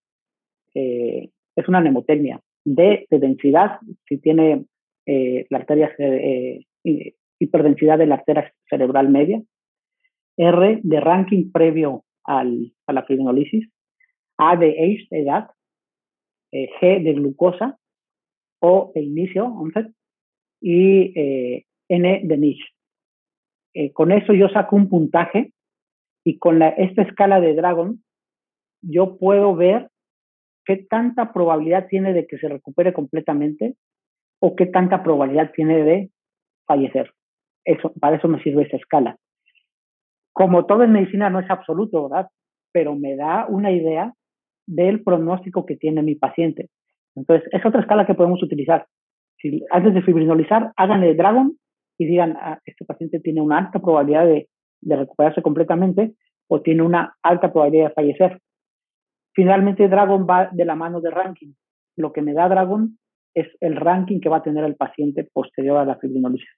eh, 0.73 1.29
es 1.55 1.67
una 1.67 1.81
nemotecnia. 1.81 2.39
D 2.63 3.05
de 3.09 3.19
densidad, 3.19 3.79
si 4.07 4.17
tiene 4.17 4.65
eh, 5.05 5.45
la 5.49 5.59
arteria, 5.59 5.91
hiperdensidad 7.39 7.97
de 7.97 8.07
la 8.07 8.15
arteria 8.15 8.51
cerebral 8.69 9.09
media. 9.09 9.41
R 10.37 10.79
de 10.83 10.99
ranking 10.99 11.51
previo 11.51 12.03
al, 12.23 12.73
a 12.87 12.93
la 12.93 13.03
fibrinolisis. 13.03 13.69
A 14.37 14.55
de 14.55 14.69
age, 14.69 15.07
edad. 15.11 15.49
G 16.51 17.03
de 17.03 17.13
glucosa. 17.13 17.77
O 18.61 18.91
de 18.95 19.01
inicio, 19.01 19.45
onset. 19.45 19.91
Y 20.61 21.13
N 21.89 22.21
de 22.23 22.37
niche. 22.37 22.65
Eh, 23.75 23.91
con 23.91 24.11
eso 24.11 24.33
yo 24.33 24.47
saco 24.49 24.77
un 24.77 24.89
puntaje 24.89 25.51
y 26.23 26.37
con 26.39 26.61
esta 26.61 27.01
escala 27.01 27.41
de 27.41 27.53
Dragon 27.53 28.01
yo 28.81 29.17
puedo 29.17 29.53
ver 29.53 29.89
qué 30.63 30.77
tanta 30.77 31.33
probabilidad 31.33 31.87
tiene 31.87 32.13
de 32.13 32.25
que 32.25 32.37
se 32.37 32.47
recupere 32.47 32.93
completamente 32.93 33.75
o 34.39 34.55
qué 34.55 34.65
tanta 34.65 35.03
probabilidad 35.03 35.51
tiene 35.53 35.83
de 35.83 36.09
fallecer. 36.65 37.11
Eso, 37.65 37.91
para 37.99 38.15
eso 38.15 38.29
me 38.29 38.41
sirve 38.41 38.63
esa 38.63 38.77
escala. 38.77 39.17
Como 40.35 40.65
todo 40.65 40.83
en 40.83 40.91
medicina 40.91 41.29
no 41.29 41.39
es 41.39 41.49
absoluto, 41.49 42.09
¿verdad? 42.09 42.27
Pero 42.73 42.93
me 42.93 43.15
da 43.15 43.45
una 43.47 43.71
idea 43.71 44.13
del 44.67 45.01
pronóstico 45.01 45.65
que 45.65 45.77
tiene 45.77 46.03
mi 46.03 46.15
paciente. 46.15 46.69
Entonces, 47.15 47.47
es 47.53 47.65
otra 47.65 47.79
escala 47.79 48.05
que 48.05 48.15
podemos 48.15 48.43
utilizar. 48.43 48.85
Si, 49.37 49.63
antes 49.71 49.93
de 49.93 50.01
fibrinolizar, 50.01 50.73
háganle 50.75 51.15
Dragon 51.15 51.57
y 51.97 52.05
digan, 52.05 52.35
ah, 52.37 52.59
este 52.65 52.83
paciente 52.83 53.21
tiene 53.21 53.41
una 53.41 53.59
alta 53.59 53.79
probabilidad 53.79 54.25
de, 54.25 54.49
de 54.81 54.95
recuperarse 54.97 55.41
completamente 55.41 56.15
o 56.49 56.61
tiene 56.61 56.81
una 56.81 57.15
alta 57.23 57.53
probabilidad 57.53 57.87
de 57.87 57.93
fallecer. 57.93 58.41
Finalmente, 59.33 59.87
Dragon 59.87 60.27
va 60.29 60.49
de 60.51 60.65
la 60.65 60.75
mano 60.75 60.99
de 60.99 61.11
ranking. 61.11 61.53
Lo 61.95 62.11
que 62.11 62.21
me 62.21 62.33
da 62.33 62.49
Dragon 62.49 62.97
es 63.33 63.47
el 63.61 63.77
ranking 63.77 64.19
que 64.19 64.27
va 64.27 64.37
a 64.37 64.43
tener 64.43 64.65
el 64.65 64.75
paciente 64.75 65.29
posterior 65.31 65.77
a 65.77 65.85
la 65.85 65.95
fibrinolisis. 65.95 66.49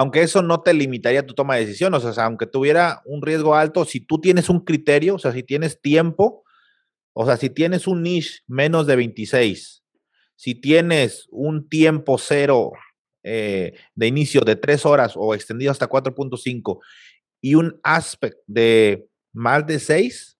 Aunque 0.00 0.22
eso 0.22 0.40
no 0.40 0.62
te 0.62 0.72
limitaría 0.72 1.26
tu 1.26 1.34
toma 1.34 1.56
de 1.56 1.66
decisiones, 1.66 2.02
o 2.06 2.12
sea, 2.14 2.24
aunque 2.24 2.46
tuviera 2.46 3.02
un 3.04 3.20
riesgo 3.20 3.54
alto, 3.54 3.84
si 3.84 4.00
tú 4.00 4.18
tienes 4.18 4.48
un 4.48 4.64
criterio, 4.64 5.16
o 5.16 5.18
sea, 5.18 5.30
si 5.30 5.42
tienes 5.42 5.78
tiempo, 5.82 6.42
o 7.12 7.26
sea, 7.26 7.36
si 7.36 7.50
tienes 7.50 7.86
un 7.86 8.02
niche 8.02 8.38
menos 8.46 8.86
de 8.86 8.96
26, 8.96 9.84
si 10.36 10.54
tienes 10.54 11.26
un 11.30 11.68
tiempo 11.68 12.16
cero 12.16 12.72
eh, 13.22 13.74
de 13.94 14.06
inicio 14.06 14.40
de 14.40 14.56
3 14.56 14.86
horas 14.86 15.12
o 15.16 15.34
extendido 15.34 15.70
hasta 15.70 15.90
4.5 15.90 16.78
y 17.42 17.56
un 17.56 17.78
aspect 17.82 18.38
de 18.46 19.06
más 19.34 19.66
de 19.66 19.78
6, 19.78 20.38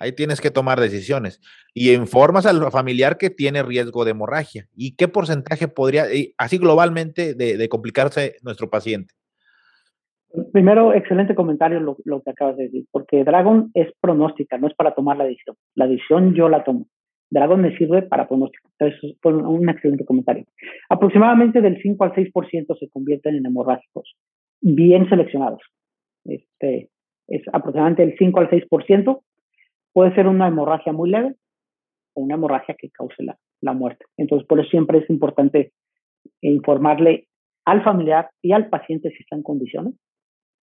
ahí 0.00 0.12
tienes 0.12 0.40
que 0.40 0.50
tomar 0.50 0.80
decisiones. 0.80 1.40
Y 1.72 1.92
informas 1.92 2.46
al 2.46 2.70
familiar 2.72 3.18
que 3.18 3.30
tiene 3.30 3.62
riesgo 3.62 4.04
de 4.04 4.10
hemorragia. 4.10 4.66
¿Y 4.74 4.96
qué 4.96 5.06
porcentaje 5.06 5.68
podría, 5.68 6.06
así 6.38 6.58
globalmente, 6.58 7.34
de, 7.34 7.68
complicarse 7.68 8.36
nuestro 8.42 8.68
paciente? 8.68 9.14
Primero, 10.52 10.94
excelente 10.94 11.34
comentario 11.34 11.80
lo, 11.80 12.22
que 12.22 12.30
acabas 12.30 12.56
de 12.56 12.64
decir, 12.64 12.86
porque 12.90 13.24
Dragon 13.24 13.70
es 13.74 13.88
pronóstica, 14.00 14.58
no 14.58 14.68
es 14.68 14.74
para 14.74 14.94
tomar 14.94 15.16
la 15.16 15.24
decisión. 15.24 15.56
La 15.74 15.86
decisión 15.86 16.34
yo 16.34 16.48
la 16.48 16.64
tomo. 16.64 16.86
Dragon 17.30 17.60
me 17.60 17.76
sirve 17.76 18.02
para 18.02 18.26
pronóstico. 18.26 18.68
Entonces, 18.78 19.12
es 19.12 19.16
un 19.24 19.68
excelente 19.68 20.04
comentario. 20.04 20.46
Aproximadamente 20.88 21.60
del 21.60 21.80
5 21.80 22.04
al 22.04 22.12
6% 22.12 22.78
se 22.78 22.88
convierten 22.88 23.36
en 23.36 23.46
hemorrágicos, 23.46 24.16
bien 24.60 25.08
seleccionados. 25.08 25.62
Este, 26.24 26.90
es 27.28 27.42
aproximadamente 27.52 28.02
el 28.02 28.16
5 28.18 28.40
al 28.40 28.50
6%. 28.50 29.20
Puede 29.92 30.14
ser 30.14 30.26
una 30.26 30.48
hemorragia 30.48 30.92
muy 30.92 31.10
leve 31.10 31.36
o 32.14 32.22
una 32.22 32.34
hemorragia 32.34 32.76
que 32.78 32.90
cause 32.90 33.22
la, 33.22 33.38
la 33.60 33.72
muerte. 33.72 34.04
Entonces, 34.16 34.46
por 34.46 34.60
eso 34.60 34.70
siempre 34.70 34.98
es 34.98 35.10
importante 35.10 35.72
informarle 36.40 37.28
al 37.64 37.82
familiar 37.82 38.30
y 38.42 38.52
al 38.52 38.68
paciente 38.68 39.10
si 39.10 39.22
está 39.22 39.36
en 39.36 39.42
condiciones 39.42 39.94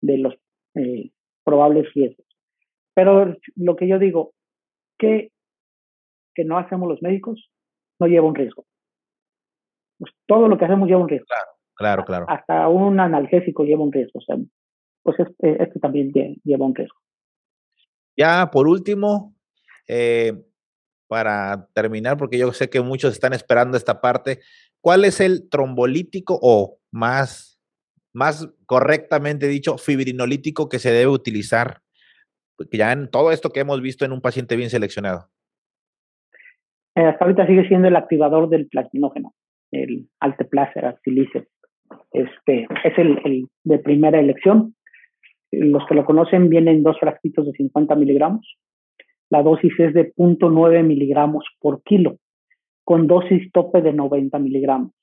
de 0.02 0.18
los 0.18 0.36
eh, 0.76 1.12
probables 1.44 1.92
riesgos. 1.94 2.26
Pero 2.94 3.36
lo 3.56 3.76
que 3.76 3.88
yo 3.88 4.00
digo, 4.00 4.34
que, 4.98 5.30
que 6.34 6.44
no 6.44 6.58
hacemos 6.58 6.90
los 6.90 7.02
médicos 7.02 7.50
no 8.00 8.08
lleva 8.08 8.28
un 8.28 8.36
riesgo. 8.36 8.66
Pues 10.00 10.12
todo 10.26 10.48
lo 10.48 10.58
que 10.58 10.66
hacemos 10.66 10.88
lleva 10.88 11.02
un 11.02 11.10
riesgo. 11.10 11.28
Claro, 11.28 11.52
claro, 11.76 12.06
claro. 12.06 12.26
Hasta 12.30 12.68
un 12.68 13.00
analgésico 13.00 13.64
lleva 13.64 13.84
un 13.84 13.92
riesgo. 13.92 14.20
O 14.20 14.22
sea, 14.22 14.36
pues 15.04 15.20
este, 15.20 15.64
este 15.64 15.80
también 15.80 16.12
lleva 16.44 16.66
un 16.66 16.76
riesgo. 16.76 16.98
Ya 18.18 18.49
por 18.51 18.68
último, 18.68 19.36
eh, 19.88 20.34
para 21.07 21.70
terminar, 21.74 22.18
porque 22.18 22.38
yo 22.38 22.51
sé 22.51 22.70
que 22.70 22.82
muchos 22.82 23.13
están 23.13 23.34
esperando 23.34 23.78
esta 23.78 24.01
parte, 24.01 24.39
¿cuál 24.82 25.05
es 25.05 25.22
el 25.22 25.49
trombolítico 25.49 26.38
o 26.41 26.80
más, 26.91 27.61
más 28.13 28.49
correctamente 28.65 29.47
dicho, 29.47 29.78
fibrinolítico 29.78 30.68
que 30.68 30.80
se 30.80 30.91
debe 30.91 31.11
utilizar 31.11 31.82
ya 32.72 32.91
en 32.91 33.09
todo 33.09 33.32
esto 33.32 33.51
que 33.51 33.59
hemos 33.59 33.82
visto 33.82 34.05
en 34.05 34.11
un 34.11 34.22
paciente 34.22 34.55
bien 34.55 34.70
seleccionado? 34.70 35.30
Eh, 36.95 37.03
hasta 37.03 37.26
ahorita 37.26 37.45
sigue 37.45 37.68
siendo 37.68 37.88
el 37.88 37.95
activador 37.95 38.49
del 38.49 38.68
plasminógeno, 38.68 39.34
el 39.72 40.09
alteplacer, 40.20 40.97
silice. 41.03 41.47
Este, 42.11 42.68
es 42.84 42.97
el, 42.97 43.47
de 43.63 43.80
primera 43.80 44.20
elección. 44.20 44.76
Los 45.52 45.86
que 45.88 45.95
lo 45.95 46.06
conocen 46.06 46.50
vienen 46.50 46.84
dos 46.84 47.00
frasquitos 47.00 47.45
de 47.45 47.52
50 47.54 47.95
miligramos. 47.95 48.58
La 49.30 49.43
dosis 49.43 49.74
es 49.80 49.93
de 49.93 50.14
0.9 50.14 50.84
miligramos 50.84 51.45
por 51.60 51.84
kilo, 51.84 52.18
con 52.84 53.08
dosis 53.08 53.52
tope 53.52 53.82
de 53.82 53.93
90 53.93 54.39
miligramos 54.39 54.93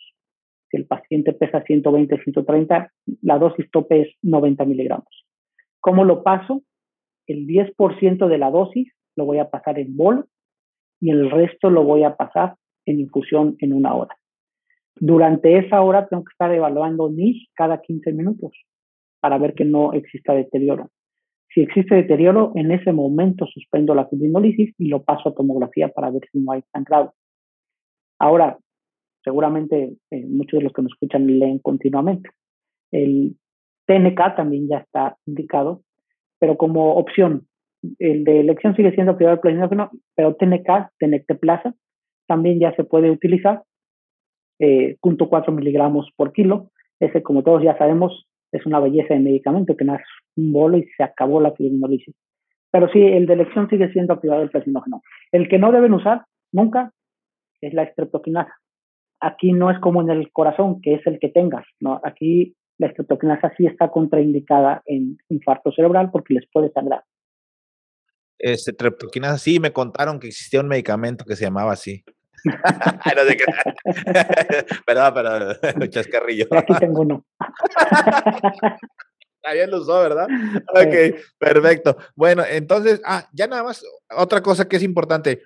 el 0.74 0.86
paciente 0.86 1.32
pesa 1.32 1.62
120, 1.62 2.22
130, 2.22 2.92
la 3.22 3.38
dosis 3.38 3.70
tope 3.70 4.02
es 4.02 4.08
90 4.22 4.64
miligramos. 4.64 5.26
¿Cómo 5.80 6.04
lo 6.04 6.22
paso? 6.22 6.62
El 7.26 7.46
10% 7.46 8.28
de 8.28 8.38
la 8.38 8.50
dosis 8.50 8.92
lo 9.16 9.24
voy 9.24 9.38
a 9.38 9.50
pasar 9.50 9.78
en 9.78 9.96
bol 9.96 10.26
y 11.00 11.10
el 11.10 11.30
resto 11.30 11.70
lo 11.70 11.84
voy 11.84 12.04
a 12.04 12.16
pasar 12.16 12.56
en 12.86 13.00
infusión 13.00 13.56
en 13.60 13.72
una 13.72 13.94
hora. 13.94 14.16
Durante 14.96 15.58
esa 15.58 15.80
hora 15.80 16.06
tengo 16.06 16.24
que 16.24 16.32
estar 16.32 16.52
evaluando 16.52 17.08
NIS 17.08 17.48
cada 17.54 17.80
15 17.80 18.12
minutos 18.12 18.52
para 19.24 19.38
ver 19.38 19.54
que 19.54 19.64
no 19.64 19.94
exista 19.94 20.34
deterioro. 20.34 20.90
Si 21.48 21.62
existe 21.62 21.94
deterioro, 21.94 22.52
en 22.56 22.70
ese 22.72 22.92
momento 22.92 23.46
suspendo 23.46 23.94
la 23.94 24.06
fibrinolisis 24.06 24.74
y 24.76 24.88
lo 24.88 25.02
paso 25.02 25.30
a 25.30 25.34
tomografía 25.34 25.88
para 25.88 26.10
ver 26.10 26.20
si 26.30 26.40
no 26.40 26.52
hay 26.52 26.60
sangrado. 26.70 27.14
Ahora, 28.18 28.58
seguramente 29.22 29.96
eh, 30.10 30.26
muchos 30.28 30.58
de 30.58 30.64
los 30.64 30.74
que 30.74 30.82
nos 30.82 30.92
escuchan 30.92 31.26
leen 31.26 31.58
continuamente. 31.58 32.28
El 32.92 33.38
TNK 33.86 34.36
también 34.36 34.68
ya 34.68 34.80
está 34.80 35.16
indicado, 35.24 35.80
pero 36.38 36.58
como 36.58 36.96
opción, 36.96 37.46
el 38.00 38.24
de 38.24 38.40
elección 38.40 38.76
sigue 38.76 38.92
siendo 38.92 39.16
privado 39.16 39.40
platinógeno, 39.40 39.90
pero 40.14 40.34
TNK, 40.34 40.90
Tenecteplasa, 40.98 41.74
también 42.26 42.60
ya 42.60 42.76
se 42.76 42.84
puede 42.84 43.10
utilizar, 43.10 43.62
eh, 44.58 44.98
0.4 45.00 45.50
miligramos 45.50 46.10
por 46.14 46.34
kilo. 46.34 46.72
Ese, 47.00 47.22
como 47.22 47.42
todos 47.42 47.62
ya 47.62 47.78
sabemos, 47.78 48.28
es 48.58 48.66
una 48.66 48.80
belleza 48.80 49.14
de 49.14 49.20
medicamento 49.20 49.76
que 49.76 49.84
es 49.84 49.90
un 50.36 50.52
bolo 50.52 50.78
y 50.78 50.84
se 50.96 51.02
acabó 51.02 51.40
la 51.40 51.52
fibrinolisis. 51.52 52.14
Pero 52.70 52.88
sí, 52.92 53.00
el 53.00 53.26
de 53.26 53.34
elección 53.34 53.68
sigue 53.68 53.92
siendo 53.92 54.20
privado 54.20 54.40
del 54.40 54.50
platinógeno. 54.50 55.02
El 55.30 55.48
que 55.48 55.58
no 55.58 55.70
deben 55.72 55.94
usar 55.94 56.24
nunca 56.52 56.92
es 57.60 57.72
la 57.72 57.84
estreptoquinasa 57.84 58.54
aquí 59.24 59.52
no 59.52 59.70
es 59.70 59.78
como 59.80 60.02
en 60.02 60.10
el 60.10 60.30
corazón, 60.32 60.80
que 60.80 60.94
es 60.94 61.06
el 61.06 61.18
que 61.18 61.28
tengas, 61.28 61.64
¿no? 61.80 62.00
Aquí 62.04 62.54
la 62.78 62.88
estreptoquinasa 62.88 63.52
sí 63.56 63.66
está 63.66 63.90
contraindicada 63.90 64.82
en 64.86 65.16
infarto 65.28 65.72
cerebral 65.72 66.10
porque 66.10 66.34
les 66.34 66.44
puede 66.52 66.70
sangrar. 66.72 67.02
Este, 68.38 68.72
sí, 69.38 69.60
me 69.60 69.72
contaron 69.72 70.18
que 70.18 70.26
existía 70.26 70.60
un 70.60 70.68
medicamento 70.68 71.24
que 71.24 71.36
se 71.36 71.44
llamaba 71.44 71.72
así. 71.72 72.04
perdón, 74.86 75.14
pero 75.14 75.86
chascarrillo. 75.90 76.46
aquí 76.50 76.74
tengo 76.78 77.02
uno. 77.02 77.24
También 79.42 79.70
lo 79.70 79.78
usó, 79.78 80.00
¿verdad? 80.00 80.26
Ok, 80.74 81.20
perfecto. 81.38 81.96
Bueno, 82.16 82.42
entonces, 82.48 83.00
ah, 83.04 83.28
ya 83.32 83.46
nada 83.46 83.62
más, 83.62 83.84
otra 84.16 84.42
cosa 84.42 84.68
que 84.68 84.76
es 84.76 84.82
importante. 84.82 85.42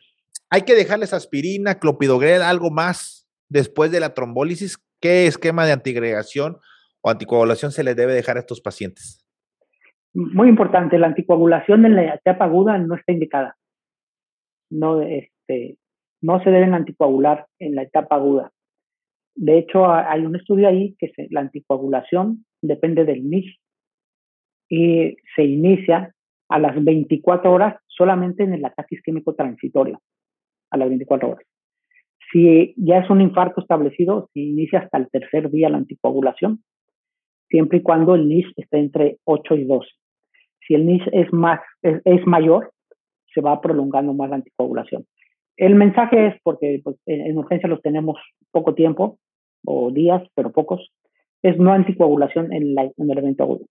Hay 0.51 0.63
que 0.63 0.75
dejarles 0.75 1.13
aspirina, 1.13 1.79
clopidogrel, 1.79 2.43
algo 2.43 2.71
más 2.71 3.19
después 3.49 3.91
de 3.91 4.01
la 4.01 4.15
trombólisis, 4.15 4.79
¿qué 5.01 5.27
esquema 5.27 5.67
de 5.67 5.73
antigregación 5.73 6.59
o 7.01 7.11
anticoagulación 7.11 7.73
se 7.73 7.85
les 7.85 7.97
debe 7.97 8.15
dejar 8.15 8.37
a 8.37 8.41
estos 8.41 8.61
pacientes? 8.61 9.25
Muy 10.15 10.49
importante, 10.49 10.99
la 10.99 11.09
anticoagulación 11.09 11.85
en 11.87 11.97
la 11.97 12.15
etapa 12.15 12.45
aguda 12.45 12.79
no 12.79 12.95
está 12.95 13.13
indicada. 13.13 13.57
No, 14.71 15.03
este, 15.03 15.79
no 16.21 16.43
se 16.43 16.51
deben 16.51 16.75
anticoagular 16.75 17.47
en 17.59 17.75
la 17.75 17.83
etapa 17.83 18.17
aguda. 18.17 18.51
De 19.35 19.59
hecho, 19.59 19.91
hay 19.91 20.27
un 20.27 20.35
estudio 20.37 20.69
ahí 20.69 20.97
que 20.99 21.13
la 21.31 21.41
anticoagulación 21.41 22.45
depende 22.61 23.05
del 23.05 23.29
NIS 23.29 23.57
y 24.69 25.17
se 25.37 25.45
inicia 25.45 26.13
a 26.49 26.59
las 26.59 26.83
24 26.83 27.53
horas 27.53 27.77
solamente 27.87 28.43
en 28.43 28.55
el 28.55 28.65
ataque 28.65 28.97
isquémico 28.97 29.35
transitorio, 29.35 30.01
a 30.71 30.77
las 30.77 30.89
24 30.89 31.31
horas. 31.31 31.47
Si 32.33 32.75
ya 32.77 32.99
es 32.99 33.11
un 33.11 33.21
infarto 33.21 33.61
establecido, 33.61 34.29
se 34.35 34.41
inicia 34.41 34.81
hasta 34.81 34.99
el 34.99 35.09
tercer 35.11 35.51
día 35.51 35.71
la 35.71 35.79
anticoagulación, 35.79 36.63
siempre 37.49 37.79
y 37.79 37.83
cuando 37.83 38.15
el 38.15 38.29
NIS 38.29 38.47
esté 38.57 38.79
entre 38.79 39.19
8 39.25 39.55
y 39.57 39.65
12. 39.65 39.89
Si 40.67 40.75
el 40.75 40.87
NIS 40.87 41.03
es, 41.13 41.33
más, 41.33 41.61
es, 41.83 42.27
mayor, 42.27 42.73
se 43.35 43.41
va 43.41 43.61
prolongando 43.61 44.13
más 44.13 44.29
la 44.29 44.37
anticoagulación. 44.37 45.07
El 45.59 45.75
mensaje 45.75 46.29
es, 46.29 46.35
porque 46.43 46.81
pues, 46.83 46.97
en, 47.05 47.37
urgencia 47.37 47.69
los 47.69 47.83
tenemos 47.83 48.17
poco 48.51 48.75
tiempo, 48.75 49.19
o 49.67 49.91
días, 49.91 50.23
pero 50.35 50.53
pocos, 50.53 50.91
es 51.43 51.59
no 51.59 51.73
anticoagulación 51.73 52.53
en, 52.53 52.75
en 52.79 53.11
el 53.11 53.19
evento 53.19 53.43
agudo. 53.43 53.67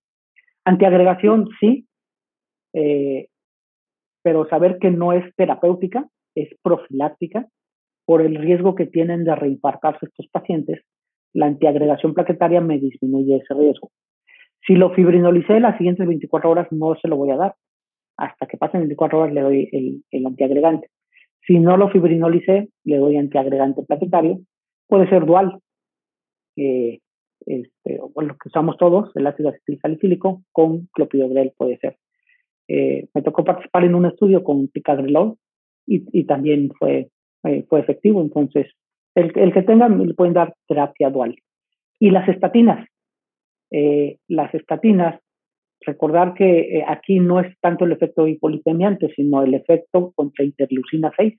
Antiagregación, 0.65 1.49
sí, 1.59 1.88
eh, 2.73 3.27
pero 4.21 4.47
saber 4.49 4.77
que 4.79 4.91
no 4.91 5.13
es 5.13 5.23
terapéutica, 5.35 6.05
es 6.35 6.49
profiláctica 6.61 7.47
por 8.05 8.21
el 8.21 8.35
riesgo 8.35 8.75
que 8.75 8.85
tienen 8.85 9.23
de 9.23 9.35
reinfartarse 9.35 10.05
estos 10.05 10.27
pacientes, 10.27 10.83
la 11.33 11.47
antiagregación 11.47 12.13
plaquetaria 12.13 12.61
me 12.61 12.79
disminuye 12.79 13.38
ese 13.38 13.53
riesgo. 13.53 13.91
Si 14.65 14.75
lo 14.75 14.93
fibrinolicé 14.93 15.59
las 15.59 15.77
siguientes 15.77 16.07
24 16.07 16.49
horas, 16.49 16.67
no 16.71 16.95
se 16.95 17.07
lo 17.07 17.17
voy 17.17 17.31
a 17.31 17.38
dar. 17.38 17.55
Hasta 18.17 18.47
que 18.47 18.57
pasen 18.57 18.81
24 18.81 19.19
horas 19.19 19.33
le 19.33 19.41
doy 19.41 19.69
el, 20.11 20.25
antiagregante. 20.25 20.89
Si 21.47 21.59
no 21.59 21.77
lo 21.77 21.89
fibrinolicé, 21.89 22.69
le 22.83 22.97
doy 22.97 23.17
antiagregante 23.17 23.81
plaquetario. 23.83 24.41
Puede 24.87 25.09
ser 25.09 25.25
dual, 25.25 25.59
este, 26.55 27.97
lo 27.97 28.37
que 28.37 28.49
usamos 28.49 28.77
todos, 28.77 29.15
el 29.15 29.25
ácido 29.25 29.49
acetil 29.49 29.79
salicílico, 29.81 30.43
con 30.51 30.87
clopidogrel 30.93 31.53
puede 31.57 31.77
ser. 31.77 31.97
Eh, 32.67 33.07
me 33.13 33.21
tocó 33.21 33.45
participar 33.45 33.85
en 33.85 33.95
un 33.95 34.05
estudio 34.05 34.43
con 34.43 34.67
picadrelol 34.67 35.37
y, 35.85 36.03
y 36.11 36.25
también 36.25 36.69
fue 36.77 37.09
eh, 37.43 37.65
fue 37.69 37.79
efectivo. 37.79 38.21
Entonces, 38.21 38.67
el, 39.15 39.31
el, 39.35 39.53
que 39.53 39.61
tengan, 39.61 40.05
le 40.05 40.13
pueden 40.13 40.33
dar 40.33 40.53
terapia 40.67 41.09
dual. 41.09 41.35
Y 41.99 42.11
las 42.11 42.27
estatinas. 42.27 42.87
Eh, 43.71 44.17
las 44.27 44.53
estatinas, 44.53 45.19
recordar 45.82 46.34
que 46.34 46.59
eh, 46.59 46.86
aquí 46.88 47.19
no 47.19 47.39
es 47.39 47.55
tanto 47.61 47.86
el 47.86 47.91
efecto 47.91 48.28
hipolipemiante, 48.28 49.11
sino 49.15 49.43
el 49.43 49.53
efecto 49.53 50.11
contra 50.15 50.45
interleucina 50.45 51.11
6, 51.15 51.34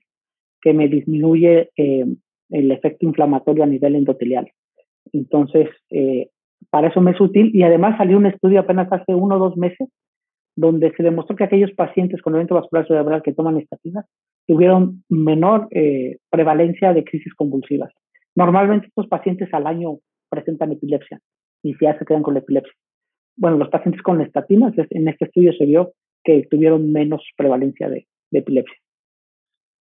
que 0.61 0.73
me 0.73 0.87
disminuye 0.87 1.69
el 1.77 2.71
efecto 2.71 3.05
inflamatorio 3.05 3.63
a 3.63 3.67
nivel 3.67 3.95
endotelial. 3.95 4.51
Entonces, 5.13 5.69
para 6.69 6.89
eso 6.89 6.99
me 6.99 7.11
es 7.11 7.21
útil. 7.21 7.51
Y 7.53 7.63
además 7.63 7.97
salió 7.97 8.17
un 8.17 8.25
estudio 8.25 8.59
apenas 8.59 8.91
hace 8.91 9.15
uno 9.15 9.37
o 9.37 9.39
dos 9.39 9.57
meses 9.57 9.87
donde 10.55 10.91
se 10.95 11.03
demostró 11.03 11.35
que 11.35 11.45
aquellos 11.45 11.71
pacientes 11.71 12.21
con 12.21 12.35
evento 12.35 12.55
vascular 12.55 12.85
cerebral 12.85 13.21
que 13.23 13.33
toman 13.33 13.57
estatinas 13.57 14.05
tuvieron 14.45 15.03
menor 15.07 15.67
eh, 15.71 16.17
prevalencia 16.29 16.93
de 16.93 17.05
crisis 17.05 17.33
convulsivas. 17.33 17.93
Normalmente 18.35 18.87
estos 18.87 19.07
pacientes 19.07 19.53
al 19.53 19.67
año 19.67 19.99
presentan 20.29 20.73
epilepsia 20.73 21.19
y 21.63 21.75
ya 21.81 21.97
se 21.97 22.05
quedan 22.05 22.23
con 22.23 22.33
la 22.33 22.41
epilepsia. 22.41 22.73
Bueno, 23.39 23.57
los 23.57 23.69
pacientes 23.69 24.01
con 24.01 24.21
estatinas, 24.21 24.73
en 24.89 25.07
este 25.07 25.25
estudio 25.25 25.53
se 25.53 25.65
vio 25.65 25.93
que 26.23 26.45
tuvieron 26.51 26.91
menos 26.91 27.23
prevalencia 27.37 27.89
de, 27.89 28.05
epilepsia. 28.31 28.77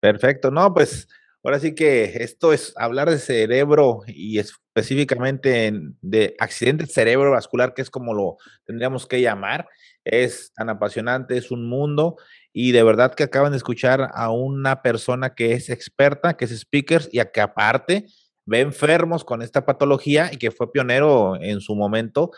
Perfecto, 0.01 0.51
no, 0.51 0.73
pues 0.73 1.07
ahora 1.43 1.59
sí 1.61 1.75
que 1.75 2.05
esto 2.05 2.53
es 2.53 2.75
hablar 2.77 3.11
de 3.11 3.19
cerebro 3.19 4.01
y 4.07 4.39
específicamente 4.39 5.73
de 6.01 6.35
accidente 6.39 6.87
cerebrovascular, 6.87 7.75
que 7.75 7.83
es 7.83 7.91
como 7.91 8.15
lo 8.15 8.37
tendríamos 8.65 9.07
que 9.07 9.21
llamar, 9.21 9.69
es 10.05 10.53
tan 10.55 10.71
apasionante, 10.71 11.37
es 11.37 11.51
un 11.51 11.69
mundo 11.69 12.17
y 12.53 12.73
de 12.73 12.83
verdad 12.83 13.15
que 13.15 13.25
acaban 13.25 13.53
de 13.53 13.59
escuchar 13.59 14.09
a 14.15 14.31
una 14.31 14.83
persona 14.83 15.35
que 15.35 15.53
es 15.53 15.69
experta, 15.69 16.37
que 16.37 16.47
es 16.47 16.51
speaker 16.51 17.03
y 17.13 17.19
a 17.19 17.31
que 17.31 17.43
aparte 17.43 18.07
ve 18.47 18.61
enfermos 18.61 19.25
con 19.25 19.43
esta 19.43 19.65
patología 19.65 20.31
y 20.33 20.39
que 20.39 20.51
fue 20.51 20.73
pionero 20.73 21.37
en 21.41 21.61
su 21.61 21.75
momento 21.75 22.31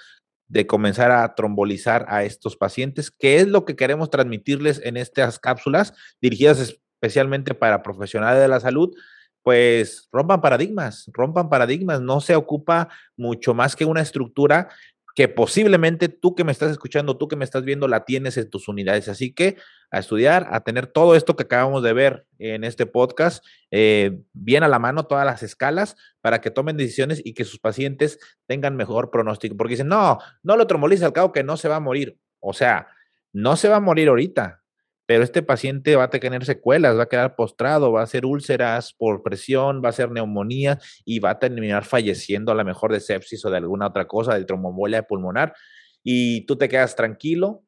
de 0.49 0.67
comenzar 0.67 1.11
a 1.11 1.35
trombolizar 1.35 2.07
a 2.09 2.25
estos 2.25 2.57
pacientes, 2.57 3.11
que 3.11 3.37
es 3.37 3.49
lo 3.49 3.65
que 3.65 3.77
queremos 3.77 4.11
transmitirles 4.11 4.81
en 4.85 4.97
estas 4.97 5.39
cápsulas 5.39 5.93
dirigidas 6.21 6.59
especialmente 6.61 7.55
para 7.55 7.83
profesionales 7.83 8.41
de 8.41 8.49
la 8.49 8.61
salud, 8.61 8.95
pues 9.43 10.09
rompan 10.11 10.41
paradigmas, 10.41 11.09
rompan 11.13 11.49
paradigmas, 11.49 12.01
no 12.01 12.21
se 12.21 12.35
ocupa 12.35 12.89
mucho 13.17 13.55
más 13.55 13.77
que 13.77 13.85
una 13.85 14.01
estructura 14.01 14.69
que 15.17 15.29
posiblemente 15.29 16.11
tú 16.11 16.35
que 16.35 16.45
me 16.45 16.53
estás 16.53 16.71
escuchando, 16.71 17.17
tú 17.17 17.27
que 17.27 17.37
me 17.37 17.47
estás 17.47 17.65
viendo, 17.65 17.89
la 17.89 18.05
tienes 18.05 18.37
en 18.37 18.51
tus 18.51 18.69
unidades. 18.69 19.09
Así 19.09 19.33
que 19.33 19.57
a 19.91 19.99
estudiar, 19.99 20.47
a 20.51 20.61
tener 20.61 20.89
todo 20.89 21.17
esto 21.17 21.37
que 21.37 21.45
acabamos 21.45 21.83
de 21.83 21.95
ver 21.95 22.27
en 22.39 22.65
este 22.65 22.85
podcast 22.85 23.43
eh, 23.71 24.21
bien 24.35 24.63
a 24.63 24.69
la 24.69 24.79
mano, 24.79 25.07
todas 25.07 25.25
las 25.25 25.43
escalas, 25.43 25.97
para 26.21 26.43
que 26.43 26.51
tomen 26.51 26.77
decisiones 26.77 27.23
y 27.25 27.33
que 27.33 27.45
sus 27.45 27.59
pacientes 27.59 28.19
tengan 28.47 28.77
mejor 28.77 29.11
pronóstico. 29.11 29.57
Porque 29.57 29.73
dicen, 29.73 29.89
no, 29.89 30.19
no 30.43 30.55
lo 30.59 30.67
tromboliza 30.67 31.07
al 31.07 31.15
cabo 31.15 31.33
que 31.33 31.43
no 31.43 31.57
se 31.57 31.69
va 31.69 31.77
a 31.77 31.81
morir. 31.81 32.19
O 32.39 32.53
sea, 32.53 32.89
no 33.33 33.57
se 33.57 33.71
va 33.71 33.77
a 33.77 33.81
morir 33.81 34.09
ahorita, 34.09 34.65
pero 35.07 35.23
este 35.23 35.43
paciente 35.43 35.95
va 35.97 36.05
a 36.05 36.11
tener 36.11 36.45
secuelas, 36.45 36.99
va 36.99 37.05
a 37.05 37.09
quedar 37.09 37.37
postrado, 37.37 37.93
va 37.93 38.01
a 38.01 38.05
hacer 38.05 38.27
úlceras 38.27 38.93
por 38.93 39.23
presión, 39.23 39.81
va 39.83 39.89
a 39.89 39.91
hacer 39.91 40.11
neumonía 40.11 40.79
y 41.05 41.21
va 41.21 41.31
a 41.31 41.39
terminar 41.39 41.85
falleciendo 41.85 42.51
a 42.51 42.57
lo 42.57 42.65
mejor 42.65 42.93
de 42.93 43.01
sepsis 43.01 43.45
o 43.45 43.51
de 43.51 43.59
alguna 43.59 43.87
otra 43.87 44.07
cosa, 44.07 44.35
de 44.35 44.45
tromboembolia 44.45 45.05
pulmonar. 45.05 45.55
Y 46.03 46.45
tú 46.47 46.57
te 46.57 46.69
quedas 46.69 46.97
tranquilo, 46.97 47.63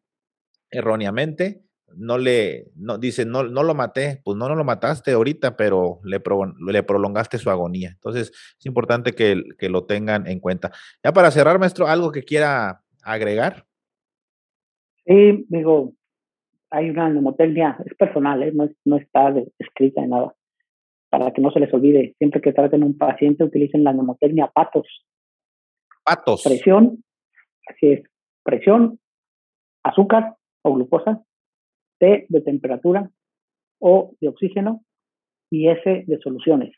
erróneamente, 0.71 1.63
no 1.97 2.19
le, 2.19 2.67
no, 2.75 2.99
no, 2.99 3.43
no 3.45 3.63
lo 3.63 3.75
maté, 3.75 4.21
pues 4.25 4.37
no, 4.37 4.49
no 4.49 4.55
lo 4.55 4.65
mataste 4.65 5.13
ahorita, 5.13 5.57
pero 5.57 6.01
le, 6.05 6.21
le 6.71 6.83
prolongaste 6.83 7.39
su 7.39 7.51
agonía. 7.51 7.91
Entonces, 7.91 8.31
es 8.59 8.67
importante 8.67 9.13
que, 9.13 9.43
que 9.59 9.69
lo 9.69 9.85
tengan 9.87 10.27
en 10.27 10.41
cuenta. 10.41 10.73
Ya 11.03 11.13
para 11.13 11.31
cerrar, 11.31 11.59
maestro, 11.59 11.87
¿algo 11.87 12.13
que 12.13 12.25
quiera 12.25 12.83
agregar? 13.03 13.67
Sí, 15.07 15.47
digo, 15.49 15.95
hay 16.71 16.91
una 16.91 17.09
neumotecnia, 17.09 17.79
es 17.85 17.95
personal, 17.95 18.43
¿eh? 18.43 18.53
no, 18.53 18.69
no 18.85 18.97
está 18.97 19.35
escrita 19.59 20.03
en 20.03 20.11
nada. 20.11 20.35
Para 21.11 21.33
que 21.33 21.41
no 21.41 21.51
se 21.51 21.61
les 21.61 21.73
olvide, 21.73 22.15
siempre 22.19 22.41
que 22.41 22.53
traten 22.53 22.83
un 22.83 22.97
paciente, 22.97 23.45
utilicen 23.45 23.85
la 23.85 23.93
neumotecnia 23.93 24.49
patos. 24.49 24.87
Patos. 26.05 26.43
Presión, 26.45 27.03
así 27.67 27.93
es, 27.93 28.03
presión, 28.43 28.99
azúcar 29.83 30.37
o 30.63 30.75
glucosa, 30.75 31.23
T 31.99 32.27
de 32.29 32.41
temperatura, 32.43 33.11
O 33.81 34.15
de 34.21 34.29
oxígeno 34.29 34.83
y 35.51 35.69
S 35.69 36.05
de 36.07 36.19
soluciones. 36.19 36.75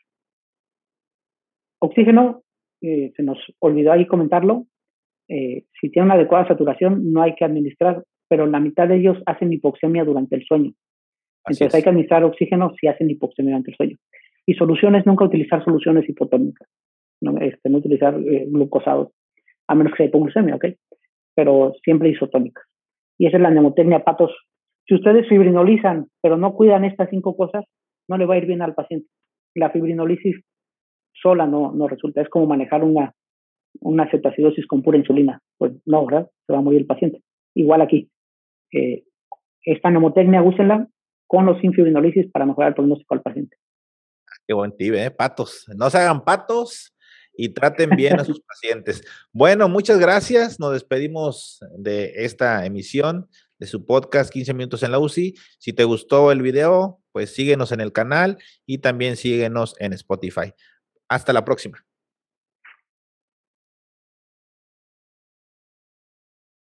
Oxígeno, 1.79 2.43
eh, 2.81 3.11
se 3.15 3.23
nos 3.23 3.39
olvidó 3.59 3.91
ahí 3.91 4.05
comentarlo, 4.05 4.67
eh, 5.27 5.65
si 5.79 5.89
tiene 5.89 6.07
una 6.07 6.15
adecuada 6.15 6.47
saturación 6.47 7.13
no 7.13 7.21
hay 7.21 7.35
que 7.35 7.45
administrar 7.45 8.03
pero 8.31 8.45
la 8.45 8.61
mitad 8.61 8.87
de 8.87 8.95
ellos 8.95 9.17
hacen 9.25 9.51
hipoxemia 9.51 10.05
durante 10.05 10.37
el 10.37 10.45
sueño. 10.45 10.71
Entonces 11.45 11.75
hay 11.75 11.83
que 11.83 11.89
administrar 11.89 12.23
oxígeno 12.23 12.73
si 12.79 12.87
hacen 12.87 13.09
hipoxemia 13.09 13.51
durante 13.51 13.71
el 13.71 13.75
sueño. 13.75 13.97
Y 14.45 14.53
soluciones, 14.53 15.05
nunca 15.05 15.25
utilizar 15.25 15.61
soluciones 15.65 16.07
hipotónicas, 16.07 16.65
no, 17.19 17.37
este, 17.41 17.69
no 17.69 17.79
utilizar 17.79 18.17
eh, 18.25 18.45
glucosados, 18.47 19.09
a 19.67 19.75
menos 19.75 19.91
que 19.91 19.97
sea 19.97 20.05
hipoglucemia, 20.05 20.55
¿ok? 20.55 20.65
Pero 21.35 21.73
siempre 21.83 22.07
isotónicas. 22.07 22.63
Y 23.17 23.27
esa 23.27 23.35
es 23.35 23.43
la 23.43 23.51
neumotecnia 23.51 24.05
patos. 24.05 24.31
Si 24.87 24.95
ustedes 24.95 25.27
fibrinolizan, 25.27 26.07
pero 26.21 26.37
no 26.37 26.53
cuidan 26.53 26.85
estas 26.85 27.09
cinco 27.09 27.35
cosas, 27.35 27.65
no 28.07 28.17
le 28.17 28.25
va 28.25 28.35
a 28.35 28.37
ir 28.37 28.45
bien 28.45 28.61
al 28.61 28.75
paciente. 28.75 29.09
La 29.55 29.71
fibrinolisis 29.71 30.37
sola 31.21 31.47
no, 31.47 31.73
no 31.73 31.89
resulta. 31.89 32.21
Es 32.21 32.29
como 32.29 32.45
manejar 32.45 32.85
una, 32.85 33.11
una 33.81 34.09
cetacidosis 34.09 34.65
con 34.67 34.83
pura 34.83 34.97
insulina. 34.97 35.41
Pues 35.57 35.73
no, 35.85 36.05
¿verdad? 36.05 36.29
Se 36.47 36.53
va 36.53 36.59
a 36.59 36.61
morir 36.61 36.79
el 36.79 36.87
paciente. 36.87 37.21
Igual 37.53 37.81
aquí 37.81 38.09
eh, 38.71 39.03
esta 39.63 39.89
neumotecnia 39.89 40.41
úsenla 40.41 40.87
con 41.27 41.45
los 41.45 41.59
sin 41.61 41.73
fibrinolisis 41.73 42.29
para 42.31 42.45
mejorar 42.45 42.69
el 42.69 42.75
pronóstico 42.75 43.13
al 43.13 43.21
paciente. 43.21 43.57
Qué 44.47 44.53
buen 44.53 44.75
tip, 44.75 44.93
¿eh? 44.95 45.11
Patos. 45.11 45.65
No 45.75 45.89
se 45.89 45.97
hagan 45.97 46.23
patos 46.23 46.93
y 47.33 47.49
traten 47.49 47.91
bien 47.91 48.19
a 48.19 48.25
sus 48.25 48.41
pacientes. 48.47 49.03
Bueno, 49.31 49.69
muchas 49.69 49.99
gracias. 49.99 50.59
Nos 50.59 50.73
despedimos 50.73 51.59
de 51.77 52.11
esta 52.15 52.65
emisión 52.65 53.29
de 53.59 53.67
su 53.67 53.85
podcast 53.85 54.31
15 54.31 54.53
minutos 54.53 54.83
en 54.83 54.91
la 54.91 54.99
UCI. 54.99 55.35
Si 55.59 55.73
te 55.73 55.83
gustó 55.83 56.31
el 56.31 56.41
video, 56.41 56.99
pues 57.11 57.33
síguenos 57.33 57.71
en 57.71 57.81
el 57.81 57.93
canal 57.93 58.37
y 58.65 58.79
también 58.79 59.15
síguenos 59.15 59.75
en 59.79 59.93
Spotify. 59.93 60.53
Hasta 61.07 61.31
la 61.31 61.45
próxima. 61.45 61.85